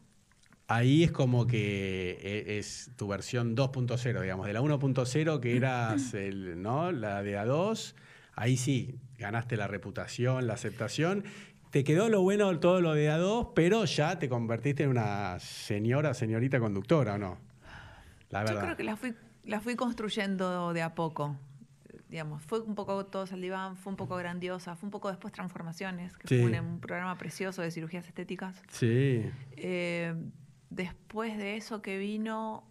[0.69, 6.15] ahí es como que e, es tu versión 2.0, digamos, de la 1.0 que eras
[6.15, 6.93] el, ¿no?
[6.93, 7.95] la de A2,
[8.37, 11.25] ahí sí, ganaste la reputación, la aceptación.
[11.71, 16.15] Te quedó lo bueno todo lo de A2, pero ya te convertiste en una señora,
[16.15, 17.39] señorita conductora, ¿o no?
[18.31, 18.55] La verdad.
[18.55, 19.15] Yo creo que la fui,
[19.45, 21.37] la fui construyendo de a poco.
[22.09, 26.17] Digamos, fue un poco todo Saldiván, fue un poco grandiosa, fue un poco después Transformaciones,
[26.17, 28.63] que fue un, programa precioso de cirugías estéticas.
[28.71, 29.31] Sí.
[29.57, 30.15] Eh,
[30.71, 32.65] Después de eso que vino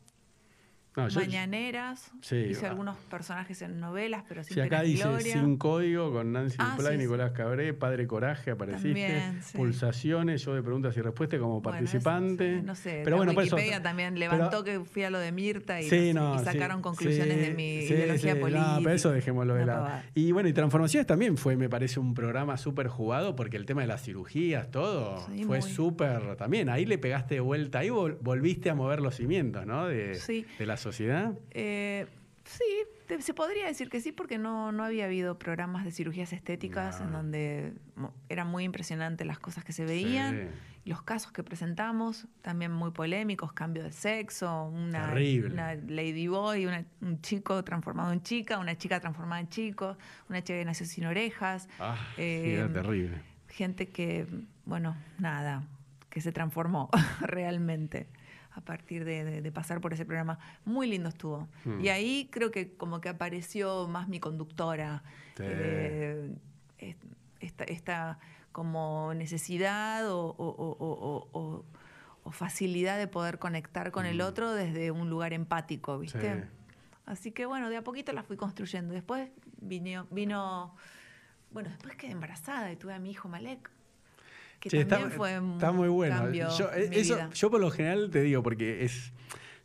[0.97, 2.69] Mañaneras, hice ah.
[2.69, 6.97] algunos personajes en novelas, pero sin sí, acá dice Sin Código con Nancy ah, Duplay,
[6.97, 9.21] Nicolás Cabré, Padre Coraje, apareciste.
[9.53, 12.61] Pulsaciones, yo de preguntas y respuestas como participante.
[12.63, 16.81] no sé, pero bueno, Wikipedia también levantó que fui a lo de Mirta y, sacaron
[16.81, 18.75] conclusiones de mi ideología política.
[18.77, 19.89] No, pero eso dejémoslo de lado.
[20.15, 23.81] Y bueno, y Transformaciones también fue, me parece, un programa súper jugado porque el tema
[23.81, 26.69] de las cirugías, todo, fue súper también.
[26.69, 29.87] Ahí le pegaste de vuelta, ahí volviste a mover los cimientos, ¿no?
[29.87, 30.17] De,
[30.57, 30.86] de la sociedad?
[31.51, 32.07] Eh,
[32.43, 37.01] sí, se podría decir que sí, porque no, no había habido programas de cirugías estéticas
[37.01, 37.73] en donde
[38.29, 40.49] eran muy impresionantes las cosas que se veían,
[40.85, 47.21] los casos que presentamos, también muy polémicos, cambio de sexo, una, una lady boy, un
[47.21, 49.97] chico transformado en chica, una chica transformada en chico,
[50.29, 51.67] una chica que nació sin orejas.
[51.79, 53.21] Ah, eh, terrible.
[53.49, 54.27] Gente que,
[54.65, 55.63] bueno, nada,
[56.09, 56.89] que se transformó
[57.21, 58.07] realmente
[58.57, 60.39] a partir de, pasar por ese programa.
[60.65, 61.47] Muy lindo estuvo.
[61.63, 61.79] Hmm.
[61.79, 65.03] Y ahí creo que como que apareció más mi conductora.
[65.39, 66.33] Eh,
[67.39, 68.19] esta,
[68.51, 71.63] como necesidad o,
[72.31, 74.25] facilidad de poder conectar con el hmm.
[74.25, 76.45] otro desde un lugar empático, ¿viste?
[77.05, 78.93] Así que bueno, de a poquito la fui construyendo.
[78.93, 79.29] Después
[79.61, 80.75] vino, vino
[81.51, 83.71] bueno, después quedé embarazada y tuve a mi hijo Malek.
[84.59, 86.15] Que Che, también está, fue está muy bueno.
[86.15, 87.29] cambio Yo, mi eso, vida.
[87.33, 89.13] yo por lo general te digo, porque es.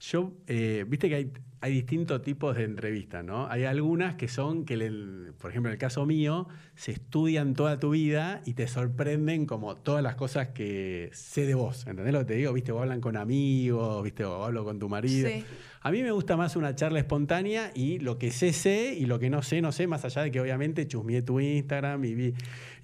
[0.00, 1.32] Yo, eh, viste que hay,
[1.64, 3.46] hay distintos tipos de entrevistas, ¿no?
[3.46, 7.78] Hay algunas que son que, le- por ejemplo, en el caso mío, se estudian toda
[7.78, 11.86] tu vida y te sorprenden como todas las cosas que sé de vos.
[11.86, 12.52] ¿Entendés lo que te digo?
[12.52, 15.28] Viste, o hablan con amigos, viste, o hablo con tu marido.
[15.28, 15.44] Sí.
[15.82, 19.18] A mí me gusta más una charla espontánea y lo que sé, sé, y lo
[19.20, 22.34] que no sé, no sé, más allá de que obviamente chusmeé tu Instagram y, vi,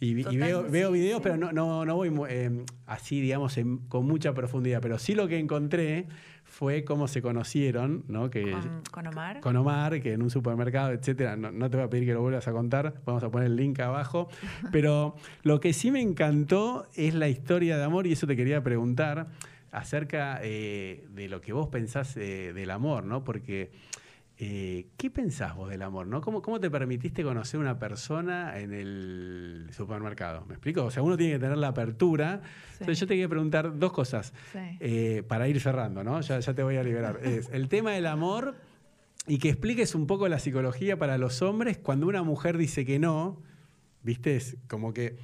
[0.00, 3.78] y, vi- y Total, veo, videos, pero no, no, no voy eh, así, digamos, en-
[3.88, 4.80] con mucha profundidad.
[4.80, 6.06] Pero sí lo que encontré
[6.58, 8.30] fue cómo se conocieron, ¿no?
[8.30, 9.38] Que, Con, con Omar.
[9.38, 11.36] con Omar, que en un supermercado, etcétera.
[11.36, 13.54] No, no te voy a pedir que lo vuelvas a contar, vamos a poner el
[13.54, 14.28] link abajo.
[14.72, 15.14] Pero
[15.44, 19.28] lo que sí me encantó es la historia de amor, y eso te quería preguntar
[19.70, 23.22] acerca eh, de lo que vos pensás eh, del amor, ¿no?
[23.22, 23.70] Porque.
[24.40, 26.06] Eh, ¿Qué pensás vos del amor?
[26.06, 26.20] ¿no?
[26.20, 30.44] ¿Cómo, ¿Cómo te permitiste conocer una persona en el supermercado?
[30.46, 30.84] ¿Me explico?
[30.84, 32.40] O sea, uno tiene que tener la apertura.
[32.44, 32.76] Sí.
[32.80, 34.58] Entonces yo te quería preguntar dos cosas Sí.
[34.78, 36.20] eh, para ir cerrando, ¿no?
[36.20, 37.18] Ya, ya te voy a liberar.
[37.24, 38.54] Es el tema del amor
[39.26, 42.98] y que expliques un poco la psicología para los hombres cuando una mujer dice que
[43.00, 43.42] no,
[44.04, 44.36] ¿viste?
[44.36, 45.16] Es como que...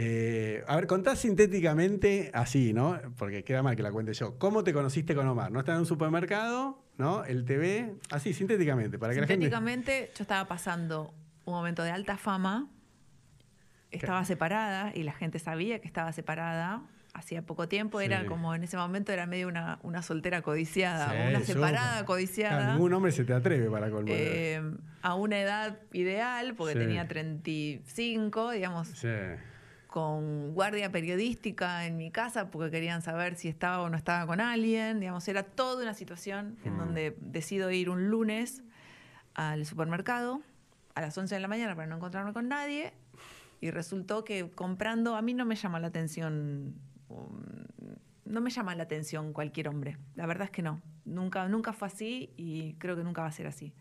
[0.00, 3.00] eh, a ver, contá sintéticamente así, ¿no?
[3.16, 4.38] Porque queda mal que la cuente yo.
[4.38, 5.50] ¿Cómo te conociste con Omar?
[5.50, 6.80] ¿No está en un supermercado?
[6.98, 7.24] ¿No?
[7.24, 7.94] ¿El TV?
[8.10, 9.46] Así, sintéticamente, para que la gente...
[9.46, 11.12] Sintéticamente, yo estaba pasando
[11.44, 12.68] un momento de alta fama,
[13.90, 16.82] estaba separada y la gente sabía que estaba separada.
[17.14, 21.16] Hacía poco tiempo, era como en ese momento era medio una, una soltera codiciada, Sí,
[21.16, 22.74] o una separada codiciada.
[22.74, 24.14] ningún hombre se te atreve para colmar.
[24.16, 24.62] eh,
[25.02, 26.78] a una edad ideal, porque Sí.
[26.78, 29.08] tenía 35, digamos, sí.
[29.88, 34.40] Con guardia periodística en mi casa porque querían saber si estaba o no estaba con
[34.40, 35.00] alguien.
[35.00, 36.78] Digamos, era toda una situación en Mm.
[36.78, 38.62] donde decido ir un lunes
[39.34, 40.42] al supermercado
[40.94, 42.92] a las 11 de la mañana para no encontrarme con nadie
[43.60, 46.74] y resultó que comprando a mí no me llama la atención
[47.08, 47.40] um,
[48.24, 49.96] no me llama la atención cualquier hombre.
[50.14, 50.82] La verdad es que no.
[51.06, 53.72] Nunca nunca fue así y creo que nunca va a ser así.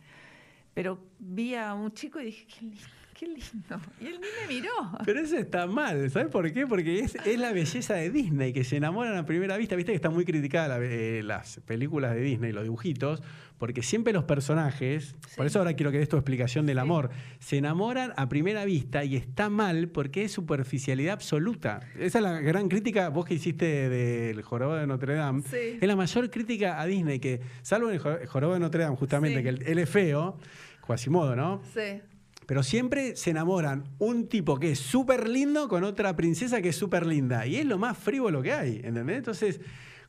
[0.74, 2.88] Pero vi a un chico y dije, qué lindo,
[3.18, 3.80] qué lindo.
[4.00, 4.72] Y él ni me miró.
[5.06, 6.68] Pero eso está mal, ¿sabes por qué?
[6.68, 9.76] Porque es, es la belleza de Disney, que se enamoran a primera vista.
[9.76, 13.24] Viste que están muy criticadas la- eh, las películas de Disney, los dibujitos,
[13.58, 15.48] porque siempre los personajes, por Sí.
[15.48, 16.82] eso ahora quiero que des tu explicación del Sí.
[16.82, 21.80] amor, se enamoran a primera vista y está mal porque es superficialidad absoluta.
[21.98, 25.80] Esa es la gran crítica, vos que hiciste del Jorobado de Notre Dame, Sí.
[25.82, 28.96] es la mayor crítica a Disney, que salvo en el Jor- Jorobado de Notre Dame,
[28.96, 30.38] justamente, que él, él es feo,
[30.86, 31.62] Quasimodo, ¿no?
[31.74, 32.00] Sí.
[32.48, 36.76] Pero siempre se enamoran un tipo que es súper lindo con otra princesa que es
[36.76, 37.46] súper linda.
[37.46, 39.18] Y es lo más frívolo que hay, ¿entendés?
[39.18, 39.60] Entonces,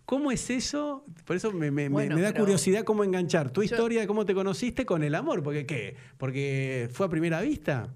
[0.06, 1.04] ¿cómo es eso?
[1.26, 4.00] Por eso me, me- me- Bueno, me da pero- curiosidad cómo enganchar tu Yo- historia
[4.02, 5.42] de cómo te conociste con el amor.
[5.42, 5.96] Porque ¿qué?
[6.16, 7.88] ¿Porque fue a primera vista?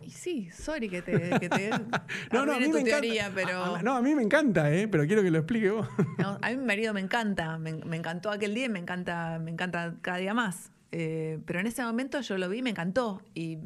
[0.00, 1.68] Y sí, sorry que te, que te
[2.32, 3.00] No, no, a mí tu me encanta.
[3.02, 4.88] teoría, pero A- a- no, a mí me encanta, ¿eh?
[4.88, 5.86] Pero quiero que lo explique vos.
[6.16, 9.38] no, a mí mi marido me encanta, me, me encantó aquel día y me encanta,
[9.38, 10.70] me encanta cada día más.
[10.92, 13.20] Eh, pero en ese momento yo lo vi y me encantó.
[13.34, 13.58] Y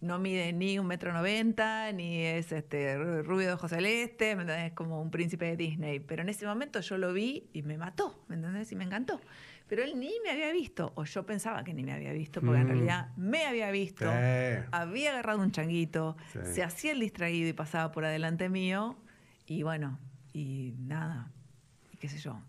[0.00, 4.42] no mide ni un metro noventa, ni es este ru- rubio de ojos celeste, ¿me
[4.42, 4.68] entendés?
[4.68, 6.00] Es como un príncipe de Disney.
[6.00, 8.72] Pero en ese momento yo lo vi y me mató, ¿me entendés?
[8.72, 9.20] Y me encantó.
[9.68, 12.60] Pero él ni me había visto, o yo pensaba que ni me había visto, porque
[12.60, 12.70] en Mm.
[12.70, 14.04] realidad me había visto.
[14.06, 14.64] Sí.
[14.72, 16.38] había agarrado un changuito, Sí.
[16.54, 18.96] se hacía el distraído y pasaba por adelante mío,
[19.46, 19.98] y bueno,
[20.32, 21.30] y nada,
[21.92, 22.40] y qué sé yo.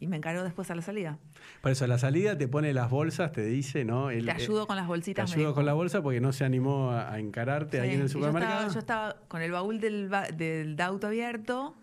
[0.00, 1.18] Y me encaró después a la salida.
[1.60, 4.10] Por eso, a la salida te pone las bolsas, te dice, ¿no?
[4.10, 5.30] El- Te eh, ayudo con las Te bolsitas.
[5.30, 8.12] me ayudo con la bolsa porque no se animó a, encararte ahí en el yo
[8.12, 8.68] supermercado.
[8.68, 11.74] estaba, yo estaba con el baúl del, del de auto abierto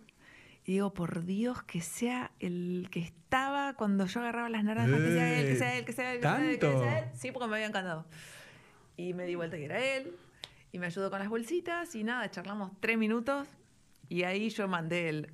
[0.64, 5.12] y digo, por Dios, que sea el que estaba cuando yo agarraba las naranjas, que
[5.12, 7.06] sea él, que sea él, que sea él, que sea él, que sea él.
[7.14, 8.06] Sí, porque me había encantado.
[8.98, 10.16] Y me di vuelta que era él
[10.72, 13.48] y me ayudó con las bolsitas y nada, charlamos tres minutos
[14.10, 15.30] y ahí yo mandé el...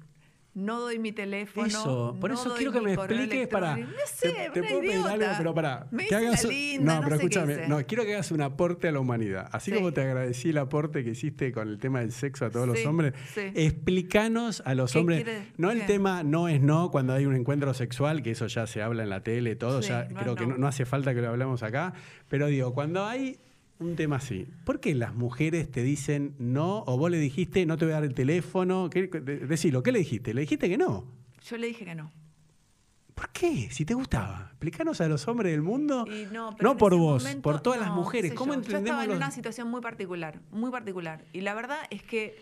[0.54, 1.66] No doy mi teléfono.
[1.66, 3.78] Eso, por no eso quiero que me expliques para.
[3.78, 5.88] No sé, te, te puedo pedir algo, pero para.
[5.92, 7.68] Me que hagas, linda, no, pero escúchame.
[7.70, 9.48] No, quiero que hagas un aporte a la humanidad.
[9.54, 9.78] Así Sí.
[9.78, 12.86] como te agradecí el aporte que hiciste con el tema del sexo a todos los
[12.86, 13.42] hombres, sí.
[13.56, 15.26] explícanos a los ¿Qué hombres.
[15.58, 15.86] No el qué?
[15.88, 19.10] tema no es no cuando hay un encuentro sexual, que eso ya se habla en
[19.10, 21.94] la tele, todo, Sí, ya creo que no hace falta que lo hablemos acá.
[22.28, 23.40] Pero digo, cuando hay
[23.82, 26.84] un tema así, ¿por qué las mujeres te dicen no?
[26.88, 28.90] O vos le dijiste no te voy a dar el teléfono.
[28.90, 30.34] ¿Qué, decilo, ¿qué le dijiste?
[30.34, 31.06] Le dijiste que no.
[31.44, 32.12] Yo le dije que no.
[33.16, 33.70] ¿Por qué?
[33.72, 34.48] Si te gustaba.
[34.52, 36.06] Explícanos a los hombres del mundo.
[36.08, 38.34] Y no, no por vos, momento, por todas las mujeres.
[38.34, 38.62] ¿Cómo yo.
[38.62, 41.26] Yo entendemos estaba en una situación muy particular, muy particular.
[41.34, 42.36] Y la verdad es que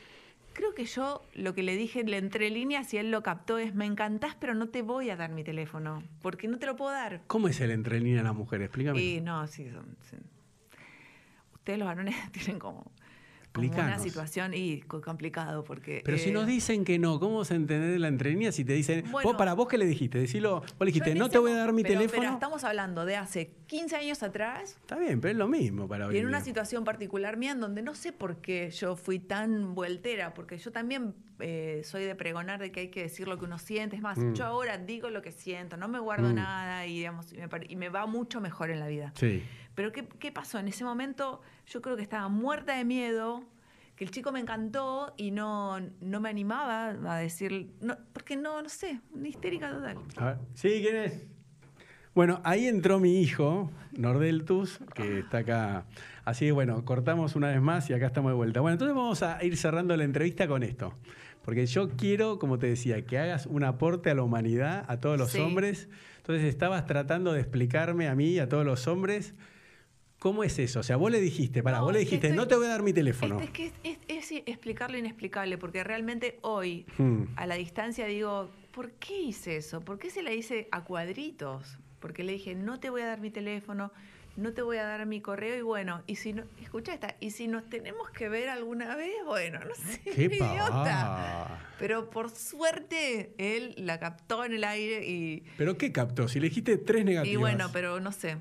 [0.54, 3.74] creo que yo lo que le dije, le entre líneas y él lo captó es,
[3.76, 6.92] me encantás, pero no te voy a dar mi teléfono, porque no te lo puedo
[6.92, 7.22] dar.
[7.28, 8.66] ¿Cómo es el entre líneas de las mujeres?
[8.66, 9.02] Explícame.
[9.02, 10.18] Y no, sí, son- sí.
[11.60, 12.92] Ustedes los varones tienen como
[13.54, 16.02] como una situación y complicado porque...
[16.06, 19.06] Pero si nos eh, dicen que no, ¿cómo se entender la entrelínea si te dicen,
[19.12, 20.20] vos, para vos qué le dijiste?
[20.20, 22.22] Decilo, vos le dijiste, no te voy a dar mi teléfono.
[22.22, 24.78] Pero estamos hablando de hace 15 años atrás.
[24.82, 26.16] Está bien, pero es lo mismo para hoy.
[26.16, 29.74] Y en una situación particular mía en donde no sé por qué yo fui tan
[29.74, 33.46] vueltera, porque yo también eh, soy de pregonar de que hay que decir lo que
[33.46, 33.96] uno siente.
[33.96, 34.34] Es más, mm.
[34.34, 36.36] yo ahora digo lo que siento, no me guardo mm.
[36.36, 39.12] nada y, digamos, me, y me va mucho mejor en la vida.
[39.16, 39.44] Sí.
[39.80, 40.60] Pero ¿qué, ¿qué, pasó?
[40.60, 43.46] En ese momento yo creo que estaba muerta de miedo,
[43.96, 48.62] que el chico me encantó y no, no me animaba a decir, no, porque no,
[48.62, 50.00] no sé, una histérica total.
[50.18, 50.38] A ver.
[50.54, 51.28] Sí, ¿quién es?
[52.14, 55.86] Bueno, ahí entró mi hijo, Nordeltus, que está acá.
[56.26, 58.60] Así que bueno, cortamos una vez más y acá estamos de vuelta.
[58.60, 60.94] Bueno, entonces vamos a ir cerrando la entrevista con esto.
[61.46, 65.18] Porque yo quiero, como te decía, que hagas un aporte a la humanidad, a todos
[65.18, 65.88] los hombres.
[66.18, 69.36] Entonces estabas tratando de explicarme a mí y a todos los hombres
[70.20, 70.82] ¿Cómo es eso?
[70.82, 72.92] O sea, vos le dijiste, para, vos le dijiste, no te voy a dar mi
[72.92, 73.40] teléfono.
[73.40, 77.24] Es, que es, es, explicar lo inexplicable, porque realmente hoy, hmm.
[77.38, 79.80] a la distancia, digo, ¿por qué hice eso?
[79.80, 81.78] ¿Por qué se la hice a cuadritos?
[82.02, 83.94] Porque le dije, no te voy a dar mi teléfono,
[84.36, 87.32] no te voy a dar mi correo, y bueno, y si no, escucha esta, y
[87.32, 91.62] si nos tenemos que ver alguna vez, bueno, no sé, qué idiota.
[91.80, 95.44] Pero por suerte, él la captó en el aire y.
[95.58, 96.28] ¿Pero qué captó?
[96.28, 97.34] Si le dijiste tres negativas.
[97.34, 98.36] Y bueno, pero no sé.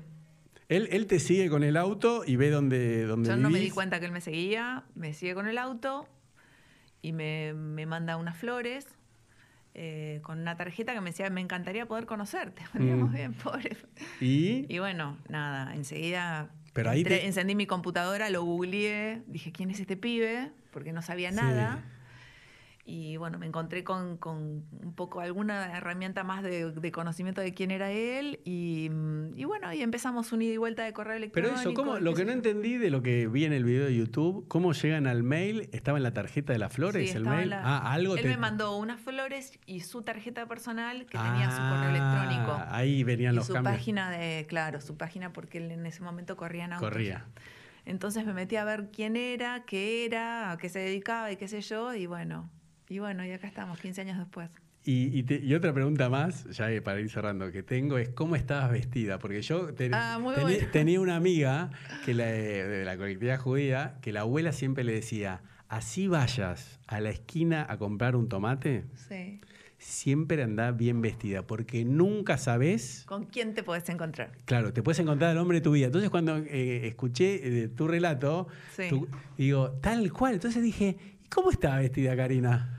[0.69, 3.99] Él, te sigue con el auto y ve dónde, dónde Yo no me di cuenta
[3.99, 6.07] que él me seguía, me sigue con el auto
[7.01, 7.53] y me,
[7.87, 8.87] manda unas flores
[9.73, 12.63] eh, con una tarjeta que me decía, me encantaría poder conocerte.
[12.73, 13.13] Mm.
[13.13, 13.77] bien, pobre.
[14.21, 14.65] ¿Y?
[14.69, 19.97] y bueno, nada, enseguida Pero ahí encendí mi computadora, lo googleé, dije, ¿quién es este
[19.97, 20.51] pibe?
[20.71, 21.83] Porque no sabía nada
[22.89, 27.69] y bueno, me encontré con, con, un poco alguna herramienta más de, conocimiento de quién
[27.69, 28.89] era él y,
[29.35, 31.53] y, bueno, y empezamos un ida y vuelta de correo electrónico.
[31.55, 33.95] Pero eso, ¿cómo, lo que no entendí de lo que vi en el video de
[33.95, 35.69] YouTube, ¿cómo llegan al mail?
[35.71, 37.53] ¿Estaba en la tarjeta de las flores el mail?
[37.53, 41.89] ah, algo Él me mandó unas flores y su tarjeta personal que tenía su correo
[41.89, 42.51] electrónico.
[42.51, 46.35] Ah, ahí venían los su página de, claro, su página porque él en ese momento
[46.35, 46.89] corría en autos.
[46.89, 47.27] Corría.
[47.85, 51.47] Entonces me metí a ver quién era, qué era, a qué se dedicaba y qué
[51.47, 52.49] sé yo, y bueno,
[52.89, 54.49] y bueno, y acá estamos, 15 años después.
[54.83, 59.19] Y, otra pregunta más, ya para ir cerrando, que tengo es cómo estabas vestida.
[59.19, 60.19] Porque yo ah,
[60.71, 61.69] tenía una amiga
[62.05, 67.11] que de la colectividad judía que la abuela siempre le decía, así vayas a la
[67.11, 68.85] esquina a comprar un tomate,
[69.77, 73.03] siempre anda bien vestida, porque nunca sabes...
[73.05, 74.31] ¿Con quién te puedes encontrar?
[74.45, 75.85] Claro, te puedes encontrar al hombre de tu vida.
[75.85, 78.47] Entonces cuando eh, escuché eh, tu relato,
[79.37, 80.97] digo, tal cual, entonces dije,
[81.29, 82.78] ¿cómo estaba vestida Karina?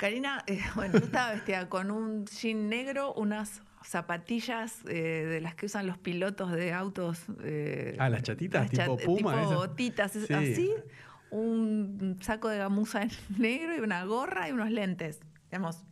[0.00, 5.54] Karina, eh, bueno, yo estaba vestida con un jean negro, unas zapatillas eh, de las
[5.54, 7.26] que usan los pilotos de autos.
[7.42, 9.42] Eh, ah, las chatitas, tipo puma.
[9.42, 10.72] Tipo botitas, así.
[11.30, 15.20] Un saco de gamuza en negro y una gorra y unos lentes.
[15.50, 15.84] Digamos.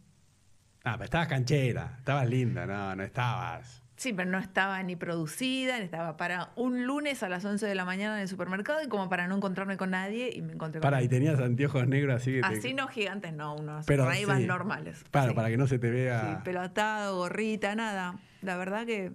[0.85, 3.83] Ah, pero estabas canchera, estabas linda, no, no estabas.
[3.99, 7.85] Sí, pero no estaba ni producida, estaba para un lunes a las 11 de la
[7.85, 10.89] mañana en el supermercado y como para no encontrarme con nadie y me encontré con
[10.89, 14.09] Para, y tenías anteojos negros así que Así no gigantes, no, unos pero,
[14.47, 15.05] normales.
[15.11, 16.21] Claro, para que no se te vea...
[16.21, 18.21] Sí, pelotado, gorrita, nada.
[18.41, 19.15] La verdad que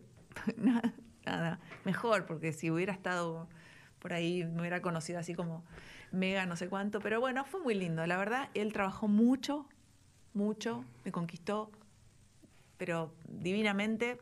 [1.26, 3.48] nada, mejor, porque si hubiera estado
[4.00, 5.64] por ahí, me hubiera conocido así como
[6.12, 8.06] mega no sé cuánto, pero bueno, fue muy lindo.
[8.06, 9.66] La verdad, él trabajó mucho,
[10.34, 11.72] mucho, me conquistó,
[12.76, 14.18] pero divinamente.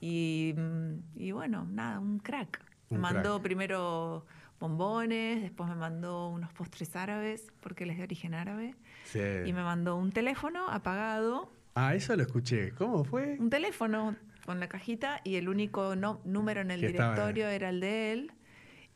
[0.00, 2.64] Mm, y, bueno, nada, un crack.
[2.90, 4.24] me mandó primero
[4.60, 8.74] bombones, después me mandó unos postres árabes, porque él es de origen árabe.
[9.14, 11.50] Y me mandó un teléfono apagado.
[11.74, 12.72] Ah, eso lo escuché.
[12.72, 13.36] ¿Cómo fue?
[13.38, 17.80] Un teléfono con la cajita y el único no, número en el directorio era el
[17.80, 18.32] de él.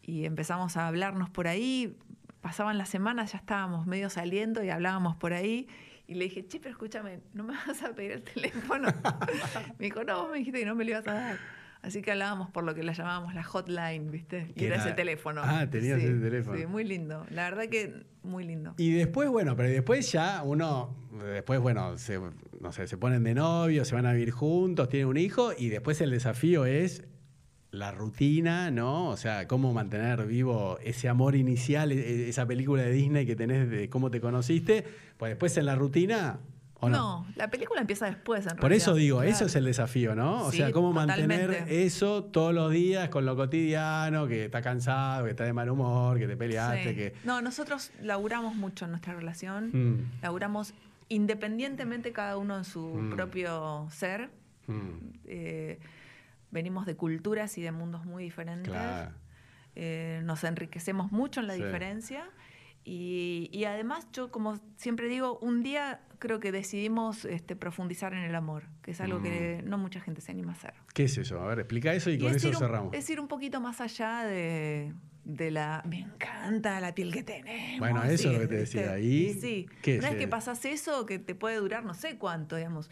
[0.03, 1.97] Y empezamos a hablarnos por ahí.
[2.41, 5.69] Pasaban las semanas, ya estábamos medio saliendo y hablábamos por ahí.
[6.13, 8.89] Y le dije, che, pero escúchame, ¿no me vas a pedir el teléfono?
[9.79, 11.39] me dijo, no, me dijiste que no me lo ibas a dar.
[11.81, 14.53] Así que hablábamos por lo que la llamábamos la hotline, ¿viste?
[14.55, 15.41] Y era, ese teléfono.
[15.43, 16.59] Ah, tenías ese teléfono.
[16.59, 17.27] Sí, muy lindo.
[17.31, 18.75] La verdad que muy lindo.
[18.77, 20.95] Y después, bueno, pero después ya uno,
[21.33, 22.21] después, bueno, se,
[22.61, 25.71] no sé, se ponen de novio, se van a vivir juntos, tienen un hijo y
[25.71, 27.05] después el desafío es
[27.73, 29.09] la rutina, ¿no?
[29.09, 33.69] O sea, cómo mantener vivo ese amor inicial, e, esa película de Disney que tenés
[33.69, 34.85] de cómo te conociste,
[35.17, 36.39] pues después en la rutina,
[36.81, 36.97] ¿o no?
[36.97, 40.45] No, la película empieza después, en Por eso digo, eso es el desafío, ¿no?
[40.45, 45.31] O sea, cómo mantener eso todos los días con lo cotidiano, que está cansado, que
[45.31, 47.15] está de mal humor, que te peleaste, que...
[47.25, 50.21] No, nosotros laburamos mucho en nuestra relación, mm.
[50.21, 50.75] laburamos
[51.09, 53.11] independientemente cada uno en su mm.
[53.15, 54.29] propio ser.
[54.67, 54.91] Mm.
[55.25, 55.79] Eh,
[56.53, 58.73] venimos de culturas y de mundos muy diferentes.
[59.75, 62.29] Eh, nos enriquecemos mucho en la diferencia
[62.85, 68.35] Y, además, yo como siempre digo, un día creo que decidimos este, profundizar en el
[68.35, 69.69] amor, que es algo que mm.
[69.69, 70.75] no mucha gente se anima a hacer.
[70.95, 71.41] ¿Qué es eso?
[71.41, 72.93] A ver, explica eso y, con eso cerramos.
[72.95, 74.93] es ir un poquito más allá de,
[75.25, 75.83] la...
[75.89, 77.79] Me encanta la piel que tenemos.
[77.79, 79.35] Bueno, eso es lo que te decía ahí.
[79.41, 79.67] Sí,
[79.99, 82.91] una vez que pasas eso, que te puede durar no sé cuánto, digamos,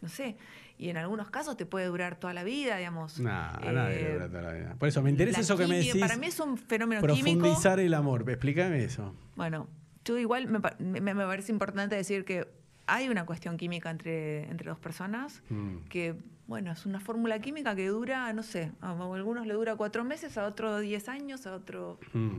[0.00, 0.36] no sé,
[0.82, 3.20] y en algunos casos te puede durar toda la vida, digamos.
[3.20, 4.74] No, nadie eh, dura toda la vida.
[4.80, 6.00] Por eso me interesa eso que me decís.
[6.00, 8.28] Para mí es un fenómeno profundizar el amor.
[8.28, 9.14] Explícame eso.
[9.36, 9.68] Bueno,
[10.04, 12.48] yo igual me, me, parece importante decir que
[12.88, 15.84] hay una cuestión química entre, entre dos personas mm.
[15.88, 16.16] que,
[16.48, 20.36] bueno, es una fórmula química que dura, no sé, a algunos le dura cuatro meses,
[20.36, 21.98] a otros diez años, a otros...
[22.12, 22.38] Mm.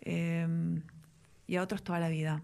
[0.00, 0.82] Em,
[1.46, 2.40] y a otros toda la vida.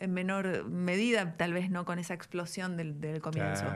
[0.00, 3.66] En menor medida, tal vez no con esa explosión del, del comienzo.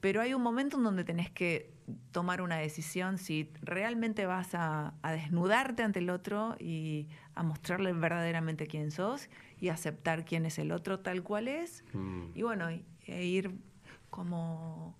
[0.00, 1.72] Pero hay un momento en donde tenés que
[2.12, 8.66] tomar una decisión si realmente vas a, desnudarte ante el otro y a mostrarle verdaderamente
[8.66, 9.28] quién sos
[9.58, 11.84] y aceptar quién es el otro tal cual es.
[11.92, 12.24] Mm.
[12.34, 13.54] Y bueno, e ir
[14.08, 14.96] como,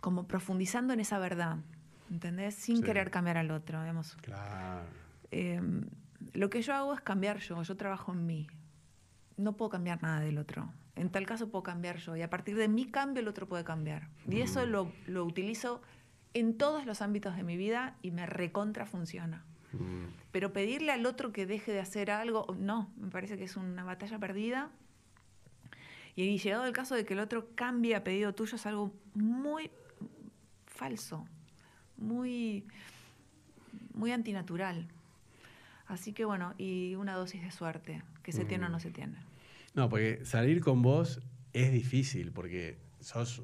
[0.00, 1.58] como profundizando en esa verdad,
[2.10, 2.54] ¿entendés?
[2.54, 4.16] Sin querer cambiar al otro, digamos.
[4.22, 4.86] Claro.
[5.30, 5.88] Em,
[6.32, 8.46] lo que yo hago es cambiar yo, yo trabajo en mí.
[9.36, 10.70] No puedo cambiar nada del otro.
[11.00, 13.64] En tal caso puedo cambiar yo y a partir de mi cambio el otro puede
[13.64, 14.08] cambiar.
[14.28, 15.80] Y eso lo, lo utilizo
[16.34, 19.42] en todos los ámbitos de mi vida y me recontra funciona.
[20.30, 23.82] Pero pedirle al otro que deje de hacer algo, no, me parece que es una
[23.82, 24.68] batalla perdida.
[26.16, 29.70] Y llegado el caso de que el otro cambie a pedido tuyo es algo muy
[30.66, 31.26] falso,
[31.96, 32.66] muy,
[33.94, 34.86] muy antinatural.
[35.86, 39.29] Así que bueno, y una dosis de suerte, que se tiene o no se tiene.
[39.74, 41.20] No, porque salir con vos
[41.52, 43.42] es difícil, porque sos,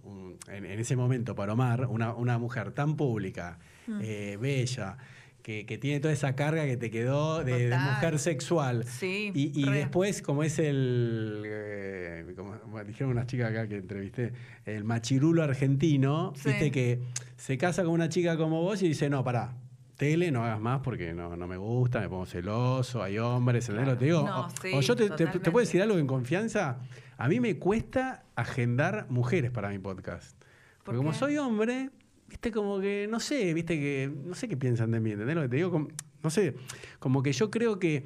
[0.49, 4.01] en, ese momento, para Omar, una, mujer tan pública, mm.
[4.03, 4.99] eh, bella,
[5.43, 8.85] que, tiene toda esa carga que te quedó de, mujer sexual.
[8.85, 14.33] Sí, y, después, como es el, eh, como dijeron unas chicas acá que entrevisté,
[14.65, 17.01] el machirulo argentino, viste que
[17.37, 19.55] se casa con una chica como vos y dice, no, pará,
[19.97, 24.29] tele, no hagas más porque no, me gusta, me pongo celoso, hay hombres, Te digo,
[24.75, 26.79] o, yo te, puedo decir algo en confianza,
[27.17, 30.37] a mí me cuesta agendar mujeres para mi podcast.
[30.85, 31.91] Porque como soy hombre,
[32.29, 35.43] viste como que, no sé, viste que, no sé qué piensan de mí, ¿entendés lo
[35.43, 35.89] que te digo?
[36.23, 36.57] no sé,
[36.99, 38.05] como que yo creo que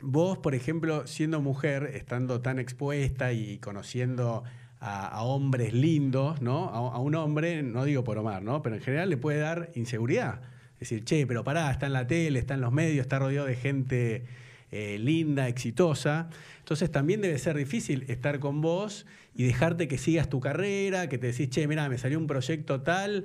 [0.00, 4.44] vos, por ejemplo, siendo mujer, estando tan expuesta y conociendo
[4.80, 6.68] a, hombres lindos, ¿no?
[6.68, 8.62] A, a, un hombre, no digo por Omar, ¿no?
[8.62, 10.40] Pero en general le puede dar inseguridad
[10.80, 13.56] decir, che, pero pará, está en la tele, está en los medios, está rodeado de
[13.56, 14.24] gente
[14.70, 16.28] eh, linda, exitosa.
[16.58, 21.18] Entonces también debe ser difícil estar con vos y dejarte que sigas tu carrera, que
[21.18, 23.24] te decís, che, mira, me salió un proyecto tal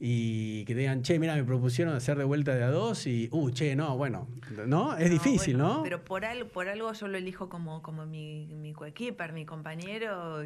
[0.00, 3.28] y que te digan, che, mira, me propusieron hacer de vuelta de a dos y,
[3.32, 4.28] uh, che, no, bueno,
[4.66, 4.96] ¿no?
[4.96, 5.82] Es difícil, ¿no?
[5.82, 6.22] Pero por,
[6.52, 10.42] por algo yo lo elijo como, como mi, mi coequiper, mi compañero,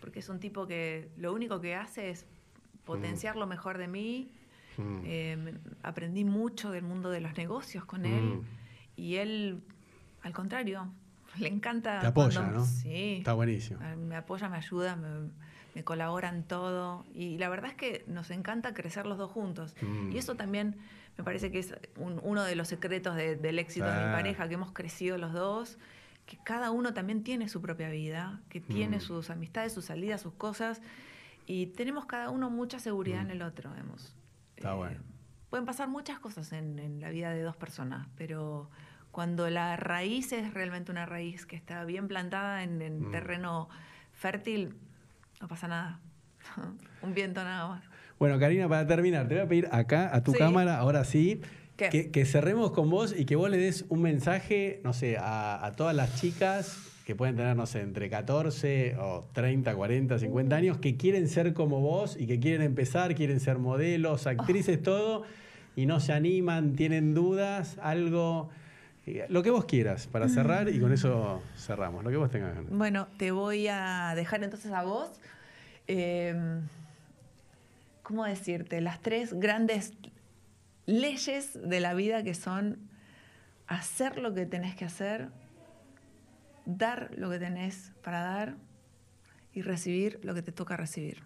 [0.00, 2.26] porque es un tipo que lo único que hace es
[2.84, 4.30] potenciar lo mejor de mí
[4.76, 5.00] Mm.
[5.04, 8.44] Eh, aprendí mucho del mundo de los negocios con él mm.
[8.96, 9.62] y él,
[10.22, 10.90] al contrario,
[11.38, 12.00] le encanta.
[12.00, 12.64] Te apoya, ¿no?
[12.64, 13.16] Sí.
[13.18, 13.80] Está buenísimo.
[13.96, 17.04] Me apoya, me ayuda, me, colabora en todo.
[17.14, 19.74] Y la verdad es que nos encanta crecer los dos juntos.
[19.82, 20.12] Mm.
[20.12, 20.76] Y eso también
[21.16, 24.72] me parece que es uno de los secretos del éxito de mi pareja, que hemos
[24.72, 25.78] crecido los dos,
[26.26, 30.34] que cada uno también tiene su propia vida, que tiene sus amistades, sus salidas, sus
[30.34, 30.82] cosas.
[31.46, 34.16] Y tenemos cada uno mucha seguridad en el otro, vemos.
[34.56, 34.98] Eh,
[35.50, 38.70] pueden pasar muchas cosas en, la vida de dos personas, pero
[39.10, 43.10] cuando la raíz es realmente una raíz que está bien plantada en, mm.
[43.10, 43.68] terreno
[44.12, 44.76] fértil,
[45.40, 46.00] no pasa nada.
[47.02, 47.84] Un viento nada más.
[48.18, 51.42] Bueno, Karina, para terminar, te voy a pedir acá a tu cámara, ahora sí,
[51.76, 55.72] que, cerremos con vos y que vos le des un mensaje, no sé, a, a
[55.72, 60.78] todas las chicas que pueden tener, no sé, entre 14 o 30, 40, 50 años,
[60.78, 65.24] que quieren ser como vos y que quieren empezar, quieren ser modelos, actrices, todo,
[65.76, 68.48] y no se animan, tienen dudas, algo,
[69.06, 72.54] eh, lo que vos quieras para cerrar y con eso cerramos, lo que vos tengas
[72.54, 72.70] ganas.
[72.70, 75.10] Bueno, te voy a dejar entonces a vos.
[75.86, 76.62] Em,
[78.02, 78.80] ¿Cómo decirte?
[78.80, 79.92] Las tres grandes
[80.86, 82.78] leyes de la vida que son
[83.66, 85.28] hacer lo que tenés que hacer,
[86.64, 88.56] dar lo que tenés para dar
[89.52, 91.22] y recibir lo que te toca recibir.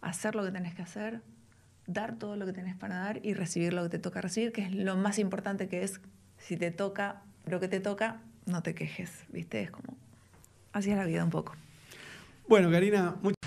[0.00, 1.20] Hacer lo que tenés que hacer,
[1.86, 4.62] dar todo lo que tenés para dar y recibir lo que te toca recibir, que
[4.62, 6.00] es lo más importante que es,
[6.38, 9.62] si te toca lo que te toca, no te quejes, ¿viste?
[9.62, 9.96] Es como,
[10.72, 11.54] así es la vida un poco.
[12.48, 13.39] Bueno, Karina, muchas